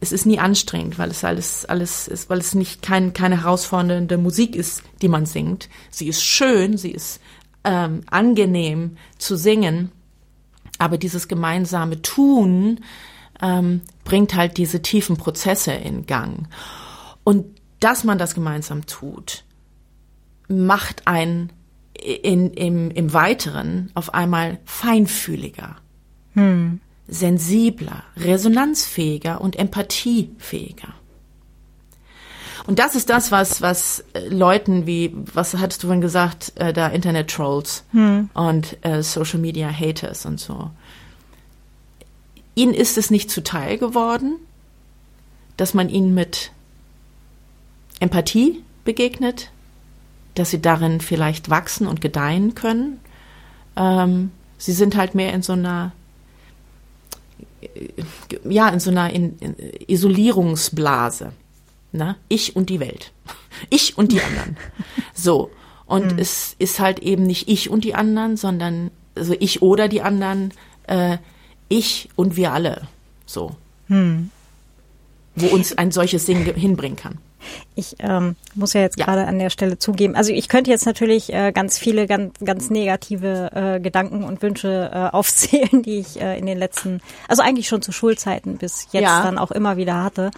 es 0.00 0.12
ist 0.12 0.24
nie 0.24 0.38
anstrengend, 0.38 0.98
weil 0.98 1.10
es 1.10 1.24
alles, 1.24 1.66
alles 1.66 2.08
ist, 2.08 2.30
weil 2.30 2.38
es 2.38 2.54
nicht 2.54 2.82
kein, 2.82 3.12
keine 3.12 3.42
herausfordernde 3.42 4.16
Musik 4.16 4.56
ist, 4.56 4.82
die 5.02 5.08
man 5.08 5.26
singt. 5.26 5.68
Sie 5.90 6.08
ist 6.08 6.22
schön, 6.22 6.78
sie 6.78 6.90
ist 6.90 7.20
ähm, 7.64 8.00
angenehm 8.10 8.96
zu 9.18 9.36
singen, 9.36 9.92
aber 10.78 10.96
dieses 10.96 11.28
gemeinsame 11.28 12.00
Tun 12.00 12.80
ähm, 13.42 13.82
bringt 14.04 14.34
halt 14.34 14.56
diese 14.56 14.80
tiefen 14.80 15.18
Prozesse 15.18 15.72
in 15.72 16.06
Gang. 16.06 16.48
Und 17.22 17.44
dass 17.80 18.02
man 18.02 18.16
das 18.16 18.34
gemeinsam 18.34 18.86
tut, 18.86 19.44
macht 20.48 21.06
einen 21.06 21.52
in, 21.92 22.50
im, 22.52 22.90
im 22.90 23.12
Weiteren 23.12 23.90
auf 23.94 24.14
einmal 24.14 24.58
feinfühliger, 24.64 25.76
hm. 26.32 26.80
Sensibler, 27.10 28.04
resonanzfähiger 28.16 29.40
und 29.40 29.56
empathiefähiger. 29.56 30.94
Und 32.66 32.78
das 32.78 32.94
ist 32.94 33.10
das, 33.10 33.32
was, 33.32 33.62
was 33.62 34.04
äh, 34.12 34.28
Leuten 34.28 34.86
wie, 34.86 35.12
was 35.34 35.54
hattest 35.54 35.82
du 35.82 35.88
vorhin 35.88 36.00
gesagt, 36.00 36.52
äh, 36.56 36.72
da 36.72 36.88
Internet-Trolls 36.88 37.84
hm. 37.92 38.30
und 38.34 38.76
äh, 38.82 39.02
Social 39.02 39.40
Media 39.40 39.68
Haters 39.68 40.26
und 40.26 40.38
so. 40.38 40.70
Ihnen 42.54 42.74
ist 42.74 42.98
es 42.98 43.10
nicht 43.10 43.30
zuteil 43.30 43.78
geworden, 43.78 44.36
dass 45.56 45.74
man 45.74 45.88
ihnen 45.88 46.14
mit 46.14 46.52
Empathie 47.98 48.62
begegnet, 48.84 49.50
dass 50.34 50.50
sie 50.50 50.62
darin 50.62 51.00
vielleicht 51.00 51.50
wachsen 51.50 51.86
und 51.86 52.00
gedeihen 52.00 52.54
können. 52.54 53.00
Ähm, 53.76 54.30
sie 54.58 54.72
sind 54.72 54.96
halt 54.96 55.14
mehr 55.14 55.32
in 55.32 55.42
so 55.42 55.54
einer 55.54 55.92
ja, 58.48 58.68
in 58.68 58.80
so 58.80 58.90
einer 58.90 59.10
in, 59.10 59.38
in 59.38 59.56
Isolierungsblase. 59.86 61.32
Na, 61.92 62.16
ich 62.28 62.56
und 62.56 62.70
die 62.70 62.80
Welt. 62.80 63.12
Ich 63.68 63.98
und 63.98 64.12
die 64.12 64.22
anderen. 64.22 64.56
So. 65.12 65.50
Und 65.84 66.12
mhm. 66.12 66.18
es 66.20 66.54
ist 66.58 66.78
halt 66.78 67.00
eben 67.00 67.24
nicht 67.24 67.48
ich 67.48 67.68
und 67.68 67.84
die 67.84 67.94
anderen, 67.94 68.36
sondern 68.36 68.92
also 69.16 69.34
ich 69.38 69.60
oder 69.60 69.88
die 69.88 70.02
anderen, 70.02 70.54
äh, 70.86 71.18
ich 71.68 72.08
und 72.14 72.36
wir 72.36 72.52
alle. 72.52 72.86
So. 73.26 73.56
Mhm. 73.88 74.30
Wo 75.34 75.48
uns 75.48 75.76
ein 75.76 75.90
solches 75.90 76.26
Ding 76.26 76.44
hinbringen 76.54 76.96
kann. 76.96 77.18
Ich 77.74 77.96
ähm, 78.00 78.36
muss 78.54 78.72
ja 78.72 78.80
jetzt 78.80 78.98
ja. 78.98 79.04
gerade 79.04 79.26
an 79.26 79.38
der 79.38 79.50
Stelle 79.50 79.78
zugeben, 79.78 80.14
also 80.14 80.32
ich 80.32 80.48
könnte 80.48 80.70
jetzt 80.70 80.86
natürlich 80.86 81.32
äh, 81.32 81.52
ganz 81.52 81.78
viele 81.78 82.06
ganz, 82.06 82.34
ganz 82.44 82.70
negative 82.70 83.50
äh, 83.54 83.80
Gedanken 83.80 84.24
und 84.24 84.42
Wünsche 84.42 84.90
äh, 84.92 84.98
aufzählen, 85.16 85.82
die 85.82 85.98
ich 85.98 86.20
äh, 86.20 86.38
in 86.38 86.46
den 86.46 86.58
letzten, 86.58 87.00
also 87.28 87.42
eigentlich 87.42 87.68
schon 87.68 87.82
zu 87.82 87.92
Schulzeiten 87.92 88.58
bis 88.58 88.88
jetzt 88.92 89.02
ja. 89.02 89.22
dann 89.22 89.38
auch 89.38 89.50
immer 89.50 89.76
wieder 89.76 90.02
hatte, 90.02 90.30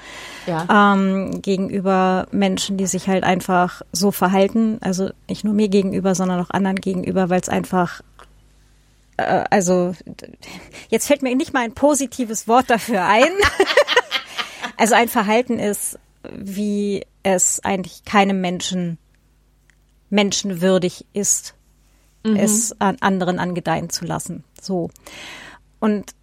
ja. 0.46 0.94
ähm, 0.94 1.42
gegenüber 1.42 2.26
Menschen, 2.30 2.76
die 2.76 2.86
sich 2.86 3.08
halt 3.08 3.24
einfach 3.24 3.82
so 3.92 4.10
verhalten, 4.10 4.78
also 4.80 5.10
nicht 5.28 5.44
nur 5.44 5.54
mir 5.54 5.68
gegenüber, 5.68 6.14
sondern 6.14 6.40
auch 6.40 6.50
anderen 6.50 6.80
gegenüber, 6.80 7.30
weil 7.30 7.40
es 7.40 7.48
einfach 7.48 8.02
äh, 9.16 9.44
also 9.50 9.94
jetzt 10.88 11.06
fällt 11.06 11.22
mir 11.22 11.34
nicht 11.34 11.52
mal 11.52 11.60
ein 11.60 11.74
positives 11.74 12.48
Wort 12.48 12.70
dafür 12.70 13.04
ein. 13.04 13.30
also 14.76 14.94
ein 14.94 15.08
Verhalten 15.08 15.58
ist, 15.58 15.98
wie 16.30 17.06
es 17.22 17.60
eigentlich 17.64 18.04
keinem 18.04 18.40
Menschen 18.40 18.98
menschenwürdig 20.10 21.06
ist, 21.12 21.54
mhm. 22.24 22.36
es 22.36 22.78
an 22.80 22.96
anderen 23.00 23.38
angedeihen 23.38 23.90
zu 23.90 24.04
lassen. 24.04 24.44
So. 24.60 24.90
Und 25.80 26.14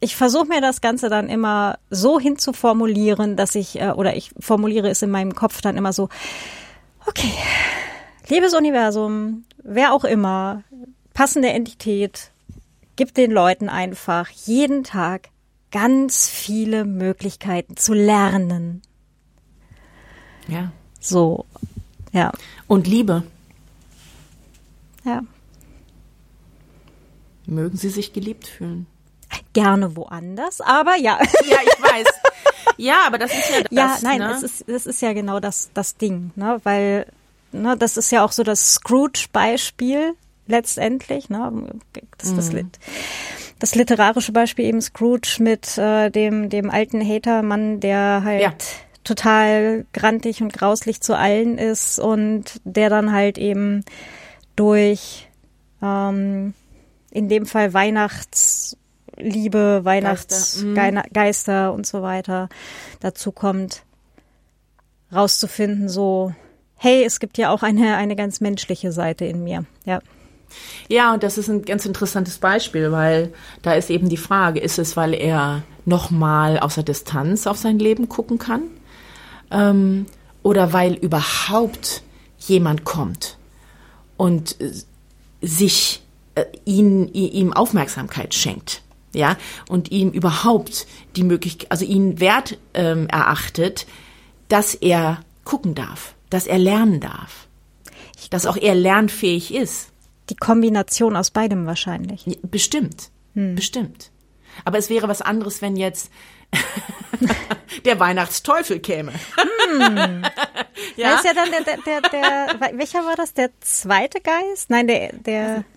ich 0.00 0.16
versuche 0.16 0.46
mir 0.46 0.60
das 0.60 0.80
Ganze 0.80 1.08
dann 1.08 1.28
immer 1.28 1.78
so 1.90 2.20
hinzuformulieren, 2.20 3.36
dass 3.36 3.54
ich, 3.54 3.80
äh, 3.80 3.90
oder 3.90 4.16
ich 4.16 4.32
formuliere 4.38 4.88
es 4.88 5.02
in 5.02 5.10
meinem 5.10 5.34
Kopf 5.34 5.60
dann 5.60 5.76
immer 5.76 5.92
so, 5.92 6.08
okay, 7.06 7.32
liebes 8.28 8.54
Universum, 8.54 9.44
wer 9.62 9.92
auch 9.92 10.04
immer, 10.04 10.62
passende 11.14 11.48
Entität, 11.48 12.30
gibt 12.96 13.16
den 13.16 13.30
Leuten 13.30 13.68
einfach 13.68 14.28
jeden 14.28 14.84
Tag 14.84 15.30
ganz 15.70 16.28
viele 16.28 16.84
Möglichkeiten 16.84 17.76
zu 17.76 17.94
lernen. 17.94 18.82
Ja. 20.48 20.72
So, 21.00 21.44
ja. 22.12 22.32
Und 22.66 22.86
Liebe. 22.86 23.22
Ja. 25.04 25.22
Mögen 27.46 27.76
Sie 27.76 27.88
sich 27.88 28.12
geliebt 28.12 28.46
fühlen? 28.46 28.86
Gerne 29.52 29.96
woanders, 29.96 30.60
aber 30.60 30.96
ja. 30.96 31.18
Ja, 31.46 31.58
ich 31.64 31.82
weiß. 31.82 32.06
Ja, 32.76 33.06
aber 33.06 33.18
das 33.18 33.32
ist 33.32 33.50
ja 33.50 33.60
das. 33.62 33.70
Ja, 33.70 33.98
nein, 34.02 34.18
ne? 34.18 34.28
das 34.28 34.42
ist 34.42 34.64
das 34.68 34.86
ist 34.86 35.02
ja 35.02 35.12
genau 35.12 35.40
das 35.40 35.70
das 35.74 35.96
Ding, 35.96 36.30
ne, 36.36 36.60
weil 36.62 37.06
ne, 37.52 37.76
das 37.76 37.96
ist 37.96 38.10
ja 38.12 38.24
auch 38.24 38.32
so 38.32 38.42
das 38.42 38.74
Scrooge-Beispiel 38.74 40.14
letztendlich, 40.46 41.28
ne, 41.28 41.50
das, 42.18 42.34
das, 42.34 42.52
mhm. 42.52 42.70
das 43.58 43.74
literarische 43.74 44.32
Beispiel 44.32 44.66
eben 44.66 44.80
Scrooge 44.80 45.36
mit 45.40 45.76
äh, 45.76 46.10
dem 46.10 46.50
dem 46.50 46.70
alten 46.70 47.00
Hatermann, 47.00 47.80
der 47.80 48.22
halt 48.24 48.42
ja. 48.42 48.52
Total 49.08 49.86
grantig 49.92 50.40
und 50.42 50.52
grauslich 50.52 51.00
zu 51.00 51.16
allen 51.16 51.58
ist 51.58 51.98
und 51.98 52.60
der 52.64 52.90
dann 52.90 53.12
halt 53.12 53.38
eben 53.38 53.84
durch 54.54 55.28
ähm, 55.82 56.52
in 57.10 57.30
dem 57.30 57.46
Fall 57.46 57.72
Weihnachtsliebe, 57.72 59.80
Weihnachtsgeister 59.84 61.70
mhm. 61.70 61.76
und 61.76 61.86
so 61.86 62.02
weiter 62.02 62.50
dazu 63.00 63.32
kommt, 63.32 63.84
rauszufinden, 65.12 65.88
so, 65.88 66.34
hey, 66.76 67.02
es 67.04 67.18
gibt 67.18 67.38
ja 67.38 67.50
auch 67.50 67.62
eine, 67.62 67.96
eine 67.96 68.14
ganz 68.14 68.42
menschliche 68.42 68.92
Seite 68.92 69.24
in 69.24 69.42
mir, 69.42 69.64
ja. 69.84 70.00
Ja, 70.88 71.14
und 71.14 71.22
das 71.22 71.38
ist 71.38 71.48
ein 71.48 71.64
ganz 71.64 71.86
interessantes 71.86 72.38
Beispiel, 72.38 72.92
weil 72.92 73.32
da 73.62 73.72
ist 73.74 73.90
eben 73.90 74.08
die 74.08 74.16
Frage, 74.16 74.60
ist 74.60 74.78
es, 74.78 74.96
weil 74.96 75.12
er 75.14 75.62
nochmal 75.84 76.58
aus 76.58 76.76
der 76.76 76.84
Distanz 76.84 77.46
auf 77.46 77.58
sein 77.58 77.78
Leben 77.78 78.08
gucken 78.08 78.38
kann? 78.38 78.62
Ähm, 79.50 80.06
oder 80.42 80.72
weil 80.72 80.94
überhaupt 80.94 82.02
jemand 82.38 82.84
kommt 82.84 83.36
und 84.16 84.56
sich 85.40 86.02
äh, 86.34 86.44
ihn, 86.64 87.08
ihm 87.12 87.52
Aufmerksamkeit 87.52 88.34
schenkt, 88.34 88.82
ja, 89.14 89.36
und 89.68 89.90
ihm 89.90 90.10
überhaupt 90.10 90.86
die 91.16 91.24
Möglichkeit, 91.24 91.70
also 91.70 91.84
ihn 91.84 92.20
wert 92.20 92.58
ähm, 92.74 93.08
erachtet, 93.08 93.86
dass 94.48 94.74
er 94.74 95.20
gucken 95.44 95.74
darf, 95.74 96.14
dass 96.30 96.46
er 96.46 96.58
lernen 96.58 97.00
darf, 97.00 97.48
dass 98.30 98.46
auch 98.46 98.56
er 98.56 98.74
lernfähig 98.74 99.54
ist. 99.54 99.90
Die 100.30 100.36
Kombination 100.36 101.16
aus 101.16 101.30
beidem 101.30 101.66
wahrscheinlich. 101.66 102.38
Bestimmt, 102.42 103.10
hm. 103.34 103.54
bestimmt. 103.54 104.10
Aber 104.64 104.76
es 104.76 104.90
wäre 104.90 105.08
was 105.08 105.22
anderes, 105.22 105.62
wenn 105.62 105.76
jetzt 105.76 106.10
der 107.84 108.00
Weihnachtsteufel 108.00 108.80
käme. 108.80 109.12
Hm. 109.12 110.22
ja? 110.96 111.10
Da 111.10 111.14
ist 111.16 111.24
ja 111.24 111.34
dann 111.34 111.50
der, 111.50 111.62
der, 111.62 111.78
der, 111.82 112.00
der, 112.00 112.78
welcher 112.78 113.04
war 113.04 113.16
das? 113.16 113.34
Der 113.34 113.50
zweite 113.60 114.20
Geist? 114.20 114.70
Nein, 114.70 114.86
der, 114.86 115.12
der. 115.12 115.64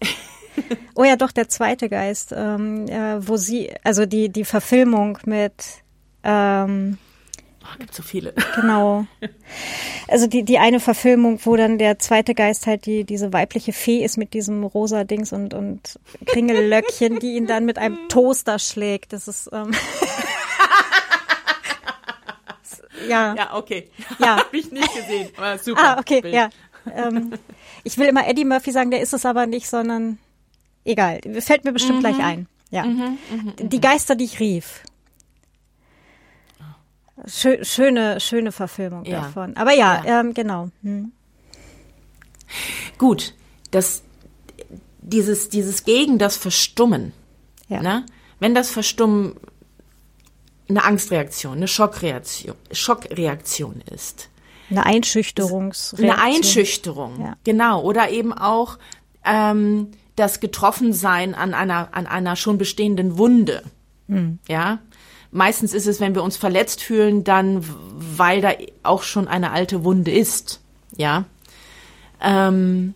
Oh 0.96 1.06
ja, 1.06 1.16
doch, 1.16 1.32
der 1.32 1.48
zweite 1.48 1.88
Geist, 1.88 2.34
ähm, 2.36 2.86
äh, 2.90 3.26
wo 3.26 3.38
sie, 3.38 3.72
also 3.86 4.06
die, 4.06 4.28
die 4.28 4.44
Verfilmung 4.44 5.18
mit, 5.26 5.54
ähm, 6.26 6.98
Oh, 7.64 7.78
gibt 7.80 7.94
so 7.94 8.04
viele. 8.04 8.34
Genau. 8.56 9.06
Also 10.08 10.28
die, 10.28 10.44
die 10.44 10.58
eine 10.58 10.80
Verfilmung, 10.80 11.40
wo 11.44 11.56
dann 11.56 11.78
der 11.78 12.00
zweite 12.00 12.34
Geist 12.34 12.68
halt 12.68 12.86
die, 12.86 13.04
diese 13.04 13.32
weibliche 13.34 13.72
Fee 13.72 14.04
ist 14.04 14.18
mit 14.18 14.34
diesem 14.34 14.64
rosa 14.64 15.04
Dings 15.04 15.32
und, 15.32 15.54
und 15.54 16.00
Kringellöckchen, 16.26 17.20
die 17.20 17.36
ihn 17.36 17.48
dann 17.48 17.66
mit 17.66 17.78
einem 17.78 17.98
Toaster 18.10 18.60
schlägt. 18.60 19.14
Das 19.14 19.28
ist, 19.28 19.50
ähm 19.54 19.72
ja. 23.08 23.36
Ja, 23.36 23.56
okay. 23.56 23.90
Ja. 24.20 24.38
Habe 24.46 24.58
ich 24.58 24.72
nicht 24.72 24.94
gesehen, 24.94 25.30
aber 25.38 25.58
super. 25.58 25.82
Ah, 25.82 26.00
okay, 26.00 26.22
Bild. 26.22 26.34
ja. 26.34 26.50
Ähm, 26.94 27.34
ich 27.84 27.98
will 27.98 28.08
immer 28.08 28.28
Eddie 28.28 28.46
Murphy 28.46 28.72
sagen, 28.72 28.92
der 28.92 29.02
ist 29.02 29.14
es 29.14 29.26
aber 29.26 29.46
nicht, 29.46 29.68
sondern 29.70 30.18
egal. 30.84 31.22
Fällt 31.40 31.64
mir 31.64 31.74
bestimmt 31.74 31.98
mhm. 31.98 32.02
gleich 32.02 32.20
ein. 32.20 32.48
Ja. 32.70 32.86
Mhm, 32.86 33.18
mh, 33.30 33.54
die 33.58 33.78
mhm. 33.78 33.82
Geister, 33.82 34.16
die 34.16 34.26
ich 34.26 34.40
rief. 34.40 34.82
Schö 37.28 37.64
schöne, 37.64 38.20
schöne 38.20 38.52
Verfilmung 38.52 39.06
ja. 39.06 39.22
davon. 39.22 39.56
Aber 39.58 39.74
ja, 39.74 40.04
ja. 40.04 40.20
Ähm, 40.22 40.34
genau. 40.34 40.70
Hm. 40.82 41.12
Gut, 42.98 43.36
das, 43.70 44.02
dieses, 45.02 45.50
dieses 45.50 45.84
gegen 45.84 46.18
das 46.18 46.38
Verstummen. 46.38 47.14
Ja. 47.68 47.82
Ne? 47.82 48.06
Wenn 48.40 48.56
das 48.56 48.72
Verstummen 48.72 49.36
eine 50.72 50.84
Angstreaktion, 50.84 51.58
eine 51.58 51.68
Schockreaktion, 51.68 52.56
Schockreaktion 52.72 53.82
ist. 53.94 54.30
Eine 54.70 54.86
Einschüchterungsreaktion. 54.86 56.10
Eine 56.10 56.22
Einschüchterung, 56.22 57.22
ja. 57.22 57.36
genau. 57.44 57.82
Oder 57.84 58.10
eben 58.10 58.34
auch 58.34 58.78
ähm, 59.26 59.92
das 60.16 60.40
Getroffensein 60.40 61.36
an 61.36 61.54
einer, 61.54 61.90
an 61.92 62.08
einer 62.08 62.36
schon 62.36 62.58
bestehenden 62.58 63.18
Wunde. 63.18 63.64
Hm. 64.08 64.40
Ja. 64.48 64.80
Meistens 65.32 65.74
ist 65.74 65.88
es, 65.88 66.00
wenn 66.00 66.16
wir 66.16 66.24
uns 66.24 66.38
verletzt 66.38 66.82
fühlen, 66.82 67.24
dann, 67.24 67.64
weil 68.18 68.42
da 68.42 68.52
auch 68.84 69.04
schon 69.04 69.28
eine 69.28 69.52
alte 69.52 69.84
Wunde 69.84 70.12
ist. 70.12 70.62
Ja. 70.96 71.26
Ähm, 72.22 72.94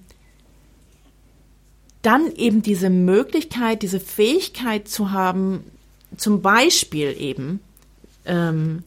dann 2.02 2.32
eben 2.36 2.62
diese 2.62 2.90
Möglichkeit, 2.90 3.82
diese 3.82 4.00
Fähigkeit 4.00 4.88
zu 4.88 5.12
haben, 5.12 5.64
zum 6.18 6.42
Beispiel 6.42 7.16
eben 7.20 7.60
ähm, 8.26 8.84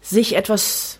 sich 0.00 0.36
etwas 0.36 0.98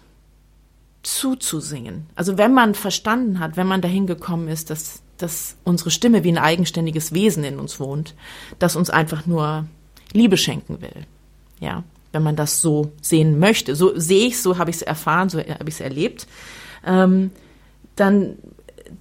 zuzusingen. 1.02 2.06
Also 2.16 2.38
wenn 2.38 2.54
man 2.54 2.74
verstanden 2.74 3.38
hat, 3.38 3.56
wenn 3.56 3.66
man 3.66 3.82
dahin 3.82 4.06
gekommen 4.06 4.48
ist, 4.48 4.70
dass, 4.70 5.02
dass 5.18 5.56
unsere 5.64 5.90
Stimme 5.90 6.24
wie 6.24 6.32
ein 6.32 6.38
eigenständiges 6.38 7.12
Wesen 7.12 7.44
in 7.44 7.58
uns 7.58 7.78
wohnt, 7.78 8.14
das 8.58 8.74
uns 8.74 8.90
einfach 8.90 9.26
nur 9.26 9.66
Liebe 10.12 10.36
schenken 10.36 10.80
will. 10.80 11.06
Ja, 11.60 11.84
wenn 12.12 12.22
man 12.22 12.36
das 12.36 12.60
so 12.60 12.92
sehen 13.02 13.38
möchte. 13.38 13.76
So 13.76 13.98
sehe 13.98 14.28
ich 14.28 14.40
so 14.40 14.56
habe 14.58 14.70
ich 14.70 14.76
es 14.76 14.82
erfahren, 14.82 15.28
so 15.28 15.38
habe 15.38 15.68
ich 15.68 15.74
es 15.74 15.80
erlebt. 15.80 16.26
Ähm, 16.86 17.30
dann 17.96 18.36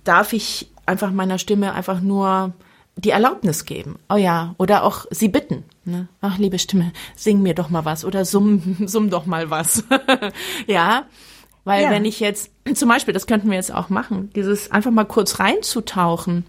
darf 0.04 0.34
ich 0.34 0.70
einfach 0.86 1.12
meiner 1.12 1.40
Stimme 1.40 1.74
einfach 1.74 2.02
nur 2.02 2.54
die 2.96 3.10
Erlaubnis 3.10 3.66
geben. 3.66 3.98
Oh 4.10 4.16
ja, 4.16 4.56
oder 4.58 4.84
auch 4.84 5.06
sie 5.10 5.28
bitten. 5.28 5.64
Ne? 5.86 6.08
Ach, 6.22 6.38
liebe 6.38 6.60
Stimme, 6.60 6.94
sing 7.16 7.42
mir 7.42 7.56
doch 7.56 7.70
mal 7.70 7.86
was 7.86 8.06
oder 8.06 8.26
summ, 8.26 8.78
summ 8.86 9.10
doch 9.10 9.26
mal 9.26 9.50
was. 9.50 9.84
ja, 10.68 11.06
weil 11.64 11.84
ja. 11.84 11.90
wenn 11.92 12.06
ich 12.06 12.20
jetzt, 12.20 12.52
zum 12.74 12.90
Beispiel, 12.90 13.14
das 13.14 13.28
könnten 13.28 13.50
wir 13.50 13.58
jetzt 13.58 13.74
auch 13.74 13.90
machen, 13.90 14.30
dieses 14.36 14.72
einfach 14.72 14.92
mal 14.92 15.06
kurz 15.06 15.40
reinzutauchen, 15.40 16.46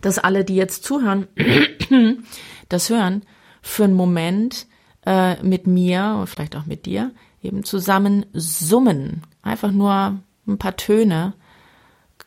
dass 0.00 0.18
alle, 0.18 0.44
die 0.44 0.56
jetzt 0.56 0.84
zuhören, 0.84 1.26
das 2.68 2.90
hören, 2.90 3.22
für 3.62 3.84
einen 3.84 3.94
Moment 3.94 4.66
äh, 5.06 5.42
mit 5.42 5.66
mir 5.66 6.16
und 6.20 6.26
vielleicht 6.26 6.56
auch 6.56 6.66
mit 6.66 6.86
dir 6.86 7.12
eben 7.42 7.64
zusammen 7.64 8.26
summen. 8.32 9.22
Einfach 9.42 9.72
nur 9.72 10.20
ein 10.46 10.58
paar 10.58 10.76
Töne, 10.76 11.34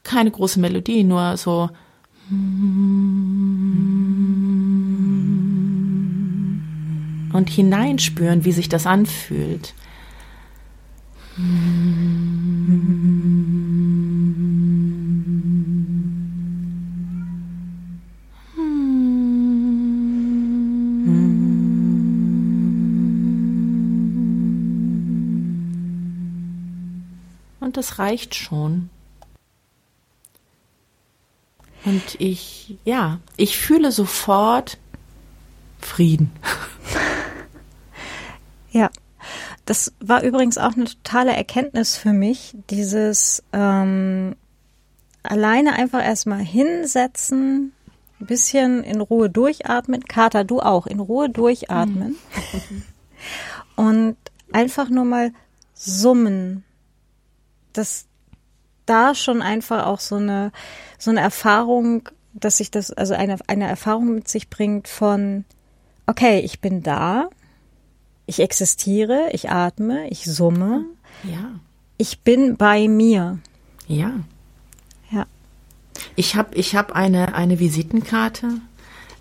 keine 0.03 0.31
große 0.31 0.59
Melodie, 0.59 1.03
nur 1.03 1.37
so 1.37 1.69
und 7.35 7.49
hineinspüren, 7.49 8.45
wie 8.45 8.51
sich 8.51 8.69
das 8.69 8.87
anfühlt. 8.87 9.73
Und 27.59 27.77
das 27.77 27.99
reicht 27.99 28.33
schon. 28.33 28.89
Und 31.85 32.19
ich, 32.19 32.77
ja, 32.83 33.19
ich 33.37 33.57
fühle 33.57 33.91
sofort 33.91 34.77
Frieden. 35.79 36.31
Ja, 38.71 38.89
das 39.63 39.93
war 40.01 40.21
übrigens 40.21 40.57
auch 40.57 40.73
eine 40.73 40.83
totale 40.83 41.31
Erkenntnis 41.33 41.95
für 41.95 42.11
mich, 42.11 42.57
dieses 42.69 43.41
ähm, 43.53 44.35
alleine 45.23 45.73
einfach 45.73 46.03
erstmal 46.03 46.39
hinsetzen, 46.39 47.71
ein 48.19 48.25
bisschen 48.25 48.83
in 48.83 48.99
Ruhe 48.99 49.29
durchatmen. 49.29 50.03
Kater, 50.03 50.43
du 50.43 50.59
auch, 50.59 50.87
in 50.87 50.99
Ruhe 50.99 51.29
durchatmen. 51.29 52.17
Mhm. 52.69 52.83
Und 53.77 54.17
einfach 54.51 54.89
nur 54.89 55.05
mal 55.05 55.31
summen. 55.73 56.65
Das 57.73 58.07
da 58.85 59.15
schon 59.15 59.41
einfach 59.41 59.85
auch 59.85 59.99
so 59.99 60.15
eine, 60.15 60.51
so 60.97 61.11
eine 61.11 61.21
Erfahrung, 61.21 62.09
dass 62.33 62.57
sich 62.57 62.71
das, 62.71 62.91
also 62.91 63.13
eine, 63.13 63.37
eine 63.47 63.67
Erfahrung 63.67 64.15
mit 64.15 64.27
sich 64.27 64.49
bringt 64.49 64.87
von, 64.87 65.45
okay, 66.07 66.39
ich 66.39 66.59
bin 66.61 66.83
da, 66.83 67.29
ich 68.25 68.39
existiere, 68.39 69.29
ich 69.31 69.49
atme, 69.49 70.09
ich 70.09 70.25
summe. 70.25 70.85
Ja. 71.23 71.51
Ich 71.97 72.21
bin 72.21 72.57
bei 72.57 72.87
mir. 72.87 73.39
Ja. 73.87 74.13
Ja. 75.11 75.27
Ich 76.15 76.35
habe 76.35 76.55
ich 76.55 76.75
hab 76.75 76.93
eine, 76.93 77.35
eine 77.35 77.59
Visitenkarte. 77.59 78.49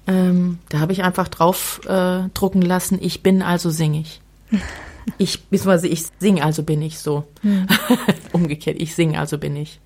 Ähm, 0.06 0.58
da 0.68 0.80
habe 0.80 0.92
ich 0.92 1.02
einfach 1.02 1.28
drauf 1.28 1.80
äh, 1.86 2.28
drucken 2.34 2.62
lassen, 2.62 2.98
ich 3.00 3.22
bin 3.22 3.42
also 3.42 3.70
sing 3.70 4.04
ich. 5.18 5.44
Beziehungsweise 5.44 5.88
ich 5.88 6.06
sing 6.18 6.40
also 6.40 6.62
bin 6.62 6.82
ich 6.82 6.98
so. 6.98 7.24
Hm. 7.42 7.66
Umgekehrt, 8.32 8.80
ich 8.80 8.94
sing 8.94 9.16
also 9.16 9.38
bin 9.38 9.56
ich. 9.56 9.80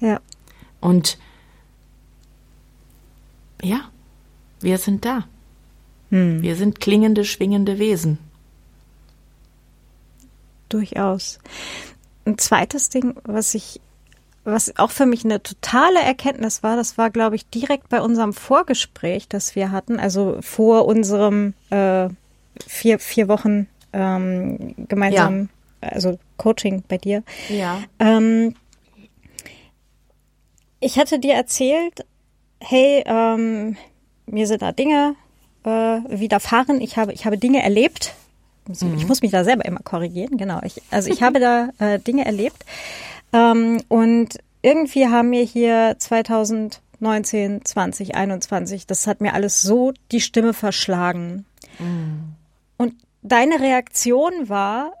Ja. 0.00 0.20
Und 0.80 1.18
ja, 3.62 3.90
wir 4.60 4.78
sind 4.78 5.04
da. 5.04 5.24
Hm. 6.10 6.42
Wir 6.42 6.56
sind 6.56 6.80
klingende, 6.80 7.24
schwingende 7.24 7.78
Wesen. 7.78 8.18
Durchaus. 10.68 11.38
Ein 12.24 12.38
zweites 12.38 12.88
Ding, 12.88 13.14
was 13.24 13.54
ich, 13.54 13.80
was 14.44 14.76
auch 14.78 14.90
für 14.90 15.06
mich 15.06 15.24
eine 15.24 15.42
totale 15.42 16.00
Erkenntnis 16.00 16.62
war, 16.62 16.76
das 16.76 16.98
war, 16.98 17.10
glaube 17.10 17.36
ich, 17.36 17.46
direkt 17.48 17.88
bei 17.88 18.00
unserem 18.00 18.32
Vorgespräch, 18.32 19.28
das 19.28 19.54
wir 19.54 19.70
hatten, 19.70 20.00
also 20.00 20.38
vor 20.40 20.86
unserem 20.86 21.54
äh, 21.70 22.08
vier, 22.66 22.98
vier 22.98 23.28
Wochen 23.28 23.66
ähm, 23.92 24.74
gemeinsam, 24.88 25.48
ja. 25.82 25.88
also 25.88 26.18
Coaching 26.36 26.82
bei 26.88 26.98
dir. 26.98 27.22
Ja. 27.48 27.82
Ähm, 27.98 28.54
ich 30.80 30.98
hatte 30.98 31.18
dir 31.18 31.34
erzählt, 31.34 32.04
hey, 32.60 33.02
ähm, 33.06 33.76
mir 34.26 34.46
sind 34.46 34.62
da 34.62 34.72
Dinge 34.72 35.14
äh, 35.64 35.68
widerfahren. 35.68 36.80
Ich 36.80 36.96
habe, 36.96 37.12
ich 37.12 37.24
habe 37.26 37.38
Dinge 37.38 37.62
erlebt. 37.62 38.14
Mhm. 38.66 38.94
Ich 38.96 39.06
muss 39.06 39.22
mich 39.22 39.30
da 39.30 39.44
selber 39.44 39.64
immer 39.64 39.80
korrigieren, 39.80 40.36
genau. 40.36 40.60
Ich, 40.64 40.82
also 40.90 41.10
ich 41.10 41.22
habe 41.22 41.40
da 41.40 41.70
äh, 41.78 41.98
Dinge 41.98 42.24
erlebt. 42.24 42.64
Ähm, 43.32 43.80
und 43.88 44.38
irgendwie 44.62 45.06
haben 45.08 45.30
mir 45.30 45.44
hier 45.44 45.96
2019, 45.98 47.64
20, 47.64 48.14
21, 48.14 48.86
das 48.86 49.06
hat 49.06 49.20
mir 49.20 49.34
alles 49.34 49.62
so 49.62 49.92
die 50.10 50.20
Stimme 50.20 50.52
verschlagen. 50.52 51.44
Mhm. 51.78 52.34
Deine 53.22 53.60
Reaktion 53.60 54.48
war, 54.48 54.92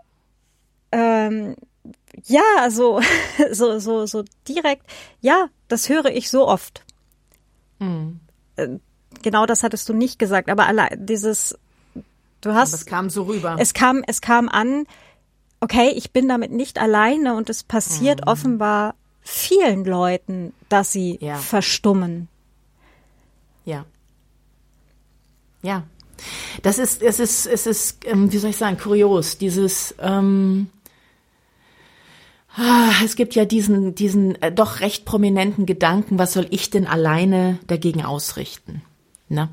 ähm, 0.92 1.56
ja, 2.24 2.70
so, 2.70 3.00
so, 3.52 3.78
so, 3.78 4.06
so 4.06 4.24
direkt, 4.48 4.86
ja, 5.20 5.48
das 5.68 5.88
höre 5.88 6.06
ich 6.06 6.30
so 6.30 6.46
oft. 6.46 6.84
Mhm. 7.78 8.20
Genau 9.22 9.46
das 9.46 9.62
hattest 9.62 9.88
du 9.88 9.94
nicht 9.94 10.18
gesagt, 10.18 10.50
aber 10.50 10.66
allein 10.66 11.06
dieses, 11.06 11.58
du 12.40 12.54
hast. 12.54 12.74
Aber 12.74 12.80
es 12.80 12.86
kam 12.86 13.10
so 13.10 13.24
rüber. 13.24 13.56
Es 13.58 13.74
kam, 13.74 14.04
es 14.06 14.20
kam 14.20 14.48
an, 14.48 14.86
okay, 15.60 15.90
ich 15.90 16.12
bin 16.12 16.28
damit 16.28 16.52
nicht 16.52 16.78
alleine 16.78 17.34
und 17.34 17.50
es 17.50 17.64
passiert 17.64 18.22
mhm. 18.22 18.28
offenbar 18.28 18.94
vielen 19.22 19.84
Leuten, 19.84 20.52
dass 20.68 20.92
sie 20.92 21.18
ja. 21.20 21.36
verstummen. 21.36 22.28
Ja. 23.64 23.84
Ja, 25.62 25.84
das 26.62 26.78
ist, 26.78 27.02
es 27.02 27.18
ist, 27.18 27.46
es 27.46 27.66
ist, 27.66 28.06
ähm, 28.06 28.32
wie 28.32 28.38
soll 28.38 28.50
ich 28.50 28.56
sagen, 28.56 28.78
kurios. 28.78 29.38
Dieses, 29.38 29.94
ähm, 30.00 30.68
ah, 32.56 32.92
es 33.04 33.16
gibt 33.16 33.34
ja 33.34 33.44
diesen, 33.44 33.94
diesen 33.94 34.40
äh, 34.42 34.52
doch 34.52 34.80
recht 34.80 35.04
prominenten 35.04 35.66
Gedanken, 35.66 36.18
was 36.18 36.32
soll 36.32 36.46
ich 36.50 36.70
denn 36.70 36.86
alleine 36.86 37.58
dagegen 37.66 38.04
ausrichten? 38.04 38.82
Ne? 39.28 39.48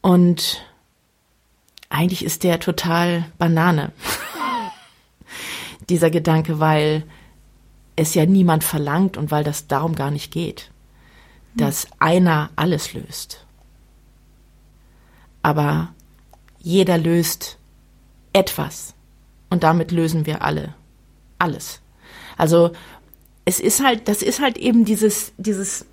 Und 0.00 0.64
eigentlich 1.90 2.24
ist 2.24 2.44
der 2.44 2.60
total 2.60 3.24
Banane. 3.38 3.92
Dieser 5.88 6.10
Gedanke, 6.10 6.60
weil 6.60 7.04
es 7.96 8.14
ja 8.14 8.26
niemand 8.26 8.62
verlangt 8.62 9.16
und 9.16 9.30
weil 9.30 9.42
das 9.42 9.66
darum 9.66 9.94
gar 9.94 10.10
nicht 10.10 10.32
geht, 10.32 10.70
dass 11.56 11.88
einer 11.98 12.50
alles 12.56 12.92
löst 12.92 13.47
aber 15.48 15.88
jeder 16.60 16.98
löst 16.98 17.56
etwas 18.32 18.94
und 19.48 19.62
damit 19.62 19.90
lösen 19.90 20.26
wir 20.26 20.42
alle 20.42 20.74
alles. 21.38 21.80
Also 22.36 22.70
es 23.44 23.60
ist 23.60 23.82
halt, 23.82 24.08
das 24.08 24.22
ist 24.22 24.40
halt 24.40 24.58
eben 24.58 24.84
dieses, 24.84 25.32
dieses 25.38 25.86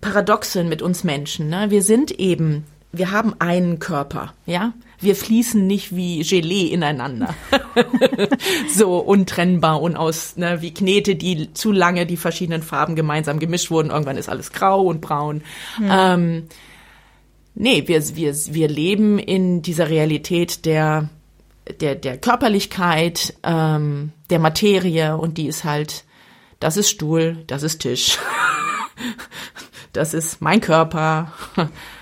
Paradoxon 0.00 0.68
mit 0.68 0.82
uns 0.82 1.04
Menschen. 1.04 1.48
Ne? 1.48 1.70
Wir 1.70 1.82
sind 1.82 2.10
eben, 2.12 2.64
wir 2.92 3.10
haben 3.10 3.34
einen 3.38 3.78
Körper, 3.78 4.34
ja. 4.46 4.72
Wir 5.00 5.14
fließen 5.14 5.64
nicht 5.64 5.94
wie 5.94 6.24
Gelee 6.24 6.66
ineinander. 6.66 7.32
so 8.74 8.98
untrennbar 8.98 9.80
und 9.80 9.96
aus, 9.96 10.36
ne, 10.36 10.60
wie 10.60 10.74
Knete, 10.74 11.14
die 11.14 11.54
zu 11.54 11.70
lange 11.70 12.04
die 12.04 12.16
verschiedenen 12.16 12.64
Farben 12.64 12.96
gemeinsam 12.96 13.38
gemischt 13.38 13.70
wurden. 13.70 13.90
Irgendwann 13.90 14.16
ist 14.16 14.28
alles 14.28 14.50
grau 14.50 14.82
und 14.82 15.00
braun. 15.00 15.42
Mhm. 15.78 15.88
Ähm, 15.88 16.42
Nee, 17.60 17.88
wir, 17.88 18.14
wir, 18.14 18.36
wir 18.54 18.68
leben 18.68 19.18
in 19.18 19.62
dieser 19.62 19.88
Realität 19.88 20.64
der, 20.64 21.08
der, 21.80 21.96
der 21.96 22.16
Körperlichkeit, 22.16 23.34
ähm, 23.42 24.12
der 24.30 24.38
Materie 24.38 25.16
und 25.16 25.38
die 25.38 25.48
ist 25.48 25.64
halt, 25.64 26.04
das 26.60 26.76
ist 26.76 26.88
Stuhl, 26.88 27.42
das 27.48 27.64
ist 27.64 27.80
Tisch, 27.80 28.16
das 29.92 30.14
ist 30.14 30.40
mein 30.40 30.60
Körper, 30.60 31.32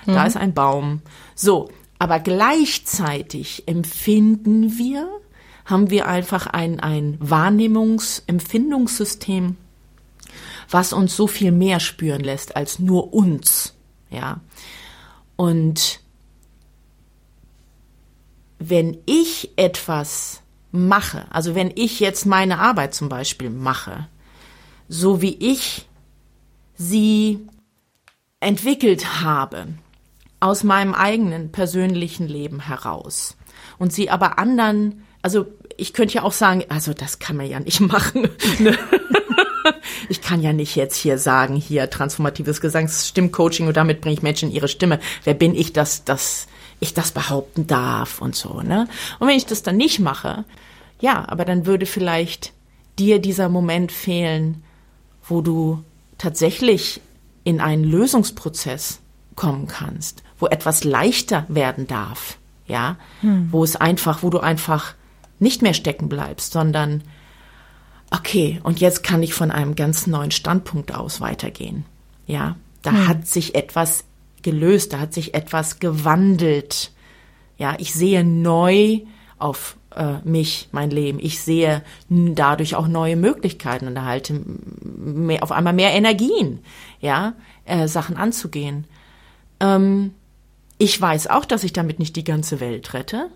da 0.04 0.20
mhm. 0.20 0.26
ist 0.26 0.36
ein 0.36 0.52
Baum. 0.52 1.00
So, 1.34 1.70
aber 1.98 2.20
gleichzeitig 2.20 3.66
empfinden 3.66 4.76
wir, 4.76 5.08
haben 5.64 5.88
wir 5.88 6.06
einfach 6.06 6.46
ein, 6.48 6.80
ein 6.80 7.18
Wahrnehmungs-, 7.18 8.24
Empfindungssystem, 8.26 9.56
was 10.68 10.92
uns 10.92 11.16
so 11.16 11.26
viel 11.26 11.50
mehr 11.50 11.80
spüren 11.80 12.20
lässt 12.20 12.56
als 12.56 12.78
nur 12.78 13.14
uns, 13.14 13.74
ja. 14.10 14.42
Und 15.36 16.00
wenn 18.58 18.98
ich 19.06 19.52
etwas 19.56 20.42
mache, 20.72 21.26
also 21.30 21.54
wenn 21.54 21.72
ich 21.74 22.00
jetzt 22.00 22.26
meine 22.26 22.58
Arbeit 22.58 22.94
zum 22.94 23.08
Beispiel 23.08 23.50
mache, 23.50 24.08
so 24.88 25.22
wie 25.22 25.34
ich 25.34 25.86
sie 26.76 27.46
entwickelt 28.40 29.22
habe, 29.22 29.68
aus 30.40 30.64
meinem 30.64 30.94
eigenen 30.94 31.50
persönlichen 31.50 32.28
Leben 32.28 32.60
heraus 32.60 33.36
und 33.78 33.92
sie 33.92 34.10
aber 34.10 34.38
anderen, 34.38 35.02
also 35.22 35.46
ich 35.76 35.92
könnte 35.92 36.14
ja 36.14 36.22
auch 36.22 36.32
sagen, 36.32 36.64
also 36.68 36.92
das 36.92 37.18
kann 37.18 37.36
man 37.36 37.46
ja 37.48 37.60
nicht 37.60 37.80
machen. 37.80 38.28
Ne? 38.58 38.78
ich 40.08 40.20
kann 40.20 40.42
ja 40.42 40.52
nicht 40.52 40.76
jetzt 40.76 40.96
hier 40.96 41.18
sagen, 41.18 41.56
hier 41.56 41.90
transformatives 41.90 42.60
Gesangsstimmcoaching 42.60 43.66
und 43.66 43.76
damit 43.76 44.00
bringe 44.00 44.14
ich 44.14 44.22
Menschen 44.22 44.50
in 44.50 44.54
ihre 44.54 44.68
Stimme. 44.68 45.00
Wer 45.24 45.34
bin 45.34 45.54
ich, 45.54 45.72
dass, 45.72 46.04
dass 46.04 46.46
ich 46.80 46.94
das 46.94 47.10
behaupten 47.10 47.66
darf 47.66 48.20
und 48.20 48.34
so, 48.34 48.60
ne? 48.60 48.88
Und 49.18 49.28
wenn 49.28 49.36
ich 49.36 49.46
das 49.46 49.62
dann 49.62 49.76
nicht 49.76 49.98
mache, 49.98 50.44
ja, 51.00 51.24
aber 51.28 51.44
dann 51.44 51.66
würde 51.66 51.86
vielleicht 51.86 52.52
dir 52.98 53.18
dieser 53.18 53.48
Moment 53.48 53.92
fehlen, 53.92 54.62
wo 55.28 55.40
du 55.40 55.82
tatsächlich 56.18 57.00
in 57.44 57.60
einen 57.60 57.84
Lösungsprozess 57.84 59.00
kommen 59.34 59.66
kannst, 59.66 60.22
wo 60.38 60.46
etwas 60.46 60.84
leichter 60.84 61.44
werden 61.48 61.86
darf, 61.86 62.38
ja, 62.66 62.96
hm. 63.20 63.48
wo 63.50 63.62
es 63.62 63.76
einfach, 63.76 64.22
wo 64.22 64.30
du 64.30 64.40
einfach 64.40 64.94
nicht 65.38 65.62
mehr 65.62 65.74
stecken 65.74 66.08
bleibst, 66.08 66.52
sondern 66.52 67.02
okay, 68.10 68.60
und 68.62 68.80
jetzt 68.80 69.02
kann 69.02 69.22
ich 69.22 69.34
von 69.34 69.50
einem 69.50 69.74
ganz 69.74 70.06
neuen 70.06 70.30
Standpunkt 70.30 70.94
aus 70.94 71.20
weitergehen. 71.20 71.84
Ja, 72.26 72.56
da 72.82 72.92
hm. 72.92 73.08
hat 73.08 73.26
sich 73.26 73.54
etwas 73.54 74.04
gelöst, 74.42 74.92
da 74.92 75.00
hat 75.00 75.12
sich 75.12 75.34
etwas 75.34 75.78
gewandelt. 75.78 76.92
Ja, 77.58 77.74
ich 77.78 77.92
sehe 77.92 78.24
neu 78.24 79.00
auf, 79.38 79.76
äh, 79.94 80.18
mich, 80.24 80.68
mein 80.72 80.90
Leben. 80.90 81.18
Ich 81.20 81.40
sehe 81.40 81.82
dadurch 82.08 82.74
auch 82.74 82.86
neue 82.86 83.16
Möglichkeiten 83.16 83.86
und 83.86 83.96
erhalte 83.96 84.40
mehr, 84.82 85.42
auf 85.42 85.52
einmal 85.52 85.72
mehr 85.72 85.92
Energien, 85.92 86.60
ja, 87.00 87.34
äh, 87.64 87.88
Sachen 87.88 88.16
anzugehen. 88.16 88.84
Ähm, 89.60 90.14
ich 90.78 91.00
weiß 91.00 91.28
auch, 91.28 91.44
dass 91.44 91.64
ich 91.64 91.72
damit 91.72 91.98
nicht 91.98 92.16
die 92.16 92.24
ganze 92.24 92.60
Welt 92.60 92.92
rette. 92.94 93.30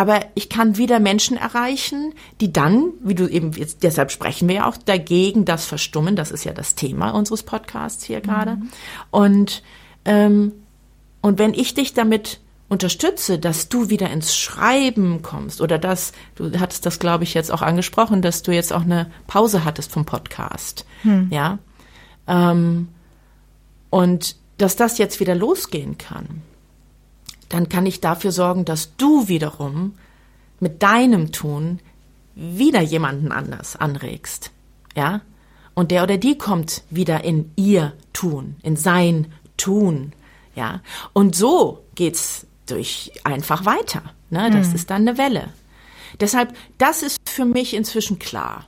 Aber 0.00 0.24
ich 0.34 0.48
kann 0.48 0.78
wieder 0.78 0.98
Menschen 0.98 1.36
erreichen, 1.36 2.14
die 2.40 2.50
dann, 2.50 2.94
wie 3.02 3.14
du 3.14 3.28
eben 3.28 3.52
jetzt, 3.52 3.82
deshalb 3.82 4.10
sprechen 4.10 4.48
wir 4.48 4.54
ja 4.54 4.66
auch 4.66 4.78
dagegen 4.78 5.44
das 5.44 5.66
Verstummen, 5.66 6.16
das 6.16 6.30
ist 6.30 6.44
ja 6.44 6.54
das 6.54 6.74
Thema 6.74 7.10
unseres 7.10 7.42
Podcasts 7.42 8.02
hier 8.02 8.22
gerade. 8.22 8.56
Mhm. 8.56 8.68
Und, 9.10 9.62
ähm, 10.06 10.52
und 11.20 11.38
wenn 11.38 11.52
ich 11.52 11.74
dich 11.74 11.92
damit 11.92 12.40
unterstütze, 12.70 13.38
dass 13.38 13.68
du 13.68 13.90
wieder 13.90 14.08
ins 14.10 14.34
Schreiben 14.34 15.20
kommst 15.20 15.60
oder 15.60 15.78
dass, 15.78 16.12
du 16.34 16.50
hattest 16.58 16.86
das, 16.86 16.98
glaube 16.98 17.24
ich, 17.24 17.34
jetzt 17.34 17.52
auch 17.52 17.60
angesprochen, 17.60 18.22
dass 18.22 18.42
du 18.42 18.52
jetzt 18.52 18.72
auch 18.72 18.84
eine 18.84 19.10
Pause 19.26 19.66
hattest 19.66 19.92
vom 19.92 20.06
Podcast. 20.06 20.86
Hm. 21.02 21.28
Ja. 21.30 21.58
Ähm, 22.26 22.88
und 23.90 24.36
dass 24.56 24.76
das 24.76 24.96
jetzt 24.96 25.20
wieder 25.20 25.34
losgehen 25.34 25.98
kann, 25.98 26.40
dann 27.50 27.68
kann 27.68 27.84
ich 27.84 28.00
dafür 28.00 28.32
sorgen, 28.32 28.64
dass 28.64 28.96
du 28.96 29.28
wiederum 29.28 29.94
mit 30.60 30.82
deinem 30.82 31.32
Tun 31.32 31.80
wieder 32.34 32.80
jemanden 32.80 33.32
anders 33.32 33.76
anregst. 33.76 34.50
Ja? 34.96 35.20
Und 35.74 35.90
der 35.90 36.04
oder 36.04 36.16
die 36.16 36.38
kommt 36.38 36.82
wieder 36.90 37.24
in 37.24 37.50
ihr 37.56 37.92
Tun, 38.12 38.56
in 38.62 38.76
sein 38.76 39.32
Tun. 39.56 40.12
Ja? 40.54 40.80
Und 41.12 41.34
so 41.36 41.84
geht's 41.96 42.46
durch 42.66 43.12
einfach 43.24 43.66
weiter. 43.66 44.02
Ne? 44.30 44.50
Das 44.50 44.68
mhm. 44.68 44.74
ist 44.76 44.90
dann 44.90 45.08
eine 45.08 45.18
Welle. 45.18 45.48
Deshalb, 46.20 46.54
das 46.78 47.02
ist 47.02 47.18
für 47.28 47.44
mich 47.44 47.74
inzwischen 47.74 48.18
klar. 48.18 48.66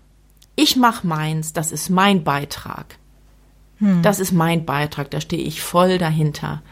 Ich 0.57 0.77
mache 0.77 1.07
meins, 1.07 1.53
das 1.53 1.71
ist 1.71 1.89
mein 1.89 2.25
Beitrag. 2.25 2.99
Mhm. 3.79 4.03
Das 4.03 4.19
ist 4.19 4.33
mein 4.33 4.65
Beitrag, 4.65 5.11
da 5.11 5.21
stehe 5.21 5.43
ich 5.43 5.63
voll 5.63 5.99
dahinter 5.99 6.63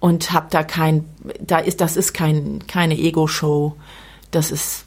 und 0.00 0.32
habe 0.32 0.46
da 0.50 0.62
kein, 0.62 1.04
da 1.40 1.58
ist, 1.58 1.80
das 1.80 1.96
ist 1.96 2.12
kein, 2.12 2.66
keine 2.66 2.96
Ego-Show, 2.96 3.76
das 4.30 4.50
ist, 4.50 4.84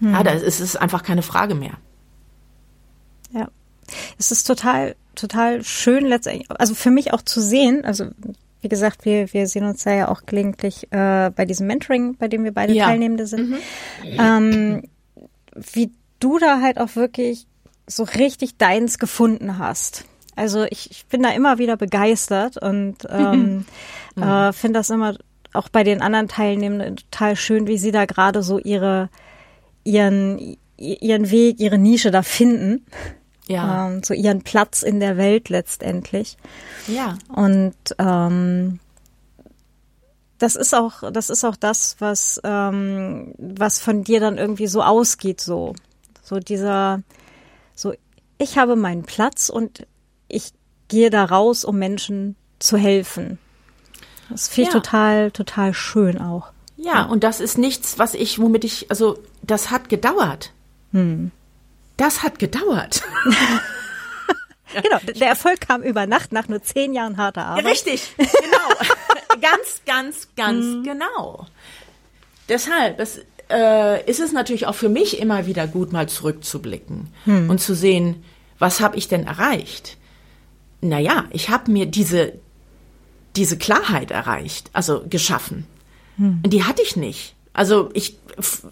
mhm. 0.00 0.12
ja, 0.12 0.22
das 0.22 0.42
ist, 0.42 0.60
ist 0.60 0.76
einfach 0.76 1.02
keine 1.02 1.22
Frage 1.22 1.54
mehr. 1.54 1.74
Ja, 3.32 3.48
es 4.18 4.30
ist 4.30 4.44
total, 4.44 4.96
total 5.14 5.64
schön 5.64 6.06
letztendlich, 6.06 6.50
also 6.50 6.74
für 6.74 6.90
mich 6.90 7.12
auch 7.12 7.22
zu 7.22 7.40
sehen, 7.40 7.84
also 7.84 8.06
wie 8.62 8.68
gesagt, 8.68 9.04
wir, 9.04 9.32
wir 9.32 9.48
sehen 9.48 9.64
uns 9.64 9.82
da 9.82 9.92
ja 9.92 10.08
auch 10.08 10.24
gelegentlich 10.24 10.84
äh, 10.92 11.30
bei 11.34 11.44
diesem 11.44 11.66
Mentoring, 11.66 12.14
bei 12.16 12.28
dem 12.28 12.44
wir 12.44 12.52
beide 12.52 12.72
ja. 12.72 12.86
Teilnehmende 12.86 13.26
sind. 13.26 13.50
Mhm. 13.50 13.58
Ähm, 14.04 14.82
wie 15.54 15.90
du 16.20 16.38
da 16.38 16.60
halt 16.60 16.78
auch 16.78 16.94
wirklich 16.94 17.48
so 17.88 18.04
richtig 18.04 18.56
deins 18.58 18.98
gefunden 18.98 19.58
hast. 19.58 20.04
Also 20.34 20.64
ich, 20.64 20.90
ich 20.90 21.06
bin 21.06 21.22
da 21.22 21.30
immer 21.30 21.58
wieder 21.58 21.76
begeistert 21.76 22.56
und 22.56 22.96
ähm, 23.08 23.64
mhm. 24.14 24.22
äh, 24.22 24.52
finde 24.52 24.78
das 24.80 24.90
immer 24.90 25.16
auch 25.52 25.68
bei 25.68 25.84
den 25.84 26.00
anderen 26.00 26.28
Teilnehmenden 26.28 26.96
total 26.96 27.36
schön, 27.36 27.66
wie 27.66 27.78
sie 27.78 27.92
da 27.92 28.06
gerade 28.06 28.42
so 28.42 28.58
ihre 28.58 29.10
ihren 29.84 30.56
ihren 30.78 31.30
Weg, 31.30 31.60
ihre 31.60 31.78
Nische 31.78 32.10
da 32.10 32.22
finden 32.22 32.84
ja. 33.48 33.88
ähm, 33.88 34.02
so 34.02 34.14
ihren 34.14 34.42
Platz 34.42 34.82
in 34.82 35.00
der 35.00 35.16
Welt 35.16 35.48
letztendlich. 35.48 36.36
Ja. 36.86 37.18
Und 37.28 37.74
ähm, 37.98 38.78
das 40.38 40.56
ist 40.56 40.74
auch, 40.74 41.10
das 41.12 41.30
ist 41.30 41.44
auch 41.44 41.56
das, 41.56 41.96
was, 41.98 42.40
ähm, 42.44 43.34
was 43.38 43.80
von 43.80 44.04
dir 44.04 44.20
dann 44.20 44.38
irgendwie 44.38 44.66
so 44.66 44.82
ausgeht, 44.82 45.40
so. 45.40 45.74
So 46.22 46.38
dieser, 46.38 47.02
so, 47.74 47.92
ich 48.38 48.58
habe 48.58 48.76
meinen 48.76 49.02
Platz 49.02 49.48
und 49.48 49.86
ich 50.32 50.52
gehe 50.88 51.10
da 51.10 51.24
raus, 51.24 51.64
um 51.64 51.78
Menschen 51.78 52.34
zu 52.58 52.76
helfen. 52.76 53.38
Das 54.28 54.48
finde 54.48 54.68
ich 54.68 54.74
ja. 54.74 54.80
total, 54.80 55.30
total 55.30 55.74
schön 55.74 56.18
auch. 56.18 56.48
Ja, 56.76 56.92
ja, 56.92 57.02
und 57.04 57.22
das 57.22 57.40
ist 57.40 57.58
nichts, 57.58 57.98
was 57.98 58.14
ich, 58.14 58.40
womit 58.40 58.64
ich, 58.64 58.90
also, 58.90 59.18
das 59.42 59.70
hat 59.70 59.88
gedauert. 59.88 60.52
Hm. 60.92 61.30
Das 61.96 62.22
hat 62.22 62.38
gedauert. 62.38 63.02
genau, 64.82 64.98
der 65.14 65.28
Erfolg 65.28 65.60
kam 65.60 65.82
über 65.82 66.06
Nacht 66.06 66.32
nach 66.32 66.48
nur 66.48 66.62
zehn 66.62 66.94
Jahren 66.94 67.18
harter 67.18 67.44
Arbeit. 67.44 67.66
richtig, 67.66 68.14
genau. 68.16 69.38
ganz, 69.40 69.82
ganz, 69.86 70.28
ganz 70.34 70.64
mhm. 70.64 70.82
genau. 70.82 71.46
Deshalb 72.48 72.98
es, 72.98 73.20
äh, 73.50 74.04
ist 74.10 74.20
es 74.20 74.32
natürlich 74.32 74.66
auch 74.66 74.74
für 74.74 74.88
mich 74.88 75.20
immer 75.20 75.46
wieder 75.46 75.66
gut, 75.66 75.92
mal 75.92 76.08
zurückzublicken 76.08 77.12
mhm. 77.26 77.50
und 77.50 77.60
zu 77.60 77.74
sehen, 77.74 78.24
was 78.58 78.80
habe 78.80 78.96
ich 78.96 79.08
denn 79.08 79.26
erreicht? 79.26 79.98
Naja, 80.82 81.24
ich 81.30 81.48
habe 81.48 81.70
mir 81.70 81.86
diese, 81.86 82.34
diese 83.36 83.56
Klarheit 83.56 84.10
erreicht, 84.10 84.68
also 84.74 85.04
geschaffen. 85.08 85.66
Mhm. 86.18 86.40
Und 86.44 86.52
die 86.52 86.64
hatte 86.64 86.82
ich 86.82 86.96
nicht. 86.96 87.34
Also 87.54 87.90
ich 87.94 88.18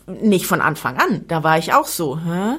nicht 0.06 0.46
von 0.46 0.60
Anfang 0.60 0.98
an. 0.98 1.24
Da 1.28 1.42
war 1.42 1.58
ich 1.58 1.72
auch 1.72 1.86
so. 1.86 2.18
Hä? 2.18 2.56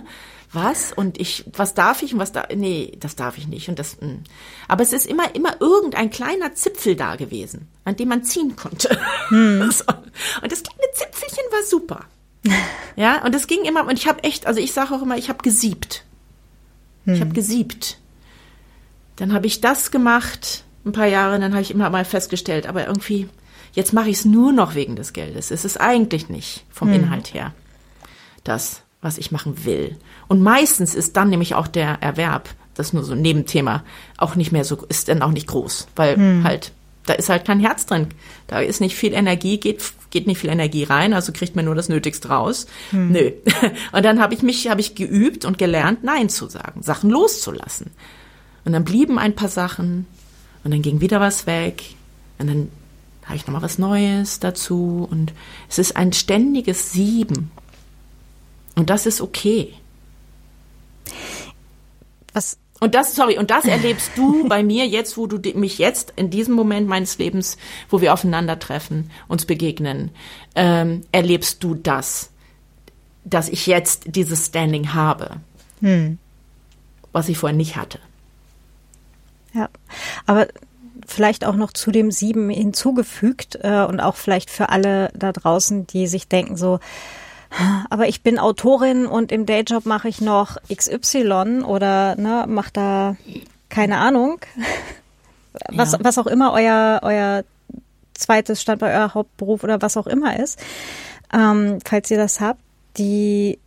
was 0.53 0.91
und 0.91 1.19
ich, 1.19 1.45
was 1.53 1.73
darf 1.73 2.01
ich 2.01 2.13
und 2.13 2.19
was 2.19 2.31
da, 2.31 2.47
nee, 2.53 2.97
das 2.99 3.15
darf 3.15 3.37
ich 3.37 3.47
nicht 3.47 3.69
und 3.69 3.79
das, 3.79 3.99
mh. 4.01 4.07
Hm. 4.07 4.23
aber 4.67 4.83
es 4.83 4.91
ist 4.91 5.07
immer, 5.07 5.33
immer 5.33 5.61
irgendein 5.61 6.09
kleiner 6.09 6.53
Zipfel 6.53 6.95
da 6.95 7.15
gewesen, 7.15 7.67
an 7.85 7.95
dem 7.95 8.09
man 8.09 8.23
ziehen 8.23 8.55
konnte. 8.55 8.97
Hm. 9.29 9.61
Und 10.41 10.51
das 10.51 10.63
kleine 10.63 10.91
Zipfelchen 10.93 11.43
war 11.51 11.63
super. 11.63 12.05
ja, 12.95 13.23
und 13.23 13.33
es 13.33 13.47
ging 13.47 13.63
immer, 13.63 13.87
und 13.87 13.97
ich 13.97 14.07
habe 14.07 14.23
echt, 14.23 14.45
also 14.45 14.59
ich 14.59 14.73
sage 14.73 14.93
auch 14.93 15.01
immer, 15.01 15.17
ich 15.17 15.29
habe 15.29 15.41
gesiebt. 15.41 16.03
Hm. 17.05 17.13
Ich 17.13 17.21
habe 17.21 17.31
gesiebt. 17.31 17.97
Dann 19.21 19.33
habe 19.33 19.47
ich 19.47 19.61
das 19.61 19.91
gemacht, 19.91 20.65
ein 20.85 20.91
paar 20.91 21.07
Jahre, 21.07 21.39
dann 21.39 21.53
habe 21.53 21.61
ich 21.61 21.71
immer 21.71 21.89
mal 21.89 22.03
festgestellt, 22.03 22.67
aber 22.67 22.87
irgendwie, 22.87 23.29
jetzt 23.71 23.93
mache 23.93 24.09
ich 24.09 24.17
es 24.17 24.25
nur 24.25 24.51
noch 24.51 24.75
wegen 24.75 24.97
des 24.97 25.13
Geldes. 25.13 25.51
Es 25.51 25.63
ist 25.63 25.79
eigentlich 25.79 26.27
nicht 26.27 26.65
vom 26.69 26.89
hm. 26.89 27.03
Inhalt 27.03 27.33
her 27.33 27.53
das 28.43 28.83
was 29.03 29.17
ich 29.17 29.31
machen 29.31 29.65
will. 29.65 29.97
Und 30.27 30.41
meistens 30.41 30.93
ist 30.93 31.17
dann 31.17 31.29
nämlich 31.29 31.55
auch 31.55 31.67
der 31.67 32.03
Erwerb, 32.03 32.49
das 32.75 32.87
ist 32.87 32.93
nur 32.93 33.03
so 33.03 33.13
ein 33.13 33.21
Nebenthema, 33.21 33.83
auch 34.17 34.35
nicht 34.35 34.51
mehr 34.51 34.63
so, 34.63 34.77
ist 34.89 35.07
dann 35.07 35.23
auch 35.23 35.31
nicht 35.31 35.47
groß, 35.47 35.87
weil 35.95 36.15
hm. 36.15 36.43
halt, 36.43 36.71
da 37.07 37.13
ist 37.13 37.29
halt 37.29 37.45
kein 37.45 37.59
Herz 37.59 37.87
drin. 37.87 38.09
Da 38.45 38.59
ist 38.59 38.79
nicht 38.79 38.95
viel 38.95 39.13
Energie, 39.13 39.59
geht, 39.59 39.81
geht 40.11 40.27
nicht 40.27 40.37
viel 40.37 40.51
Energie 40.51 40.83
rein, 40.83 41.13
also 41.13 41.31
kriegt 41.31 41.55
man 41.55 41.65
nur 41.65 41.73
das 41.73 41.89
Nötigste 41.89 42.27
raus. 42.27 42.67
Hm. 42.91 43.11
Nö. 43.11 43.31
Und 43.91 44.05
dann 44.05 44.21
habe 44.21 44.35
ich 44.35 44.43
mich, 44.43 44.69
habe 44.69 44.81
ich 44.81 44.93
geübt 44.93 45.45
und 45.45 45.57
gelernt, 45.57 46.03
Nein 46.03 46.29
zu 46.29 46.47
sagen, 46.47 46.83
Sachen 46.83 47.09
loszulassen. 47.09 47.89
Und 48.65 48.73
dann 48.73 48.83
blieben 48.83 49.17
ein 49.17 49.35
paar 49.35 49.49
Sachen 49.49 50.05
und 50.63 50.71
dann 50.71 50.81
ging 50.81 51.01
wieder 51.01 51.19
was 51.19 51.47
weg 51.47 51.95
und 52.37 52.47
dann 52.47 52.69
habe 53.25 53.35
ich 53.35 53.45
nochmal 53.47 53.61
was 53.61 53.77
Neues 53.77 54.39
dazu 54.39 55.07
und 55.09 55.33
es 55.69 55.79
ist 55.79 55.95
ein 55.95 56.13
ständiges 56.13 56.91
Sieben 56.91 57.51
und 58.75 58.89
das 58.89 59.05
ist 59.05 59.21
okay. 59.21 59.73
Was 62.33 62.57
und 62.79 62.95
das, 62.95 63.13
sorry, 63.13 63.37
und 63.37 63.51
das 63.51 63.65
erlebst 63.65 64.11
du 64.15 64.47
bei 64.49 64.63
mir 64.63 64.87
jetzt, 64.87 65.15
wo 65.15 65.27
du 65.27 65.37
mich 65.57 65.77
jetzt 65.77 66.13
in 66.15 66.31
diesem 66.31 66.55
Moment 66.55 66.87
meines 66.87 67.19
Lebens, 67.19 67.57
wo 67.89 68.01
wir 68.01 68.11
aufeinandertreffen, 68.11 69.11
uns 69.27 69.45
begegnen, 69.45 70.09
ähm, 70.55 71.01
erlebst 71.11 71.63
du 71.63 71.75
das, 71.75 72.31
dass 73.23 73.49
ich 73.49 73.67
jetzt 73.67 74.15
dieses 74.15 74.47
Standing 74.47 74.95
habe, 74.95 75.37
hm. 75.81 76.17
was 77.11 77.29
ich 77.29 77.37
vorher 77.37 77.55
nicht 77.55 77.75
hatte. 77.75 77.99
Ja, 79.53 79.69
aber 80.25 80.47
vielleicht 81.05 81.45
auch 81.45 81.55
noch 81.55 81.73
zu 81.73 81.91
dem 81.91 82.11
Sieben 82.11 82.49
hinzugefügt 82.49 83.59
äh, 83.61 83.83
und 83.83 83.99
auch 83.99 84.15
vielleicht 84.15 84.49
für 84.49 84.69
alle 84.69 85.09
da 85.13 85.31
draußen, 85.31 85.87
die 85.87 86.07
sich 86.07 86.27
denken 86.27 86.55
so, 86.55 86.79
aber 87.89 88.07
ich 88.07 88.23
bin 88.23 88.39
Autorin 88.39 89.05
und 89.05 89.31
im 89.31 89.45
Dayjob 89.45 89.85
mache 89.85 90.07
ich 90.07 90.21
noch 90.21 90.57
XY 90.73 91.63
oder 91.65 92.15
ne, 92.15 92.45
mache 92.47 92.71
da 92.71 93.17
keine 93.69 93.97
Ahnung, 93.97 94.39
was, 95.69 95.93
ja. 95.93 95.99
was 96.01 96.17
auch 96.17 96.27
immer 96.27 96.53
euer, 96.53 96.99
euer 97.03 97.43
zweites 98.13 98.61
Standbein, 98.61 98.95
euer 98.95 99.13
Hauptberuf 99.13 99.63
oder 99.63 99.81
was 99.81 99.97
auch 99.97 100.07
immer 100.07 100.39
ist, 100.39 100.59
ähm, 101.33 101.79
falls 101.83 102.09
ihr 102.11 102.17
das 102.17 102.39
habt, 102.39 102.61
die 102.97 103.59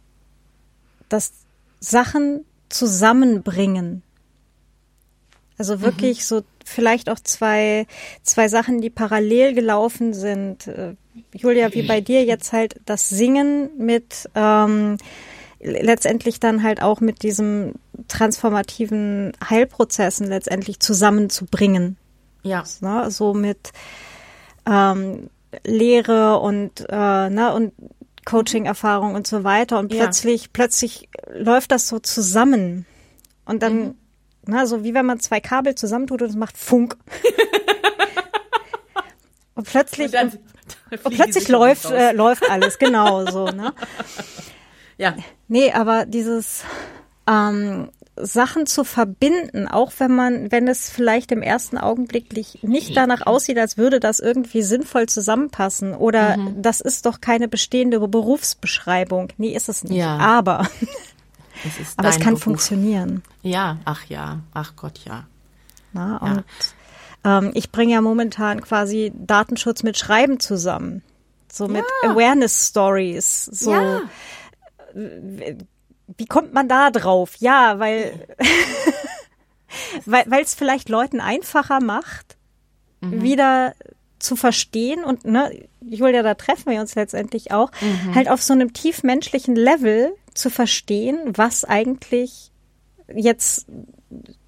das 1.08 1.32
Sachen 1.80 2.44
zusammenbringen. 2.68 4.02
Also 5.58 5.80
wirklich 5.80 6.18
mhm. 6.18 6.22
so 6.22 6.42
vielleicht 6.64 7.08
auch 7.10 7.20
zwei, 7.20 7.86
zwei 8.22 8.48
Sachen, 8.48 8.80
die 8.80 8.90
parallel 8.90 9.54
gelaufen 9.54 10.14
sind. 10.14 10.66
Äh, 10.66 10.94
Julia, 11.32 11.72
wie 11.74 11.82
bei 11.82 12.00
dir 12.00 12.24
jetzt 12.24 12.52
halt 12.52 12.80
das 12.86 13.08
Singen 13.08 13.70
mit 13.78 14.28
ähm, 14.34 14.96
letztendlich 15.60 16.40
dann 16.40 16.62
halt 16.62 16.82
auch 16.82 17.00
mit 17.00 17.22
diesem 17.22 17.74
transformativen 18.08 19.32
Heilprozessen 19.48 20.26
letztendlich 20.26 20.80
zusammenzubringen. 20.80 21.96
Ja. 22.42 22.64
Ne? 22.80 23.10
So 23.10 23.32
mit 23.32 23.72
ähm, 24.66 25.30
Lehre 25.64 26.40
und 26.40 26.84
äh, 26.88 27.30
ne 27.30 27.52
und 27.54 27.72
Coaching-Erfahrung 28.24 29.14
und 29.14 29.26
so 29.26 29.44
weiter 29.44 29.78
und 29.78 29.92
Ja. 29.92 30.04
plötzlich 30.04 30.52
plötzlich 30.52 31.08
läuft 31.32 31.70
das 31.70 31.88
so 31.88 31.98
zusammen 31.98 32.86
und 33.44 33.62
dann 33.62 33.76
Mhm. 33.78 33.94
Na 34.46 34.66
so 34.66 34.84
wie 34.84 34.94
wenn 34.94 35.06
man 35.06 35.20
zwei 35.20 35.40
Kabel 35.40 35.74
zusammentut 35.74 36.22
und 36.22 36.28
es 36.30 36.36
macht 36.36 36.56
Funk 36.56 36.96
und 39.54 39.66
plötzlich 39.66 40.06
Und 40.06 40.14
dann 40.14 40.30
fliegen 40.30 40.44
und 41.04 41.14
plötzlich 41.16 41.48
läuft 41.48 41.90
äh, 41.90 42.12
läuft 42.12 42.48
alles 42.50 42.78
genau 42.78 43.26
so 43.26 43.46
ne 43.46 43.72
ja, 44.98 45.14
Nee, 45.48 45.72
aber 45.72 46.06
dieses 46.06 46.62
ähm, 47.28 47.90
Sachen 48.16 48.66
zu 48.66 48.84
verbinden, 48.84 49.66
auch 49.66 49.92
wenn 49.98 50.14
man, 50.14 50.52
wenn 50.52 50.68
es 50.68 50.88
vielleicht 50.88 51.32
im 51.32 51.42
ersten 51.42 51.76
Augenblick 51.76 52.62
nicht 52.62 52.96
danach 52.96 53.26
aussieht, 53.26 53.58
als 53.58 53.76
würde 53.76 53.98
das 53.98 54.20
irgendwie 54.20 54.62
sinnvoll 54.62 55.06
zusammenpassen 55.06 55.94
oder 55.94 56.36
Mhm. 56.36 56.62
das 56.62 56.80
ist 56.80 57.06
doch 57.06 57.20
keine 57.20 57.48
bestehende 57.48 57.98
Berufsbeschreibung. 58.00 59.28
Nee, 59.36 59.54
ist 59.54 59.68
es 59.68 59.82
nicht. 59.84 59.98
Ja. 59.98 60.16
Aber, 60.18 60.68
es 61.66 61.78
ist 61.78 61.98
aber 61.98 62.08
es 62.08 62.16
kann 62.18 62.34
Beruf. 62.34 62.42
funktionieren. 62.44 63.22
Ja, 63.42 63.78
ach 63.84 64.04
ja, 64.06 64.40
ach 64.52 64.74
Gott, 64.76 65.00
ja. 65.04 65.24
Na? 65.92 66.16
Und 66.18 66.44
ähm, 67.24 67.50
ich 67.54 67.70
bringe 67.70 67.92
ja 67.92 68.00
momentan 68.00 68.60
quasi 68.60 69.12
Datenschutz 69.14 69.82
mit 69.82 69.96
Schreiben 69.98 70.40
zusammen. 70.40 71.02
So 71.52 71.68
mit 71.68 71.84
Awareness 72.04 72.68
Stories. 72.68 73.44
So 73.44 73.72
Ja. 73.72 74.00
wie 74.94 76.26
kommt 76.26 76.52
man 76.52 76.68
da 76.68 76.90
drauf? 76.90 77.32
Ja, 77.38 77.78
weil 77.78 78.26
weil 80.06 80.24
weil 80.28 80.42
es 80.42 80.54
vielleicht 80.54 80.88
Leuten 80.88 81.20
einfacher 81.20 81.80
macht, 81.80 82.36
wieder 83.00 83.74
zu 84.18 84.36
verstehen 84.36 85.04
und 85.04 85.26
ne, 85.26 85.66
Julia, 85.82 86.22
da 86.22 86.32
treffen 86.34 86.72
wir 86.72 86.80
uns 86.80 86.94
letztendlich 86.94 87.52
auch, 87.52 87.70
halt 88.14 88.30
auf 88.30 88.42
so 88.42 88.54
einem 88.54 88.72
tiefmenschlichen 88.72 89.54
Level 89.54 90.14
zu 90.34 90.50
verstehen, 90.50 91.18
was 91.34 91.64
eigentlich 91.64 92.50
jetzt 93.14 93.66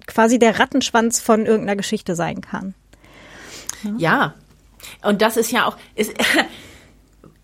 quasi 0.05 0.39
der 0.39 0.59
Rattenschwanz 0.59 1.19
von 1.19 1.45
irgendeiner 1.45 1.75
Geschichte 1.75 2.15
sein 2.15 2.41
kann. 2.41 2.73
Ja. 3.97 4.33
Und 5.03 5.21
das 5.21 5.37
ist 5.37 5.51
ja 5.51 5.65
auch, 5.65 5.77
ist, 5.95 6.13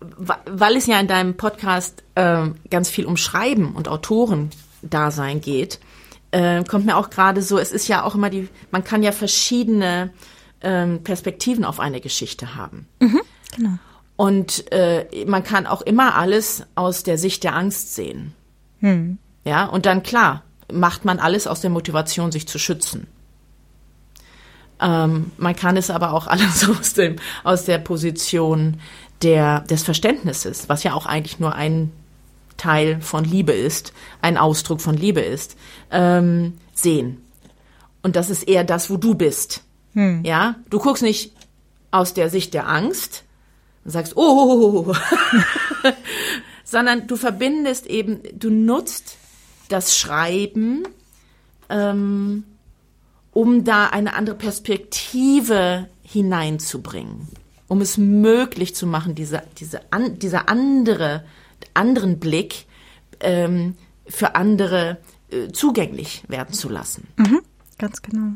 weil 0.00 0.76
es 0.76 0.86
ja 0.86 0.98
in 0.98 1.06
deinem 1.06 1.36
Podcast 1.36 2.02
ähm, 2.16 2.56
ganz 2.70 2.88
viel 2.90 3.06
um 3.06 3.16
Schreiben 3.16 3.74
und 3.74 3.88
Autoren-Dasein 3.88 5.40
geht, 5.40 5.80
äh, 6.30 6.64
kommt 6.64 6.86
mir 6.86 6.96
auch 6.96 7.10
gerade 7.10 7.42
so, 7.42 7.58
es 7.58 7.70
ist 7.70 7.88
ja 7.88 8.02
auch 8.02 8.14
immer 8.14 8.30
die, 8.30 8.48
man 8.70 8.82
kann 8.82 9.02
ja 9.02 9.12
verschiedene 9.12 10.12
ähm, 10.62 11.02
Perspektiven 11.04 11.64
auf 11.64 11.78
eine 11.78 12.00
Geschichte 12.00 12.56
haben. 12.56 12.88
Genau. 13.56 13.78
Und 14.16 14.70
äh, 14.72 15.24
man 15.26 15.42
kann 15.42 15.66
auch 15.66 15.82
immer 15.82 16.14
alles 16.14 16.64
aus 16.74 17.02
der 17.02 17.18
Sicht 17.18 17.42
der 17.42 17.56
Angst 17.56 17.94
sehen. 17.94 18.32
Ja, 19.44 19.64
und 19.66 19.86
dann 19.86 20.02
klar, 20.02 20.42
macht 20.72 21.04
man 21.04 21.18
alles 21.18 21.46
aus 21.46 21.60
der 21.60 21.70
Motivation, 21.70 22.30
sich 22.30 22.46
zu 22.46 22.58
schützen. 22.58 23.06
Ähm, 24.80 25.32
man 25.36 25.56
kann 25.56 25.76
es 25.76 25.90
aber 25.90 26.12
auch 26.12 26.26
alles 26.28 26.68
aus, 26.68 26.94
dem, 26.94 27.16
aus 27.42 27.64
der 27.64 27.78
Position 27.78 28.80
der, 29.22 29.60
des 29.60 29.82
Verständnisses, 29.82 30.68
was 30.68 30.82
ja 30.82 30.94
auch 30.94 31.06
eigentlich 31.06 31.40
nur 31.40 31.54
ein 31.54 31.90
Teil 32.56 33.00
von 33.00 33.24
Liebe 33.24 33.52
ist, 33.52 33.92
ein 34.22 34.36
Ausdruck 34.38 34.80
von 34.80 34.96
Liebe 34.96 35.20
ist, 35.20 35.56
ähm, 35.90 36.58
sehen. 36.72 37.22
Und 38.02 38.16
das 38.16 38.30
ist 38.30 38.44
eher 38.44 38.64
das, 38.64 38.90
wo 38.90 38.96
du 38.96 39.14
bist. 39.14 39.64
Ja, 40.24 40.56
du 40.70 40.78
guckst 40.78 41.02
nicht 41.02 41.32
aus 41.90 42.14
der 42.14 42.28
Sicht 42.28 42.54
der 42.54 42.68
Angst 42.68 43.24
sagst, 43.90 44.16
oh, 44.16 44.94
sondern 46.64 47.06
du 47.06 47.16
verbindest 47.16 47.86
eben, 47.86 48.20
du 48.32 48.50
nutzt 48.50 49.16
das 49.68 49.96
Schreiben, 49.96 50.86
ähm, 51.68 52.44
um 53.32 53.64
da 53.64 53.86
eine 53.86 54.14
andere 54.14 54.36
Perspektive 54.36 55.88
hineinzubringen, 56.02 57.28
um 57.68 57.80
es 57.80 57.98
möglich 57.98 58.74
zu 58.74 58.86
machen, 58.86 59.14
diese, 59.14 59.42
diese 59.58 59.92
an, 59.92 60.18
dieser 60.18 60.48
andere, 60.48 61.24
anderen 61.74 62.18
Blick 62.18 62.66
ähm, 63.20 63.76
für 64.06 64.34
andere 64.34 64.98
äh, 65.30 65.48
zugänglich 65.48 66.22
werden 66.28 66.54
zu 66.54 66.68
lassen. 66.68 67.08
Ganz 67.78 68.02
genau. 68.02 68.34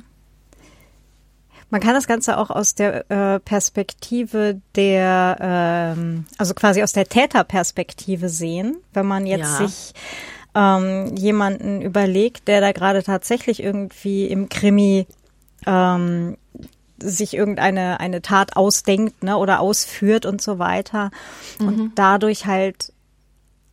Man 1.71 1.81
kann 1.83 1.95
das 1.95 2.07
Ganze 2.07 2.39
auch 2.39 2.51
aus 2.51 2.75
der 2.75 3.11
äh, 3.11 3.41
Perspektive 3.41 4.61
der, 4.75 5.37
ähm, 5.97 6.25
also 6.39 6.55
quasi 6.55 6.83
aus 6.83 6.93
der 6.93 7.07
Täterperspektive 7.07 8.29
sehen, 8.31 8.77
wenn 8.95 9.07
man 9.07 9.27
jetzt 9.27 9.61
Ja. 9.61 9.67
sich 9.67 9.93
ähm, 10.55 11.15
jemanden 11.17 11.83
überlegt, 11.83 12.49
der 12.49 12.61
da 12.63 12.73
gerade 12.73 13.03
tatsächlich 13.03 13.63
irgendwie 13.63 14.27
im 14.27 14.49
Krimi 14.49 15.07
ähm, 15.67 16.39
sich 17.01 17.35
irgendeine 17.35 18.01
eine 18.01 18.23
Tat 18.23 18.57
ausdenkt 18.57 19.23
ne, 19.23 19.37
oder 19.37 19.61
ausführt 19.61 20.27
und 20.27 20.41
so 20.43 20.59
weiter 20.59 21.11
und 21.61 21.93
dadurch 21.95 22.47
halt 22.47 22.93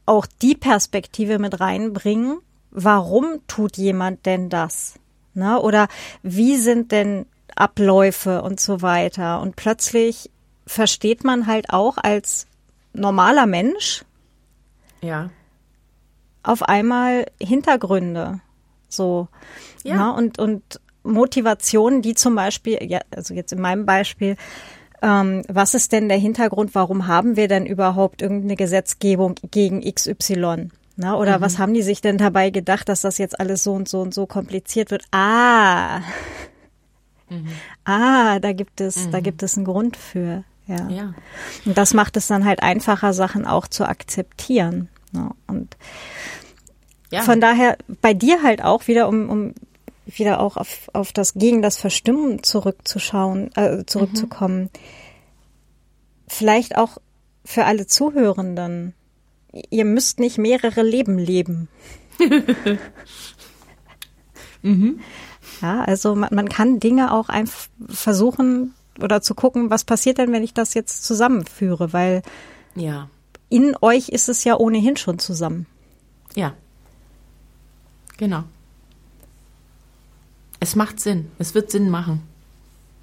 auch 0.05 0.27
die 0.41 0.53
Perspektive 0.55 1.39
mit 1.39 1.59
reinbringen, 1.59 2.37
warum 2.69 3.39
tut 3.47 3.77
jemand 3.77 4.25
denn 4.27 4.49
das? 4.49 4.95
Ne? 5.33 5.59
Oder 5.59 5.87
wie 6.21 6.57
sind 6.57 6.91
denn 6.91 7.25
Abläufe 7.55 8.41
und 8.41 8.59
so 8.59 8.81
weiter? 8.81 9.41
Und 9.41 9.55
plötzlich 9.55 10.29
versteht 10.67 11.23
man 11.23 11.47
halt 11.47 11.69
auch 11.71 11.97
als 11.97 12.47
normaler 12.93 13.45
Mensch 13.45 14.03
Ja. 15.01 15.29
auf 16.43 16.63
einmal 16.63 17.25
Hintergründe. 17.41 18.39
So. 18.89 19.27
Ja. 19.83 19.95
Ne? 19.95 20.13
Und, 20.13 20.39
und 20.39 20.79
Motivationen, 21.03 22.01
die 22.01 22.15
zum 22.15 22.35
Beispiel, 22.35 22.79
ja, 22.83 22.99
also 23.15 23.33
jetzt 23.33 23.51
in 23.53 23.61
meinem 23.61 23.85
Beispiel, 23.85 24.37
ähm, 25.01 25.43
was 25.47 25.73
ist 25.73 25.91
denn 25.91 26.09
der 26.09 26.17
Hintergrund, 26.17 26.73
warum 26.73 27.07
haben 27.07 27.35
wir 27.35 27.47
denn 27.47 27.65
überhaupt 27.65 28.21
irgendeine 28.21 28.55
Gesetzgebung 28.55 29.35
gegen 29.51 29.81
XY? 29.81 30.69
Na, 30.97 31.17
oder 31.17 31.41
was 31.41 31.59
haben 31.59 31.73
die 31.73 31.81
sich 31.81 31.99
denn 31.99 32.17
dabei 32.17 32.49
gedacht, 32.51 32.87
dass 32.87 33.01
das 33.01 33.17
jetzt 33.17 33.37
alles 33.39 33.63
so 33.63 33.73
und 33.73 33.89
so 33.89 33.99
und 33.99 34.13
so 34.13 34.25
kompliziert 34.25 34.91
wird? 34.91 35.03
Ah, 35.11 35.99
ah, 37.85 38.39
da 38.39 38.53
gibt 38.53 38.81
es, 38.81 39.09
da 39.09 39.19
gibt 39.19 39.43
es 39.43 39.55
einen 39.57 39.65
Grund 39.65 39.97
für. 39.97 40.43
Ja. 40.67 40.87
Ja. 40.89 41.13
Und 41.65 41.77
das 41.77 41.93
macht 41.93 42.17
es 42.17 42.27
dann 42.27 42.45
halt 42.45 42.63
einfacher, 42.63 43.13
Sachen 43.13 43.45
auch 43.45 43.67
zu 43.67 43.85
akzeptieren. 43.87 44.89
Ne? 45.11 45.29
Und 45.47 45.77
Ja. 47.11 47.21
von 47.21 47.39
daher 47.39 47.77
bei 48.01 48.13
dir 48.13 48.41
halt 48.43 48.63
auch 48.63 48.87
wieder, 48.87 49.07
um, 49.07 49.29
um 49.29 49.53
wieder 50.07 50.39
auch 50.39 50.57
auf, 50.57 50.89
auf 50.93 51.11
das 51.13 51.33
gegen 51.33 51.61
das 51.61 51.77
Verstimmen 51.77 52.43
zurückzuschauen, 52.43 53.55
äh, 53.55 53.85
zurückzukommen. 53.85 54.69
Vielleicht 56.27 56.77
auch 56.77 56.97
für 57.43 57.65
alle 57.65 57.87
Zuhörenden. 57.87 58.93
Ihr 59.69 59.85
müsst 59.85 60.19
nicht 60.19 60.37
mehrere 60.37 60.81
Leben 60.83 61.17
leben. 61.17 61.69
Ja, 65.61 65.81
also 65.83 66.15
man, 66.15 66.33
man 66.33 66.49
kann 66.49 66.79
Dinge 66.79 67.11
auch 67.13 67.29
einfach 67.29 67.67
versuchen 67.87 68.73
oder 69.01 69.21
zu 69.21 69.35
gucken, 69.35 69.69
was 69.69 69.83
passiert 69.83 70.17
denn, 70.17 70.31
wenn 70.31 70.43
ich 70.43 70.53
das 70.53 70.73
jetzt 70.73 71.03
zusammenführe, 71.05 71.93
weil 71.93 72.21
Ja. 72.75 73.09
in 73.49 73.75
euch 73.81 74.09
ist 74.09 74.29
es 74.29 74.43
ja 74.43 74.55
ohnehin 74.57 74.97
schon 74.97 75.19
zusammen. 75.19 75.65
Ja. 76.35 76.53
Genau. 78.17 78.43
Es 80.59 80.75
macht 80.75 80.99
Sinn. 80.99 81.29
Es 81.37 81.53
wird 81.53 81.69
Sinn 81.71 81.89
machen. 81.89 82.21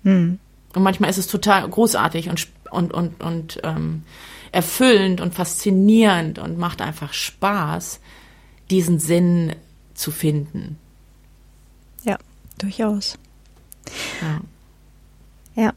Und 0.05 0.38
manchmal 0.74 1.11
ist 1.11 1.18
es 1.18 1.26
total 1.28 1.68
großartig 1.68 2.28
und, 2.28 2.48
und, 2.70 2.92
und, 2.92 3.22
und 3.22 3.61
ähm, 3.62 4.03
erfüllend 4.50 5.20
und 5.20 5.32
faszinierend 5.34 6.38
und 6.38 6.59
macht 6.59 6.82
einfach 6.82 7.12
Spaß, 7.12 8.00
diesen 8.70 8.98
Sinn 8.98 9.55
zu 9.94 10.11
finden. 10.11 10.78
Durchaus. 12.59 13.18
Ja. 14.20 14.40
Ja. 15.64 15.72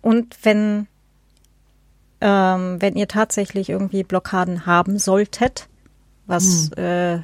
Und 0.00 0.36
wenn, 0.42 0.86
ähm, 2.20 2.80
wenn 2.80 2.96
ihr 2.96 3.08
tatsächlich 3.08 3.68
irgendwie 3.68 4.04
Blockaden 4.04 4.66
haben 4.66 4.98
solltet, 4.98 5.68
was, 6.26 6.70
äh, 6.72 7.20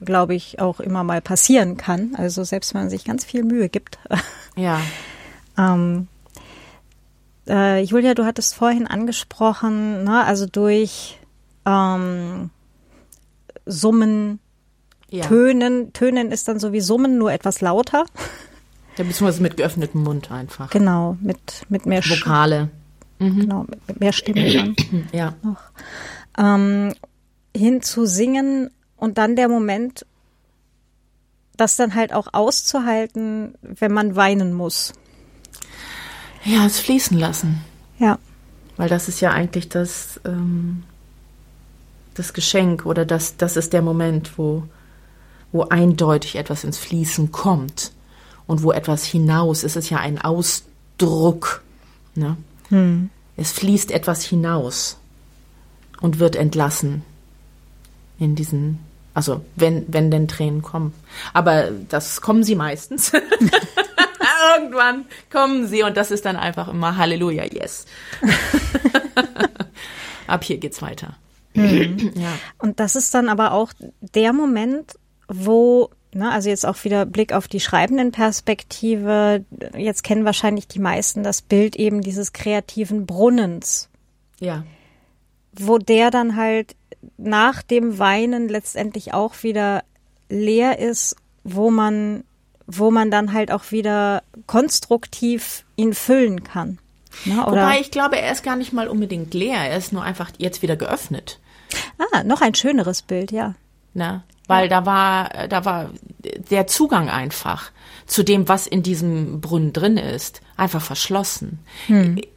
glaube 0.00 0.34
ich, 0.34 0.60
auch 0.60 0.80
immer 0.80 1.04
mal 1.04 1.20
passieren 1.20 1.76
kann, 1.76 2.14
also 2.16 2.44
selbst 2.44 2.74
wenn 2.74 2.82
man 2.82 2.90
sich 2.90 3.04
ganz 3.04 3.24
viel 3.24 3.42
Mühe 3.44 3.68
gibt. 3.68 3.98
Ja. 4.58 4.80
ähm, 5.58 6.08
äh, 7.46 7.82
Julia, 7.82 8.14
du 8.14 8.24
hattest 8.24 8.54
vorhin 8.54 8.86
angesprochen, 8.86 10.02
ne, 10.04 10.24
also 10.24 10.46
durch 10.46 11.18
ähm, 11.66 12.48
Summen, 13.66 14.38
ja. 15.16 15.26
Tönen, 15.26 15.92
Tönen 15.92 16.30
ist 16.30 16.48
dann 16.48 16.58
so 16.58 16.72
wie 16.72 16.80
Summen, 16.80 17.18
nur 17.18 17.32
etwas 17.32 17.60
lauter. 17.60 18.04
ja. 18.96 19.04
Beziehungsweise 19.04 19.42
mit 19.42 19.56
geöffnetem 19.56 20.02
Mund 20.02 20.30
einfach. 20.30 20.70
Genau, 20.70 21.16
mit, 21.20 21.62
mit 21.68 21.86
mehr 21.86 22.02
Vokale. 22.04 22.70
Mhm. 23.18 23.40
Genau, 23.40 23.66
mit 23.86 24.00
mehr 24.00 24.12
Stimme 24.12 24.52
dann 24.52 25.08
Ja. 25.12 25.34
noch. 25.42 25.56
Ähm, 26.38 26.94
hin 27.56 27.82
zu 27.82 28.04
singen 28.06 28.70
und 28.96 29.18
dann 29.18 29.36
der 29.36 29.48
Moment, 29.48 30.04
das 31.56 31.76
dann 31.76 31.94
halt 31.94 32.12
auch 32.12 32.28
auszuhalten, 32.32 33.54
wenn 33.62 33.92
man 33.92 34.16
weinen 34.16 34.52
muss. 34.52 34.92
Ja, 36.44 36.66
es 36.66 36.78
fließen 36.80 37.18
lassen. 37.18 37.64
Ja. 37.98 38.18
Weil 38.76 38.88
das 38.90 39.08
ist 39.08 39.20
ja 39.20 39.30
eigentlich 39.30 39.68
das, 39.70 40.20
ähm, 40.26 40.82
das 42.14 42.34
Geschenk 42.34 42.84
oder 42.84 43.06
das, 43.06 43.38
das 43.38 43.56
ist 43.56 43.72
der 43.72 43.80
Moment, 43.82 44.36
wo, 44.36 44.64
wo 45.56 45.62
eindeutig 45.62 46.36
etwas 46.36 46.64
ins 46.64 46.76
Fließen 46.76 47.32
kommt 47.32 47.92
und 48.46 48.62
wo 48.62 48.72
etwas 48.72 49.04
hinaus, 49.04 49.64
es 49.64 49.74
ist 49.74 49.88
ja 49.88 49.98
ein 49.98 50.20
Ausdruck. 50.20 51.62
Ne? 52.14 52.36
Hm. 52.68 53.08
Es 53.38 53.52
fließt 53.52 53.90
etwas 53.90 54.22
hinaus 54.22 54.98
und 56.02 56.18
wird 56.18 56.36
entlassen 56.36 57.04
in 58.18 58.34
diesen, 58.34 58.80
also 59.14 59.42
wenn, 59.56 59.86
wenn 59.88 60.10
denn 60.10 60.28
Tränen 60.28 60.60
kommen. 60.60 60.92
Aber 61.32 61.70
das 61.88 62.20
kommen 62.20 62.44
sie 62.44 62.54
meistens. 62.54 63.12
Irgendwann 64.58 65.06
kommen 65.32 65.68
sie 65.68 65.82
und 65.82 65.96
das 65.96 66.10
ist 66.10 66.26
dann 66.26 66.36
einfach 66.36 66.68
immer 66.68 66.98
Halleluja, 66.98 67.44
yes. 67.44 67.86
Ab 70.26 70.44
hier 70.44 70.58
geht's 70.58 70.82
weiter. 70.82 71.16
Ja. 71.54 72.32
Und 72.58 72.80
das 72.80 72.96
ist 72.96 73.14
dann 73.14 73.30
aber 73.30 73.52
auch 73.52 73.72
der 74.00 74.34
Moment, 74.34 74.98
wo, 75.28 75.90
ne, 76.12 76.30
also 76.30 76.48
jetzt 76.48 76.66
auch 76.66 76.82
wieder 76.84 77.06
Blick 77.06 77.32
auf 77.32 77.48
die 77.48 77.60
schreibenden 77.60 78.12
Perspektive, 78.12 79.44
jetzt 79.76 80.02
kennen 80.04 80.24
wahrscheinlich 80.24 80.68
die 80.68 80.78
meisten 80.78 81.22
das 81.22 81.42
Bild 81.42 81.76
eben 81.76 82.00
dieses 82.00 82.32
kreativen 82.32 83.06
Brunnens, 83.06 83.88
Ja. 84.40 84.64
wo 85.52 85.78
der 85.78 86.10
dann 86.10 86.36
halt 86.36 86.76
nach 87.18 87.62
dem 87.62 87.98
Weinen 87.98 88.48
letztendlich 88.48 89.14
auch 89.14 89.42
wieder 89.42 89.82
leer 90.28 90.78
ist, 90.78 91.16
wo 91.44 91.70
man, 91.70 92.24
wo 92.66 92.90
man 92.90 93.10
dann 93.10 93.32
halt 93.32 93.52
auch 93.52 93.70
wieder 93.70 94.22
konstruktiv 94.46 95.64
ihn 95.76 95.94
füllen 95.94 96.42
kann. 96.44 96.78
Ne, 97.24 97.42
Wobei 97.46 97.80
ich 97.80 97.90
glaube, 97.90 98.18
er 98.20 98.32
ist 98.32 98.42
gar 98.42 98.56
nicht 98.56 98.72
mal 98.72 98.88
unbedingt 98.88 99.32
leer, 99.32 99.58
er 99.58 99.76
ist 99.78 99.92
nur 99.92 100.02
einfach 100.02 100.30
jetzt 100.38 100.60
wieder 100.62 100.76
geöffnet. 100.76 101.38
ah, 102.12 102.24
noch 102.24 102.42
ein 102.42 102.54
schöneres 102.54 103.02
Bild, 103.02 103.32
ja. 103.32 103.54
Ne? 103.94 104.22
Weil 104.46 104.68
da 104.68 104.86
war, 104.86 105.48
da 105.48 105.64
war 105.64 105.90
der 106.50 106.66
Zugang 106.66 107.08
einfach 107.08 107.72
zu 108.06 108.22
dem, 108.22 108.48
was 108.48 108.66
in 108.66 108.82
diesem 108.82 109.40
Brunnen 109.40 109.72
drin 109.72 109.96
ist, 109.96 110.40
einfach 110.56 110.80
verschlossen. 110.80 111.58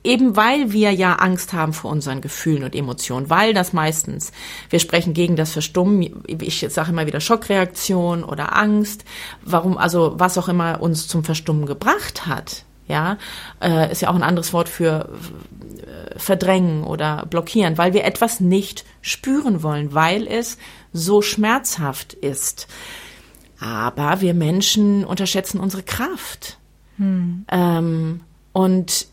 Eben 0.04 0.36
weil 0.36 0.72
wir 0.72 0.92
ja 0.92 1.16
Angst 1.16 1.54
haben 1.54 1.74
vor 1.74 1.92
unseren 1.92 2.22
Gefühlen 2.22 2.64
und 2.64 2.76
Emotionen, 2.76 3.30
weil 3.30 3.54
das 3.54 3.72
meistens, 3.74 4.32
wir 4.70 4.80
sprechen 4.80 5.14
gegen 5.14 5.36
das 5.36 5.52
Verstummen, 5.52 6.24
ich 6.28 6.66
sage 6.70 6.90
immer 6.90 7.06
wieder 7.06 7.22
Schockreaktion 7.22 8.24
oder 8.24 8.56
Angst, 8.56 9.06
warum, 9.44 9.78
also 9.78 10.14
was 10.18 10.38
auch 10.38 10.50
immer 10.50 10.82
uns 10.82 11.08
zum 11.08 11.24
Verstummen 11.24 11.66
gebracht 11.66 12.26
hat. 12.26 12.66
Ja, 12.90 13.18
äh, 13.62 13.92
ist 13.92 14.02
ja 14.02 14.10
auch 14.10 14.16
ein 14.16 14.24
anderes 14.24 14.52
Wort 14.52 14.68
für 14.68 15.10
äh, 15.78 16.20
verdrängen 16.20 16.84
oder 16.84 17.26
blockieren, 17.30 17.78
weil 17.78 17.94
wir 17.94 18.04
etwas 18.04 18.42
nicht 18.42 18.84
spüren 19.02 19.64
wollen, 19.64 19.94
weil 19.94 20.28
es 20.28 20.58
so 20.92 21.22
schmerzhaft 21.22 22.14
ist. 22.14 22.68
Aber 23.62 24.22
wir 24.22 24.34
Menschen 24.34 25.06
unterschätzen 25.06 25.60
unsere 25.60 25.84
Kraft 25.84 26.58
ähm, 27.52 28.22
und 28.54 29.08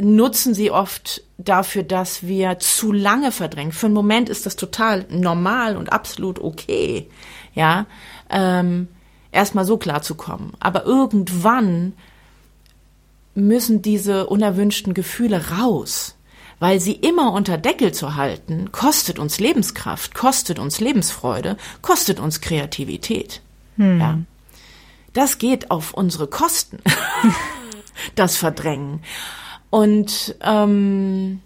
nutzen 0.00 0.54
sie 0.54 0.70
oft 0.70 1.22
dafür, 1.38 1.82
dass 1.82 2.26
wir 2.26 2.58
zu 2.58 2.92
lange 2.92 3.32
verdrängen. 3.32 3.72
Für 3.72 3.86
einen 3.86 3.94
Moment 3.94 4.28
ist 4.28 4.46
das 4.46 4.56
total 4.56 5.06
normal 5.08 5.76
und 5.76 5.92
absolut 5.92 6.38
okay, 6.40 7.08
ja, 7.54 7.86
ähm, 8.30 8.88
erstmal 9.32 9.64
so 9.64 9.76
klar 9.76 10.02
zu 10.02 10.14
kommen. 10.14 10.52
Aber 10.60 10.84
irgendwann 10.84 11.94
müssen 13.36 13.82
diese 13.82 14.26
unerwünschten 14.26 14.94
Gefühle 14.94 15.50
raus, 15.50 16.16
weil 16.58 16.80
sie 16.80 16.92
immer 16.92 17.32
unter 17.32 17.58
Deckel 17.58 17.92
zu 17.92 18.16
halten, 18.16 18.72
kostet 18.72 19.18
uns 19.18 19.38
Lebenskraft, 19.38 20.14
kostet 20.14 20.58
uns 20.58 20.80
Lebensfreude, 20.80 21.56
kostet 21.82 22.18
uns 22.18 22.40
Kreativität. 22.40 23.42
Ja. 23.76 24.18
Das 25.12 25.38
geht 25.38 25.70
auf 25.70 25.94
unsere 25.94 26.26
Kosten, 26.26 26.78
das 28.14 28.36
Verdrängen. 28.36 29.00
Und 29.70 30.34
ähm, 30.40 31.40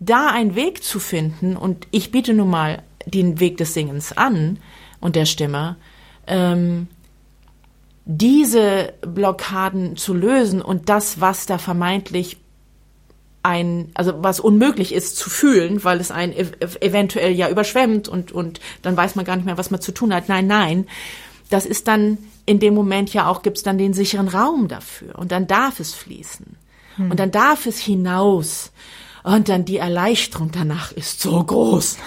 da 0.00 0.28
einen 0.28 0.54
Weg 0.54 0.84
zu 0.84 1.00
finden, 1.00 1.56
und 1.56 1.88
ich 1.90 2.12
biete 2.12 2.34
nun 2.34 2.50
mal 2.50 2.82
den 3.06 3.40
Weg 3.40 3.56
des 3.56 3.74
Singens 3.74 4.16
an 4.16 4.58
und 5.00 5.16
der 5.16 5.26
Stimme, 5.26 5.76
ähm, 6.26 6.88
diese 8.10 8.94
Blockaden 9.02 9.98
zu 9.98 10.14
lösen 10.14 10.62
und 10.62 10.88
das, 10.88 11.20
was 11.20 11.44
da 11.44 11.58
vermeintlich 11.58 12.38
ein, 13.42 13.90
also 13.94 14.14
was 14.22 14.40
unmöglich 14.40 14.94
ist 14.94 15.16
zu 15.16 15.28
fühlen, 15.28 15.84
weil 15.84 16.00
es 16.00 16.10
einen 16.10 16.32
ev 16.32 16.54
eventuell 16.80 17.32
ja 17.32 17.50
überschwemmt 17.50 18.08
und, 18.08 18.32
und 18.32 18.60
dann 18.80 18.96
weiß 18.96 19.14
man 19.14 19.26
gar 19.26 19.36
nicht 19.36 19.44
mehr, 19.44 19.58
was 19.58 19.70
man 19.70 19.82
zu 19.82 19.92
tun 19.92 20.14
hat. 20.14 20.28
Nein, 20.28 20.46
nein. 20.46 20.86
Das 21.50 21.66
ist 21.66 21.86
dann 21.86 22.16
in 22.46 22.60
dem 22.60 22.74
Moment 22.74 23.12
ja 23.12 23.28
auch, 23.28 23.42
gibt's 23.42 23.62
dann 23.62 23.76
den 23.76 23.92
sicheren 23.92 24.28
Raum 24.28 24.68
dafür. 24.68 25.18
Und 25.18 25.30
dann 25.30 25.46
darf 25.46 25.78
es 25.78 25.94
fließen. 25.94 26.56
Und 26.98 27.20
dann 27.20 27.30
darf 27.30 27.66
es 27.66 27.78
hinaus. 27.78 28.72
Und 29.22 29.48
dann 29.50 29.64
die 29.64 29.76
Erleichterung 29.76 30.50
danach 30.50 30.92
ist 30.92 31.20
so 31.20 31.44
groß. 31.44 31.98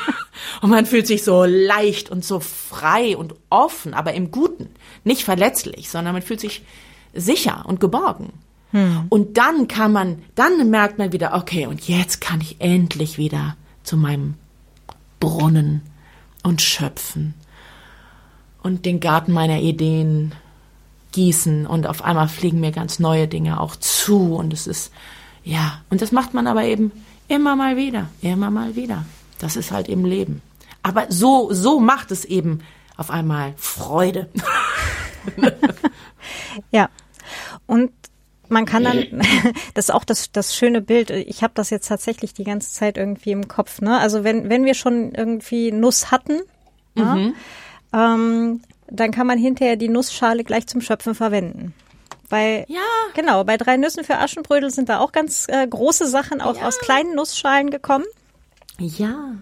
und 0.62 0.70
man 0.70 0.86
fühlt 0.86 1.06
sich 1.06 1.24
so 1.24 1.44
leicht 1.44 2.10
und 2.10 2.24
so 2.24 2.40
frei 2.40 3.16
und 3.16 3.34
offen, 3.50 3.94
aber 3.94 4.14
im 4.14 4.30
Guten. 4.30 4.70
Nicht 5.04 5.24
verletzlich, 5.24 5.88
sondern 5.90 6.14
man 6.14 6.22
fühlt 6.22 6.40
sich 6.40 6.62
sicher 7.14 7.64
und 7.66 7.80
geborgen. 7.80 8.32
Und 9.08 9.36
dann 9.36 9.66
kann 9.66 9.92
man, 9.92 10.22
dann 10.36 10.70
merkt 10.70 10.98
man 10.98 11.12
wieder, 11.12 11.34
okay, 11.34 11.66
und 11.66 11.88
jetzt 11.88 12.20
kann 12.20 12.40
ich 12.40 12.60
endlich 12.60 13.18
wieder 13.18 13.56
zu 13.82 13.96
meinem 13.96 14.34
Brunnen 15.18 15.82
und 16.44 16.62
schöpfen 16.62 17.34
und 18.62 18.86
den 18.86 19.00
Garten 19.00 19.32
meiner 19.32 19.60
Ideen 19.60 20.34
gießen 21.12 21.66
und 21.66 21.88
auf 21.88 22.04
einmal 22.04 22.28
fliegen 22.28 22.60
mir 22.60 22.70
ganz 22.70 23.00
neue 23.00 23.26
Dinge 23.26 23.58
auch 23.60 23.74
zu 23.74 24.36
und 24.36 24.52
es 24.52 24.68
ist, 24.68 24.92
ja, 25.42 25.80
und 25.90 26.00
das 26.00 26.12
macht 26.12 26.32
man 26.34 26.46
aber 26.46 26.62
eben 26.62 26.92
immer 27.26 27.56
mal 27.56 27.76
wieder, 27.76 28.08
immer 28.22 28.50
mal 28.50 28.76
wieder. 28.76 29.04
Das 29.38 29.56
ist 29.56 29.72
halt 29.72 29.88
eben 29.88 30.04
Leben. 30.04 30.42
Aber 30.82 31.06
so, 31.08 31.52
so 31.52 31.80
macht 31.80 32.12
es 32.12 32.24
eben 32.24 32.60
auf 32.96 33.10
einmal 33.10 33.54
Freude. 33.56 34.28
Ja. 36.70 36.88
Und 37.66 37.92
man 38.48 38.66
kann 38.66 38.84
dann, 38.84 39.04
das 39.74 39.86
ist 39.86 39.90
auch 39.94 40.04
das, 40.04 40.32
das 40.32 40.54
schöne 40.56 40.80
Bild, 40.80 41.10
ich 41.10 41.42
habe 41.42 41.52
das 41.54 41.70
jetzt 41.70 41.88
tatsächlich 41.88 42.34
die 42.34 42.44
ganze 42.44 42.72
Zeit 42.72 42.96
irgendwie 42.98 43.30
im 43.30 43.48
Kopf. 43.48 43.80
Ne? 43.80 43.98
Also 43.98 44.24
wenn, 44.24 44.48
wenn 44.48 44.64
wir 44.64 44.74
schon 44.74 45.12
irgendwie 45.14 45.72
Nuss 45.72 46.10
hatten, 46.10 46.40
ja, 46.96 47.16
ähm, 47.92 48.60
dann 48.88 49.12
kann 49.12 49.26
man 49.26 49.38
hinterher 49.38 49.76
die 49.76 49.88
Nussschale 49.88 50.42
gleich 50.42 50.66
zum 50.66 50.80
Schöpfen 50.80 51.14
verwenden. 51.14 51.72
Weil, 52.28 52.64
Ja. 52.68 52.80
genau, 53.14 53.44
bei 53.44 53.56
drei 53.56 53.76
Nüssen 53.76 54.04
für 54.04 54.18
Aschenbrödel 54.18 54.70
sind 54.70 54.88
da 54.88 54.98
auch 54.98 55.12
ganz 55.12 55.46
äh, 55.48 55.66
große 55.66 56.06
Sachen 56.08 56.40
auch 56.40 56.60
aus 56.62 56.78
kleinen 56.78 57.14
Nussschalen 57.14 57.70
gekommen. 57.70 58.04
Ja, 58.78 59.34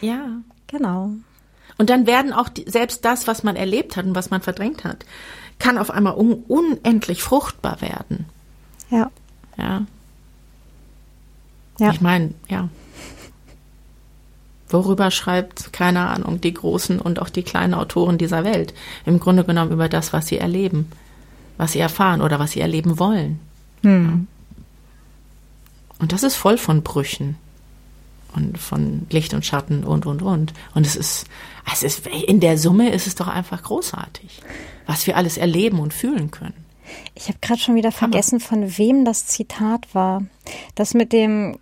ja. 0.00 0.40
Genau. 0.68 1.10
Und 1.82 1.90
dann 1.90 2.06
werden 2.06 2.32
auch 2.32 2.48
die, 2.48 2.70
selbst 2.70 3.04
das, 3.04 3.26
was 3.26 3.42
man 3.42 3.56
erlebt 3.56 3.96
hat 3.96 4.04
und 4.04 4.14
was 4.14 4.30
man 4.30 4.40
verdrängt 4.40 4.84
hat, 4.84 5.04
kann 5.58 5.78
auf 5.78 5.90
einmal 5.90 6.14
un, 6.14 6.34
unendlich 6.46 7.24
fruchtbar 7.24 7.80
werden. 7.80 8.26
Ja. 8.88 9.10
Ja. 9.56 9.84
Ja. 11.80 11.90
Ich 11.90 12.00
meine, 12.00 12.34
ja. 12.48 12.68
Worüber 14.68 15.10
schreibt, 15.10 15.72
keine 15.72 16.06
Ahnung, 16.06 16.40
die 16.40 16.54
großen 16.54 17.00
und 17.00 17.20
auch 17.20 17.30
die 17.30 17.42
kleinen 17.42 17.74
Autoren 17.74 18.16
dieser 18.16 18.44
Welt? 18.44 18.74
Im 19.04 19.18
Grunde 19.18 19.42
genommen 19.42 19.72
über 19.72 19.88
das, 19.88 20.12
was 20.12 20.28
sie 20.28 20.38
erleben, 20.38 20.88
was 21.56 21.72
sie 21.72 21.80
erfahren 21.80 22.22
oder 22.22 22.38
was 22.38 22.52
sie 22.52 22.60
erleben 22.60 23.00
wollen. 23.00 23.40
Hm. 23.82 24.28
Und 25.98 26.12
das 26.12 26.22
ist 26.22 26.36
voll 26.36 26.58
von 26.58 26.84
Brüchen 26.84 27.38
und 28.34 28.58
von 28.58 29.06
Licht 29.10 29.34
und 29.34 29.44
Schatten 29.44 29.84
und, 29.84 30.06
und, 30.06 30.22
und. 30.22 30.52
Und 30.74 30.86
es 30.86 30.96
ist, 30.96 31.26
es 31.72 31.82
ist, 31.82 32.06
in 32.06 32.40
der 32.40 32.58
Summe 32.58 32.90
ist 32.90 33.06
es 33.06 33.14
doch 33.14 33.28
einfach 33.28 33.62
großartig, 33.62 34.40
was 34.86 35.06
wir 35.06 35.16
alles 35.16 35.36
erleben 35.36 35.80
und 35.80 35.94
fühlen 35.94 36.30
können. 36.30 36.54
Ich 37.14 37.28
habe 37.28 37.38
gerade 37.40 37.60
schon 37.60 37.74
wieder 37.74 37.92
vergessen, 37.92 38.40
von 38.40 38.76
wem 38.78 39.04
das 39.04 39.26
Zitat 39.26 39.94
war. 39.94 40.24
Das 40.74 40.94
mit 40.94 41.12
dem 41.12 41.58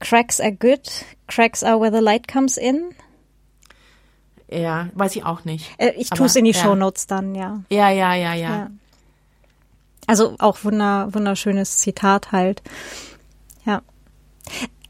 Cracks 0.00 0.40
are 0.40 0.52
good, 0.52 0.80
cracks 1.28 1.62
are 1.62 1.80
where 1.80 1.92
the 1.92 2.02
light 2.02 2.26
comes 2.28 2.56
in. 2.56 2.94
Ja, 4.50 4.88
weiß 4.94 5.16
ich 5.16 5.24
auch 5.24 5.44
nicht. 5.44 5.70
Äh, 5.78 5.92
ich 5.96 6.10
tue 6.10 6.26
es 6.26 6.36
in 6.36 6.44
die 6.44 6.50
ja. 6.50 6.62
Shownotes 6.62 7.06
dann, 7.06 7.34
ja. 7.34 7.62
Ja, 7.70 7.90
ja, 7.90 8.14
ja, 8.14 8.34
ja. 8.34 8.50
ja. 8.50 8.70
Also 10.06 10.34
auch 10.38 10.64
wunder, 10.64 11.08
wunderschönes 11.14 11.78
Zitat 11.78 12.32
halt. 12.32 12.62
Ja. 13.64 13.82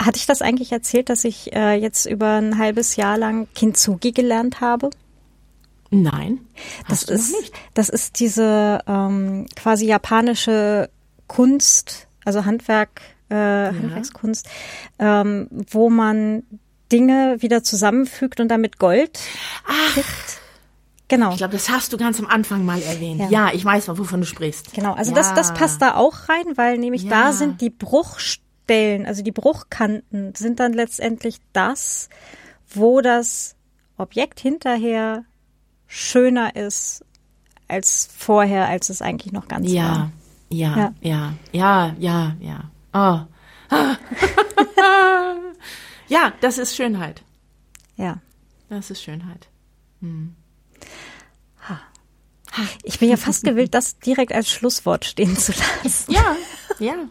Hatte 0.05 0.19
ich 0.19 0.27
das 0.27 0.43
eigentlich 0.43 0.73
erzählt, 0.73 1.09
dass 1.09 1.25
ich 1.25 1.53
äh, 1.55 1.75
jetzt 1.75 2.07
über 2.07 2.37
ein 2.37 2.59
halbes 2.59 2.97
Jahr 2.97 3.17
lang 3.19 3.47
Kintsugi 3.55 4.13
gelernt 4.13 4.61
habe? 4.61 4.91
Nein. 5.91 6.41
Das 6.89 7.03
ist, 7.03 7.35
das 7.75 7.89
ist 7.89 8.19
diese 8.19 8.81
ähm, 8.87 9.47
quasi 9.55 9.87
japanische 9.87 10.89
Kunst, 11.27 12.09
also 12.25 12.45
Handwerk, 12.45 13.03
äh, 13.31 13.35
ja. 13.35 13.67
Handwerkskunst, 13.67 14.49
ähm, 14.99 15.49
wo 15.51 15.91
man 15.91 16.45
Dinge 16.91 17.37
wieder 17.41 17.63
zusammenfügt 17.63 18.41
und 18.41 18.49
damit 18.49 18.79
Gold 18.79 19.21
Ach. 19.67 19.93
kriegt. 19.93 20.41
Genau. 21.09 21.33
Ich 21.33 21.37
glaube, 21.37 21.53
das 21.53 21.69
hast 21.69 21.93
du 21.93 21.99
ganz 21.99 22.19
am 22.19 22.27
Anfang 22.27 22.65
mal 22.65 22.81
erwähnt. 22.81 23.21
Ja, 23.21 23.29
ja 23.29 23.51
ich 23.53 23.63
weiß, 23.63 23.89
wovon 23.89 24.21
du 24.21 24.27
sprichst. 24.27 24.73
Genau, 24.73 24.95
also 24.95 25.11
ja. 25.11 25.17
das, 25.19 25.35
das 25.35 25.53
passt 25.53 25.83
da 25.83 25.95
auch 25.95 26.31
rein, 26.31 26.57
weil 26.57 26.79
nämlich 26.79 27.07
da 27.07 27.33
sind 27.35 27.61
die 27.61 27.69
Bruchstellen, 28.73 29.07
also 29.07 29.23
die 29.23 29.33
Bruchkanten 29.33 30.35
sind 30.35 30.59
dann 30.61 30.73
letztendlich 30.73 31.41
das, 31.53 32.09
wo 32.71 33.01
das 33.01 33.55
Objekt 33.99 34.41
hinterher 34.41 35.25
schöner 35.87 36.57
ist 36.57 37.05
als 37.69 38.09
vorher, 38.17 38.69
als 38.69 38.89
es 38.89 39.03
eigentlich 39.03 39.33
noch 39.33 39.49
ganz 39.49 39.71
ja. 39.71 39.83
war. 39.83 40.13
Ja, 40.49 40.77
ja, 40.77 40.95
ja, 41.03 41.35
ja, 41.53 41.95
ja, 41.99 42.37
ja. 42.41 42.71
Oh. 42.95 43.21
ja, 46.09 46.33
das 46.41 46.59
ist 46.59 46.77
Schönheit. 46.77 47.23
Ja. 47.97 48.19
Das 48.69 48.91
ist 48.91 49.03
Schönheit. 49.03 49.49
Hm. 50.01 50.35
Ich 52.83 52.99
bin 52.99 53.09
ja 53.09 53.17
fast 53.17 53.45
gewillt, 53.45 53.75
das 53.75 53.99
direkt 53.99 54.33
als 54.33 54.51
Schlusswort 54.51 55.05
stehen 55.05 55.37
zu 55.37 55.53
lassen. 55.53 56.13
Ja, 56.13 56.37
ja. 56.79 56.95
ja. 56.95 57.09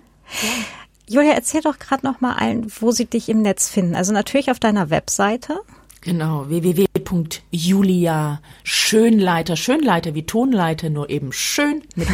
Julia, 1.12 1.34
erzähl 1.34 1.62
doch 1.62 1.78
gerade 1.78 2.06
noch 2.06 2.22
mal 2.22 2.36
allen, 2.36 2.72
wo 2.80 2.92
sie 2.92 3.06
dich 3.06 3.28
im 3.28 3.42
Netz 3.42 3.68
finden. 3.68 3.96
Also 3.96 4.14
natürlich 4.14 4.50
auf 4.50 4.60
deiner 4.60 4.90
Webseite. 4.90 5.60
Genau, 6.00 6.48
www.julia 6.48 8.40
Schönleiter, 8.64 9.58
Schönleiter 9.58 10.16
wie 10.16 10.26
Tonleiter, 10.26 10.90
nur 10.90 11.10
eben 11.10 11.34
schön 11.34 11.84
mit 11.96 12.08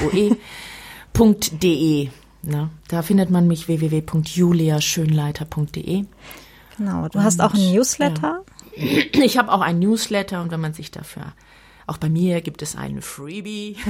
oe.de. 1.14 2.10
Ne? 2.44 2.70
Da 2.88 3.02
findet 3.02 3.30
man 3.30 3.48
mich 3.48 3.68
www.juliaschönleiter.de. 3.68 6.06
Genau, 6.78 7.10
du 7.10 7.18
und, 7.18 7.24
hast 7.26 7.42
auch 7.42 7.54
ein 7.54 7.74
Newsletter. 7.74 8.46
Ja. 8.76 9.04
Ich 9.12 9.38
habe 9.38 9.52
auch 9.52 9.60
ein 9.60 9.80
Newsletter 9.80 10.42
und 10.42 10.50
wenn 10.52 10.62
man 10.62 10.74
sich 10.74 10.92
dafür 10.92 11.34
auch 11.88 11.98
bei 11.98 12.10
mir 12.10 12.42
gibt 12.42 12.62
es 12.62 12.76
einen 12.76 13.02
Freebie. 13.02 13.78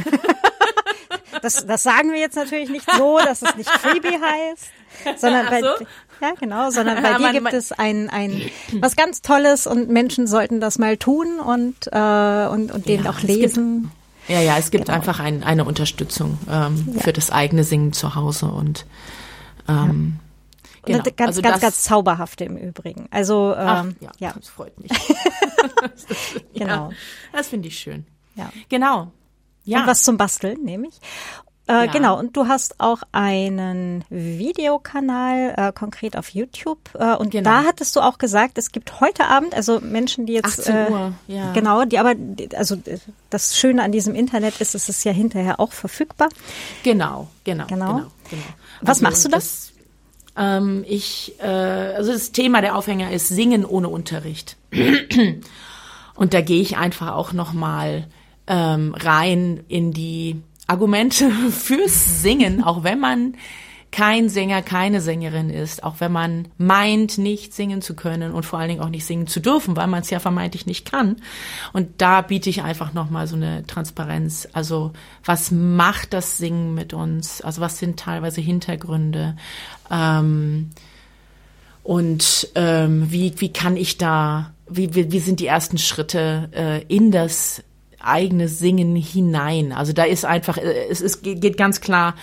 Das, 1.42 1.66
das 1.66 1.84
sagen 1.84 2.12
wir 2.12 2.20
jetzt 2.20 2.36
natürlich 2.36 2.70
nicht 2.70 2.90
so, 2.92 3.18
dass 3.18 3.42
es 3.42 3.56
nicht 3.56 3.70
Freebie 3.70 4.20
heißt, 4.20 5.22
sondern 5.22 5.48
bei, 5.48 5.62
so? 5.62 5.68
ja 6.22 6.34
genau, 6.40 6.70
sondern 6.70 7.02
bei 7.02 7.14
dir 7.18 7.32
gibt 7.32 7.54
es 7.54 7.72
ein, 7.72 8.10
ein 8.10 8.42
was 8.80 8.96
ganz 8.96 9.22
Tolles 9.22 9.68
und 9.68 9.90
Menschen 9.90 10.28
sollten 10.28 10.60
das 10.60 10.78
mal 10.78 10.98
tun 10.98 11.40
und 11.40 11.88
äh, 11.92 12.48
und, 12.48 12.72
und 12.72 12.88
den 12.88 13.04
ja, 13.04 13.10
auch 13.10 13.22
lesen. 13.22 13.92
Gibt, 14.28 14.30
ja, 14.30 14.42
ja, 14.42 14.58
es 14.58 14.72
gibt 14.72 14.86
genau. 14.86 14.98
einfach 14.98 15.20
ein, 15.20 15.44
eine 15.44 15.66
Unterstützung 15.66 16.38
ähm, 16.50 16.94
ja. 16.94 17.02
für 17.02 17.14
das 17.14 17.32
eigene 17.32 17.64
Singen 17.64 17.94
zu 17.94 18.16
Hause 18.16 18.48
und 18.48 18.86
ähm, 19.68 20.20
Genau. 20.88 21.04
Ganz, 21.04 21.28
also 21.28 21.42
ganz, 21.42 21.62
ganz 21.62 21.84
zauberhafte 21.84 22.46
im 22.46 22.56
Übrigen. 22.56 23.08
Also 23.12 23.54
ähm, 23.58 23.68
Ach, 23.68 23.86
ja, 24.00 24.12
ja, 24.20 24.34
das 24.34 24.48
freut 24.48 24.80
mich. 24.80 24.92
das, 25.82 26.06
genau. 26.54 26.90
Ja, 26.90 26.92
das 27.34 27.50
finde 27.50 27.68
ich 27.68 27.78
schön. 27.78 28.06
Ja. 28.36 28.50
Genau. 28.70 29.12
Ja. 29.68 29.82
Und 29.82 29.88
was 29.88 30.04
zum 30.04 30.18
Basteln, 30.18 30.64
nehme 30.64 30.88
ich. 30.88 30.96
Äh, 31.68 31.74
ja. 31.74 31.86
Genau, 31.88 32.18
und 32.18 32.38
du 32.38 32.48
hast 32.48 32.80
auch 32.80 33.02
einen 33.12 34.06
Videokanal, 34.10 35.54
äh, 35.58 35.74
konkret 35.74 36.16
auf 36.16 36.30
YouTube. 36.30 36.80
Äh, 36.94 37.16
und 37.16 37.32
genau. 37.32 37.50
da 37.50 37.64
hattest 37.66 37.94
du 37.98 38.00
auch 38.00 38.18
gesagt, 38.18 38.58
es 38.58 38.72
gibt 38.72 39.02
heute 39.02 39.26
Abend, 39.26 39.54
also 39.54 39.82
Menschen, 39.82 40.26
die 40.26 40.34
jetzt 40.34 40.62
18 40.62 40.76
äh, 40.76 40.90
Uhr, 40.90 41.14
ja. 41.28 41.52
genau, 41.52 41.84
die 41.84 42.00
aber, 42.00 42.16
also 42.56 42.78
das 43.30 43.58
Schöne 43.58 43.84
an 43.84 43.92
diesem 43.92 44.16
Internet 44.16 44.62
ist, 44.62 44.76
es 44.76 44.88
ist 44.88 45.04
ja 45.04 45.12
hinterher 45.12 45.60
auch 45.60 45.74
verfügbar. 45.74 46.30
Genau, 46.84 47.28
genau, 47.44 47.68
genau. 47.68 47.96
genau, 47.96 48.08
genau. 48.30 48.44
Was 48.80 48.90
also 48.90 49.04
machst 49.04 49.26
du 49.26 49.30
da? 49.30 49.36
Das, 49.36 49.74
ähm, 50.38 50.86
ich, 50.88 51.36
äh, 51.42 51.48
also 51.48 52.14
das 52.14 52.32
Thema 52.32 52.62
der 52.62 52.78
Aufhänger 52.78 53.12
ist 53.12 53.28
Singen 53.28 53.66
ohne 53.66 53.90
Unterricht. 53.90 54.56
Und 56.16 56.34
da 56.34 56.42
gehe 56.42 56.62
ich 56.62 56.78
einfach 56.78 57.14
auch 57.14 57.34
noch 57.34 57.52
mal 57.52 58.08
ähm, 58.48 58.96
rein 58.98 59.62
in 59.68 59.92
die 59.92 60.42
Argumente 60.68 61.30
fürs 61.52 62.22
Singen, 62.22 62.64
auch 62.64 62.84
wenn 62.84 63.00
man 63.00 63.36
kein 63.92 64.30
Sänger, 64.30 64.62
keine 64.62 65.02
Sängerin 65.02 65.50
ist, 65.50 65.84
auch 65.84 65.96
wenn 66.00 66.12
man 66.12 66.50
meint, 66.58 67.18
nicht 67.18 67.54
singen 67.54 67.82
zu 67.82 67.96
können 67.96 68.34
und 68.34 68.46
vor 68.46 68.60
allen 68.60 68.70
Dingen 68.70 68.82
auch 68.82 68.90
nicht 68.90 69.06
singen 69.06 69.28
zu 69.28 69.40
dürfen, 69.40 69.76
weil 69.78 69.88
man 69.88 70.02
es 70.02 70.10
ja 70.10 70.20
vermeintlich 70.20 70.66
nicht 70.66 70.90
kann. 70.92 71.18
Und 71.74 72.02
da 72.02 72.22
biete 72.22 72.50
ich 72.50 72.62
einfach 72.64 72.94
nochmal 72.94 73.28
so 73.28 73.36
eine 73.36 73.66
Transparenz. 73.66 74.48
Also 74.52 74.92
was 75.24 75.52
macht 75.52 76.14
das 76.14 76.38
Singen 76.38 76.74
mit 76.74 76.94
uns? 76.94 77.42
Also 77.42 77.62
was 77.62 77.80
sind 77.80 77.98
teilweise 77.98 78.42
Hintergründe? 78.42 79.38
Ähm, 79.90 80.72
und 81.82 82.50
ähm, 82.56 83.10
wie, 83.10 83.34
wie 83.38 83.54
kann 83.54 83.78
ich 83.78 83.98
da, 83.98 84.52
wie, 84.70 84.94
wie, 84.94 85.14
wie 85.14 85.20
sind 85.20 85.40
die 85.40 85.48
ersten 85.48 85.78
Schritte 85.78 86.50
äh, 86.54 86.84
in 86.94 87.12
das 87.12 87.64
eigene 88.00 88.48
Singen 88.48 88.96
hinein? 88.96 89.72
Also 89.72 89.94
da 89.94 90.04
ist 90.04 90.26
einfach, 90.26 90.58
äh, 90.58 90.88
es, 90.90 91.02
es 91.02 91.22
geht 91.22 91.58
ganz 91.58 91.82
klar, 91.82 92.16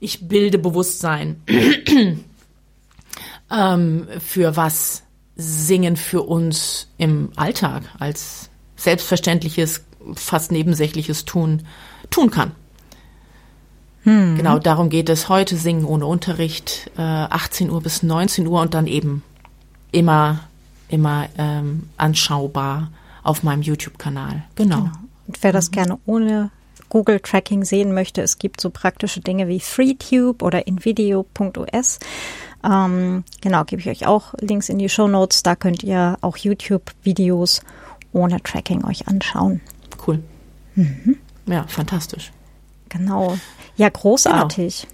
ich 0.00 0.28
bilde 0.28 0.58
Bewusstsein 0.58 1.42
ähm, 3.50 4.06
für 4.20 4.56
was 4.56 5.02
Singen 5.36 5.96
für 5.96 6.22
uns 6.22 6.88
im 6.98 7.30
Alltag 7.36 7.82
als 7.98 8.50
selbstverständliches, 8.76 9.84
fast 10.14 10.52
nebensächliches 10.52 11.24
Tun 11.24 11.62
tun 12.10 12.30
kann. 12.30 12.52
Hm. 14.02 14.36
Genau, 14.36 14.58
darum 14.58 14.88
geht 14.88 15.08
es 15.08 15.28
heute, 15.28 15.56
Singen 15.56 15.84
ohne 15.84 16.06
Unterricht, 16.06 16.90
äh, 16.96 17.02
18 17.02 17.70
Uhr 17.70 17.82
bis 17.82 18.02
19 18.02 18.46
Uhr 18.46 18.60
und 18.60 18.74
dann 18.74 18.86
eben 18.86 19.22
immer, 19.92 20.40
immer 20.88 21.28
ähm, 21.36 21.88
anschaubar 21.96 22.90
auf 23.22 23.42
meinem 23.42 23.62
YouTube-Kanal. 23.62 24.44
Genau. 24.54 24.76
genau. 24.76 24.92
Und 25.28 25.42
wer 25.42 25.52
das 25.52 25.70
mhm. 25.70 25.74
gerne 25.74 25.98
ohne 26.06 26.50
Google 26.88 27.20
Tracking 27.20 27.64
sehen 27.64 27.94
möchte, 27.94 28.22
es 28.22 28.38
gibt 28.38 28.60
so 28.60 28.70
praktische 28.70 29.20
Dinge 29.20 29.46
wie 29.46 29.60
FreeTube 29.60 30.42
oder 30.42 30.66
invideo.os. 30.66 32.00
Ähm, 32.64 33.24
genau, 33.40 33.64
gebe 33.64 33.80
ich 33.80 33.88
euch 33.88 34.06
auch 34.06 34.34
Links 34.40 34.68
in 34.68 34.78
die 34.78 34.88
Show 34.88 35.06
Notes. 35.06 35.42
Da 35.42 35.54
könnt 35.54 35.82
ihr 35.82 36.16
auch 36.22 36.36
YouTube-Videos 36.36 37.60
ohne 38.12 38.42
Tracking 38.42 38.84
euch 38.84 39.06
anschauen. 39.06 39.60
Cool. 40.06 40.20
Mhm. 40.74 41.18
Ja, 41.46 41.64
fantastisch. 41.68 42.32
Genau. 42.88 43.36
Ja, 43.76 43.88
großartig. 43.90 44.86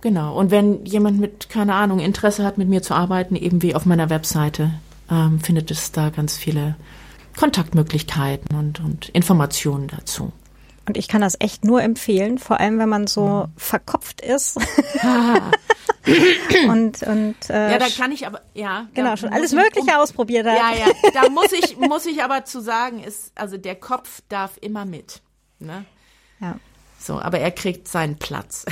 Genau. 0.00 0.30
genau. 0.30 0.38
Und 0.38 0.50
wenn 0.50 0.84
jemand 0.84 1.18
mit, 1.18 1.48
keine 1.48 1.74
Ahnung, 1.74 1.98
Interesse 2.00 2.44
hat, 2.44 2.58
mit 2.58 2.68
mir 2.68 2.82
zu 2.82 2.94
arbeiten, 2.94 3.36
eben 3.36 3.62
wie 3.62 3.74
auf 3.74 3.86
meiner 3.86 4.10
Webseite, 4.10 4.70
ähm, 5.10 5.40
findet 5.40 5.70
es 5.70 5.92
da 5.92 6.10
ganz 6.10 6.36
viele 6.36 6.76
Kontaktmöglichkeiten 7.38 8.56
und, 8.56 8.80
und 8.80 9.10
Informationen 9.10 9.86
dazu. 9.86 10.32
Und 10.86 10.96
ich 10.96 11.06
kann 11.06 11.20
das 11.20 11.36
echt 11.38 11.64
nur 11.64 11.80
empfehlen, 11.82 12.38
vor 12.38 12.58
allem 12.58 12.80
wenn 12.80 12.88
man 12.88 13.06
so 13.06 13.46
mhm. 13.46 13.52
verkopft 13.56 14.20
ist. 14.20 14.56
und 16.68 17.02
und 17.02 17.50
äh, 17.50 17.72
ja, 17.72 17.78
da 17.78 17.86
kann 17.96 18.10
ich 18.10 18.26
aber 18.26 18.40
ja 18.54 18.88
genau 18.92 19.14
schon 19.14 19.28
alles 19.28 19.52
Mögliche 19.52 19.92
um, 19.92 20.00
ausprobiert 20.00 20.48
haben. 20.48 20.56
Ja, 20.56 20.86
ja, 20.86 21.10
da 21.12 21.28
muss 21.28 21.52
ich 21.52 21.76
muss 21.76 22.06
ich 22.06 22.24
aber 22.24 22.44
zu 22.44 22.60
sagen, 22.60 23.04
ist 23.04 23.30
also 23.36 23.56
der 23.56 23.76
Kopf 23.76 24.20
darf 24.28 24.58
immer 24.60 24.84
mit. 24.84 25.22
Ne? 25.60 25.84
Ja. 26.40 26.56
So, 26.98 27.20
aber 27.20 27.38
er 27.38 27.52
kriegt 27.52 27.86
seinen 27.86 28.16
Platz. 28.16 28.66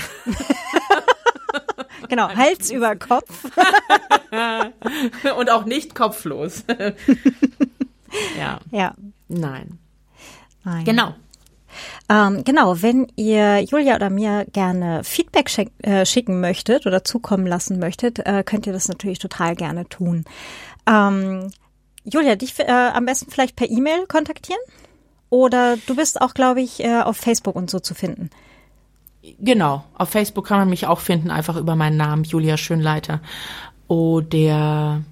genau, 2.08 2.30
Hals 2.30 2.72
über 2.72 2.96
Kopf. 2.96 3.44
und 5.38 5.50
auch 5.50 5.66
nicht 5.66 5.94
kopflos. 5.94 6.64
Ja. 8.38 8.60
Ja. 8.70 8.94
Nein. 9.28 9.78
Nein. 10.64 10.84
Genau. 10.84 11.14
Ähm, 12.08 12.44
genau, 12.44 12.80
wenn 12.82 13.08
ihr 13.16 13.60
Julia 13.62 13.96
oder 13.96 14.10
mir 14.10 14.46
gerne 14.52 15.04
Feedback 15.04 15.50
schick, 15.50 15.70
äh, 15.82 16.06
schicken 16.06 16.40
möchtet 16.40 16.86
oder 16.86 17.04
zukommen 17.04 17.46
lassen 17.46 17.78
möchtet, 17.78 18.20
äh, 18.20 18.42
könnt 18.44 18.66
ihr 18.66 18.72
das 18.72 18.88
natürlich 18.88 19.18
total 19.18 19.54
gerne 19.54 19.88
tun. 19.88 20.24
Ähm, 20.86 21.50
Julia, 22.04 22.36
dich 22.36 22.58
äh, 22.60 22.70
am 22.70 23.04
besten 23.04 23.30
vielleicht 23.30 23.56
per 23.56 23.68
E-Mail 23.68 24.06
kontaktieren? 24.06 24.60
Oder 25.28 25.76
du 25.86 25.96
bist 25.96 26.20
auch, 26.20 26.34
glaube 26.34 26.60
ich, 26.60 26.82
äh, 26.82 27.00
auf 27.00 27.16
Facebook 27.16 27.56
und 27.56 27.68
so 27.68 27.80
zu 27.80 27.94
finden. 27.94 28.30
Genau, 29.40 29.84
auf 29.94 30.10
Facebook 30.10 30.46
kann 30.46 30.58
man 30.58 30.68
mich 30.70 30.86
auch 30.86 31.00
finden, 31.00 31.32
einfach 31.32 31.56
über 31.56 31.74
meinen 31.74 31.96
Namen, 31.96 32.22
Julia 32.22 32.56
Schönleiter. 32.56 33.20
Oder 33.88 35.02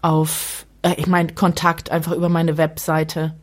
auf, 0.00 0.66
äh, 0.82 0.94
ich 0.96 1.06
meine, 1.06 1.34
Kontakt 1.34 1.90
einfach 1.90 2.12
über 2.12 2.28
meine 2.28 2.56
Webseite 2.56 3.34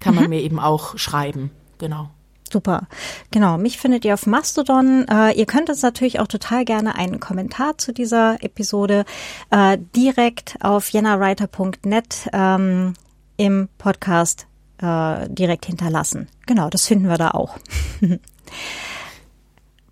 kann 0.00 0.14
man 0.14 0.24
mhm. 0.24 0.30
mir 0.30 0.42
eben 0.42 0.58
auch 0.58 0.98
schreiben. 0.98 1.50
Genau. 1.78 2.10
Super. 2.50 2.86
Genau, 3.32 3.58
mich 3.58 3.78
findet 3.78 4.04
ihr 4.04 4.14
auf 4.14 4.26
Mastodon. 4.26 5.06
Äh, 5.08 5.32
ihr 5.32 5.46
könnt 5.46 5.68
uns 5.68 5.82
natürlich 5.82 6.20
auch 6.20 6.28
total 6.28 6.64
gerne 6.64 6.94
einen 6.94 7.18
Kommentar 7.18 7.76
zu 7.76 7.92
dieser 7.92 8.42
Episode 8.42 9.04
äh, 9.50 9.78
direkt 9.96 10.56
auf 10.60 10.88
jennawriter.net 10.90 12.28
ähm, 12.32 12.94
im 13.36 13.68
Podcast 13.78 14.46
äh, 14.78 15.28
direkt 15.28 15.66
hinterlassen. 15.66 16.28
Genau, 16.46 16.70
das 16.70 16.86
finden 16.86 17.08
wir 17.08 17.18
da 17.18 17.32
auch. 17.32 17.58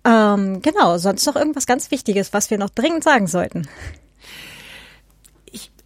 ähm, 0.05 0.61
genau, 0.61 0.97
sonst 0.97 1.25
noch 1.25 1.35
irgendwas 1.35 1.65
ganz 1.65 1.91
Wichtiges, 1.91 2.31
was 2.31 2.49
wir 2.49 2.57
noch 2.57 2.69
dringend 2.69 3.03
sagen 3.03 3.27
sollten. 3.27 3.67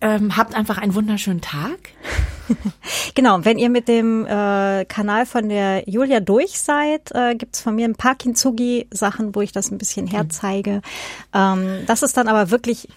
Ähm, 0.01 0.37
habt 0.37 0.55
einfach 0.55 0.77
einen 0.77 0.95
wunderschönen 0.95 1.41
Tag. 1.41 1.89
genau, 3.15 3.43
wenn 3.43 3.57
ihr 3.57 3.69
mit 3.69 3.87
dem 3.87 4.25
äh, 4.25 4.85
Kanal 4.85 5.25
von 5.25 5.49
der 5.49 5.89
Julia 5.89 6.21
durch 6.21 6.59
seid, 6.59 7.11
äh, 7.13 7.35
gibt's 7.35 7.61
von 7.61 7.75
mir 7.75 7.85
ein 7.85 7.95
paar 7.95 8.15
Kintsugi-Sachen, 8.15 9.35
wo 9.35 9.41
ich 9.41 9.51
das 9.51 9.71
ein 9.71 9.77
bisschen 9.77 10.05
mhm. 10.05 10.11
herzeige. 10.11 10.81
Ähm, 11.33 11.83
das 11.85 12.01
ist 12.01 12.15
dann 12.15 12.27
aber 12.27 12.49
wirklich 12.49 12.87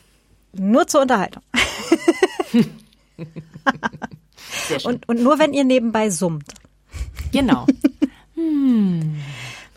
nur 0.53 0.87
zur 0.87 1.03
Unterhaltung. 1.03 1.43
und, 4.85 5.09
und 5.09 5.23
nur 5.23 5.39
wenn 5.39 5.53
ihr 5.53 5.65
nebenbei 5.65 6.11
summt. 6.11 6.53
Genau. 7.33 7.67
hm. 8.35 9.17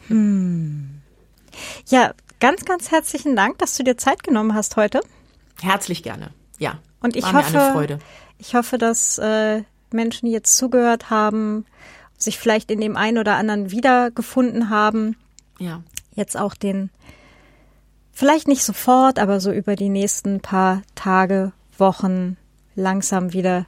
Hm. 0.07 0.89
Ja, 1.87 2.13
ganz, 2.39 2.65
ganz 2.65 2.91
herzlichen 2.91 3.35
Dank, 3.35 3.57
dass 3.57 3.75
du 3.77 3.83
dir 3.83 3.97
Zeit 3.97 4.23
genommen 4.23 4.53
hast 4.53 4.75
heute. 4.75 5.01
Herzlich 5.61 6.03
gerne. 6.03 6.31
Ja. 6.59 6.79
Und 7.01 7.15
ich 7.15 7.31
hoffe, 7.31 7.99
ich 8.37 8.55
hoffe, 8.55 8.77
dass 8.77 9.17
äh, 9.17 9.63
Menschen, 9.91 10.25
die 10.27 10.31
jetzt 10.31 10.57
zugehört 10.57 11.09
haben, 11.09 11.65
sich 12.17 12.39
vielleicht 12.39 12.71
in 12.71 12.81
dem 12.81 12.97
einen 12.97 13.17
oder 13.17 13.35
anderen 13.35 13.71
wiedergefunden 13.71 14.69
haben. 14.69 15.15
Ja. 15.59 15.81
Jetzt 16.13 16.37
auch 16.37 16.53
den, 16.53 16.89
vielleicht 18.11 18.47
nicht 18.47 18.63
sofort, 18.63 19.19
aber 19.19 19.39
so 19.39 19.51
über 19.51 19.75
die 19.75 19.89
nächsten 19.89 20.39
paar 20.39 20.81
Tage, 20.95 21.51
Wochen 21.77 22.37
langsam 22.75 23.33
wieder 23.33 23.65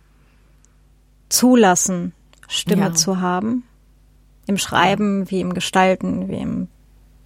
zulassen, 1.29 2.13
Stimme 2.47 2.83
ja. 2.83 2.93
zu 2.93 3.19
haben. 3.19 3.63
Im 4.45 4.57
Schreiben, 4.57 5.23
ja. 5.23 5.31
wie 5.31 5.41
im 5.41 5.53
Gestalten, 5.53 6.29
wie 6.29 6.37
im 6.37 6.69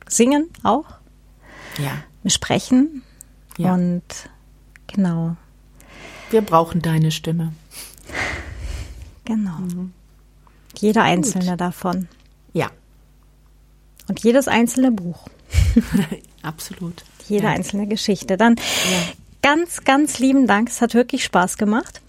Singen 0.08 0.50
auch. 0.64 0.86
Ja. 1.78 1.92
Im 2.24 2.30
Sprechen. 2.32 3.04
Ja. 3.58 3.76
Und 3.76 4.04
genau. 4.88 5.36
Wir 6.32 6.42
brauchen 6.42 6.82
deine 6.82 7.12
Stimme. 7.12 7.54
Genau. 9.26 9.58
Mhm. 9.58 9.94
Jeder 10.78 11.04
einzelne 11.04 11.52
Gut. 11.52 11.62
davon. 11.62 12.08
Ja. 12.54 12.72
Und 14.08 14.24
jedes 14.24 14.48
einzelne 14.48 14.92
Buch. 14.92 15.28
Absolut. 16.42 17.04
Jede 17.28 17.46
ja. 17.46 17.52
einzelne 17.52 17.86
Geschichte. 17.86 18.38
Dann 18.38 18.56
ja. 18.56 18.64
ganz, 19.42 19.84
ganz 19.84 20.20
lieben 20.20 20.48
Dank. 20.48 20.70
Es 20.70 20.82
hat 20.82 20.94
wirklich 20.94 21.26
Spaß 21.26 21.58
gemacht. 21.58 22.02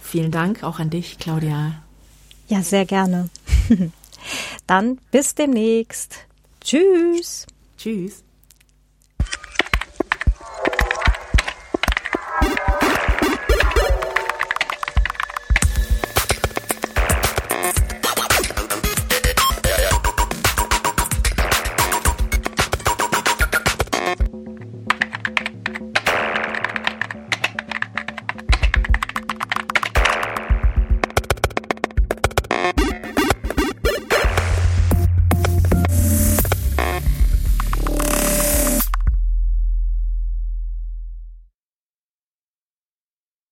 Vielen 0.00 0.30
Dank 0.30 0.64
auch 0.64 0.78
an 0.78 0.90
dich, 0.90 1.18
Claudia. 1.18 1.82
Ja, 2.48 2.62
sehr 2.62 2.86
gerne. 2.86 3.28
Dann 4.66 4.98
bis 5.10 5.34
demnächst. 5.34 6.16
Tschüss. 6.62 7.46
Tschüss. 7.76 8.22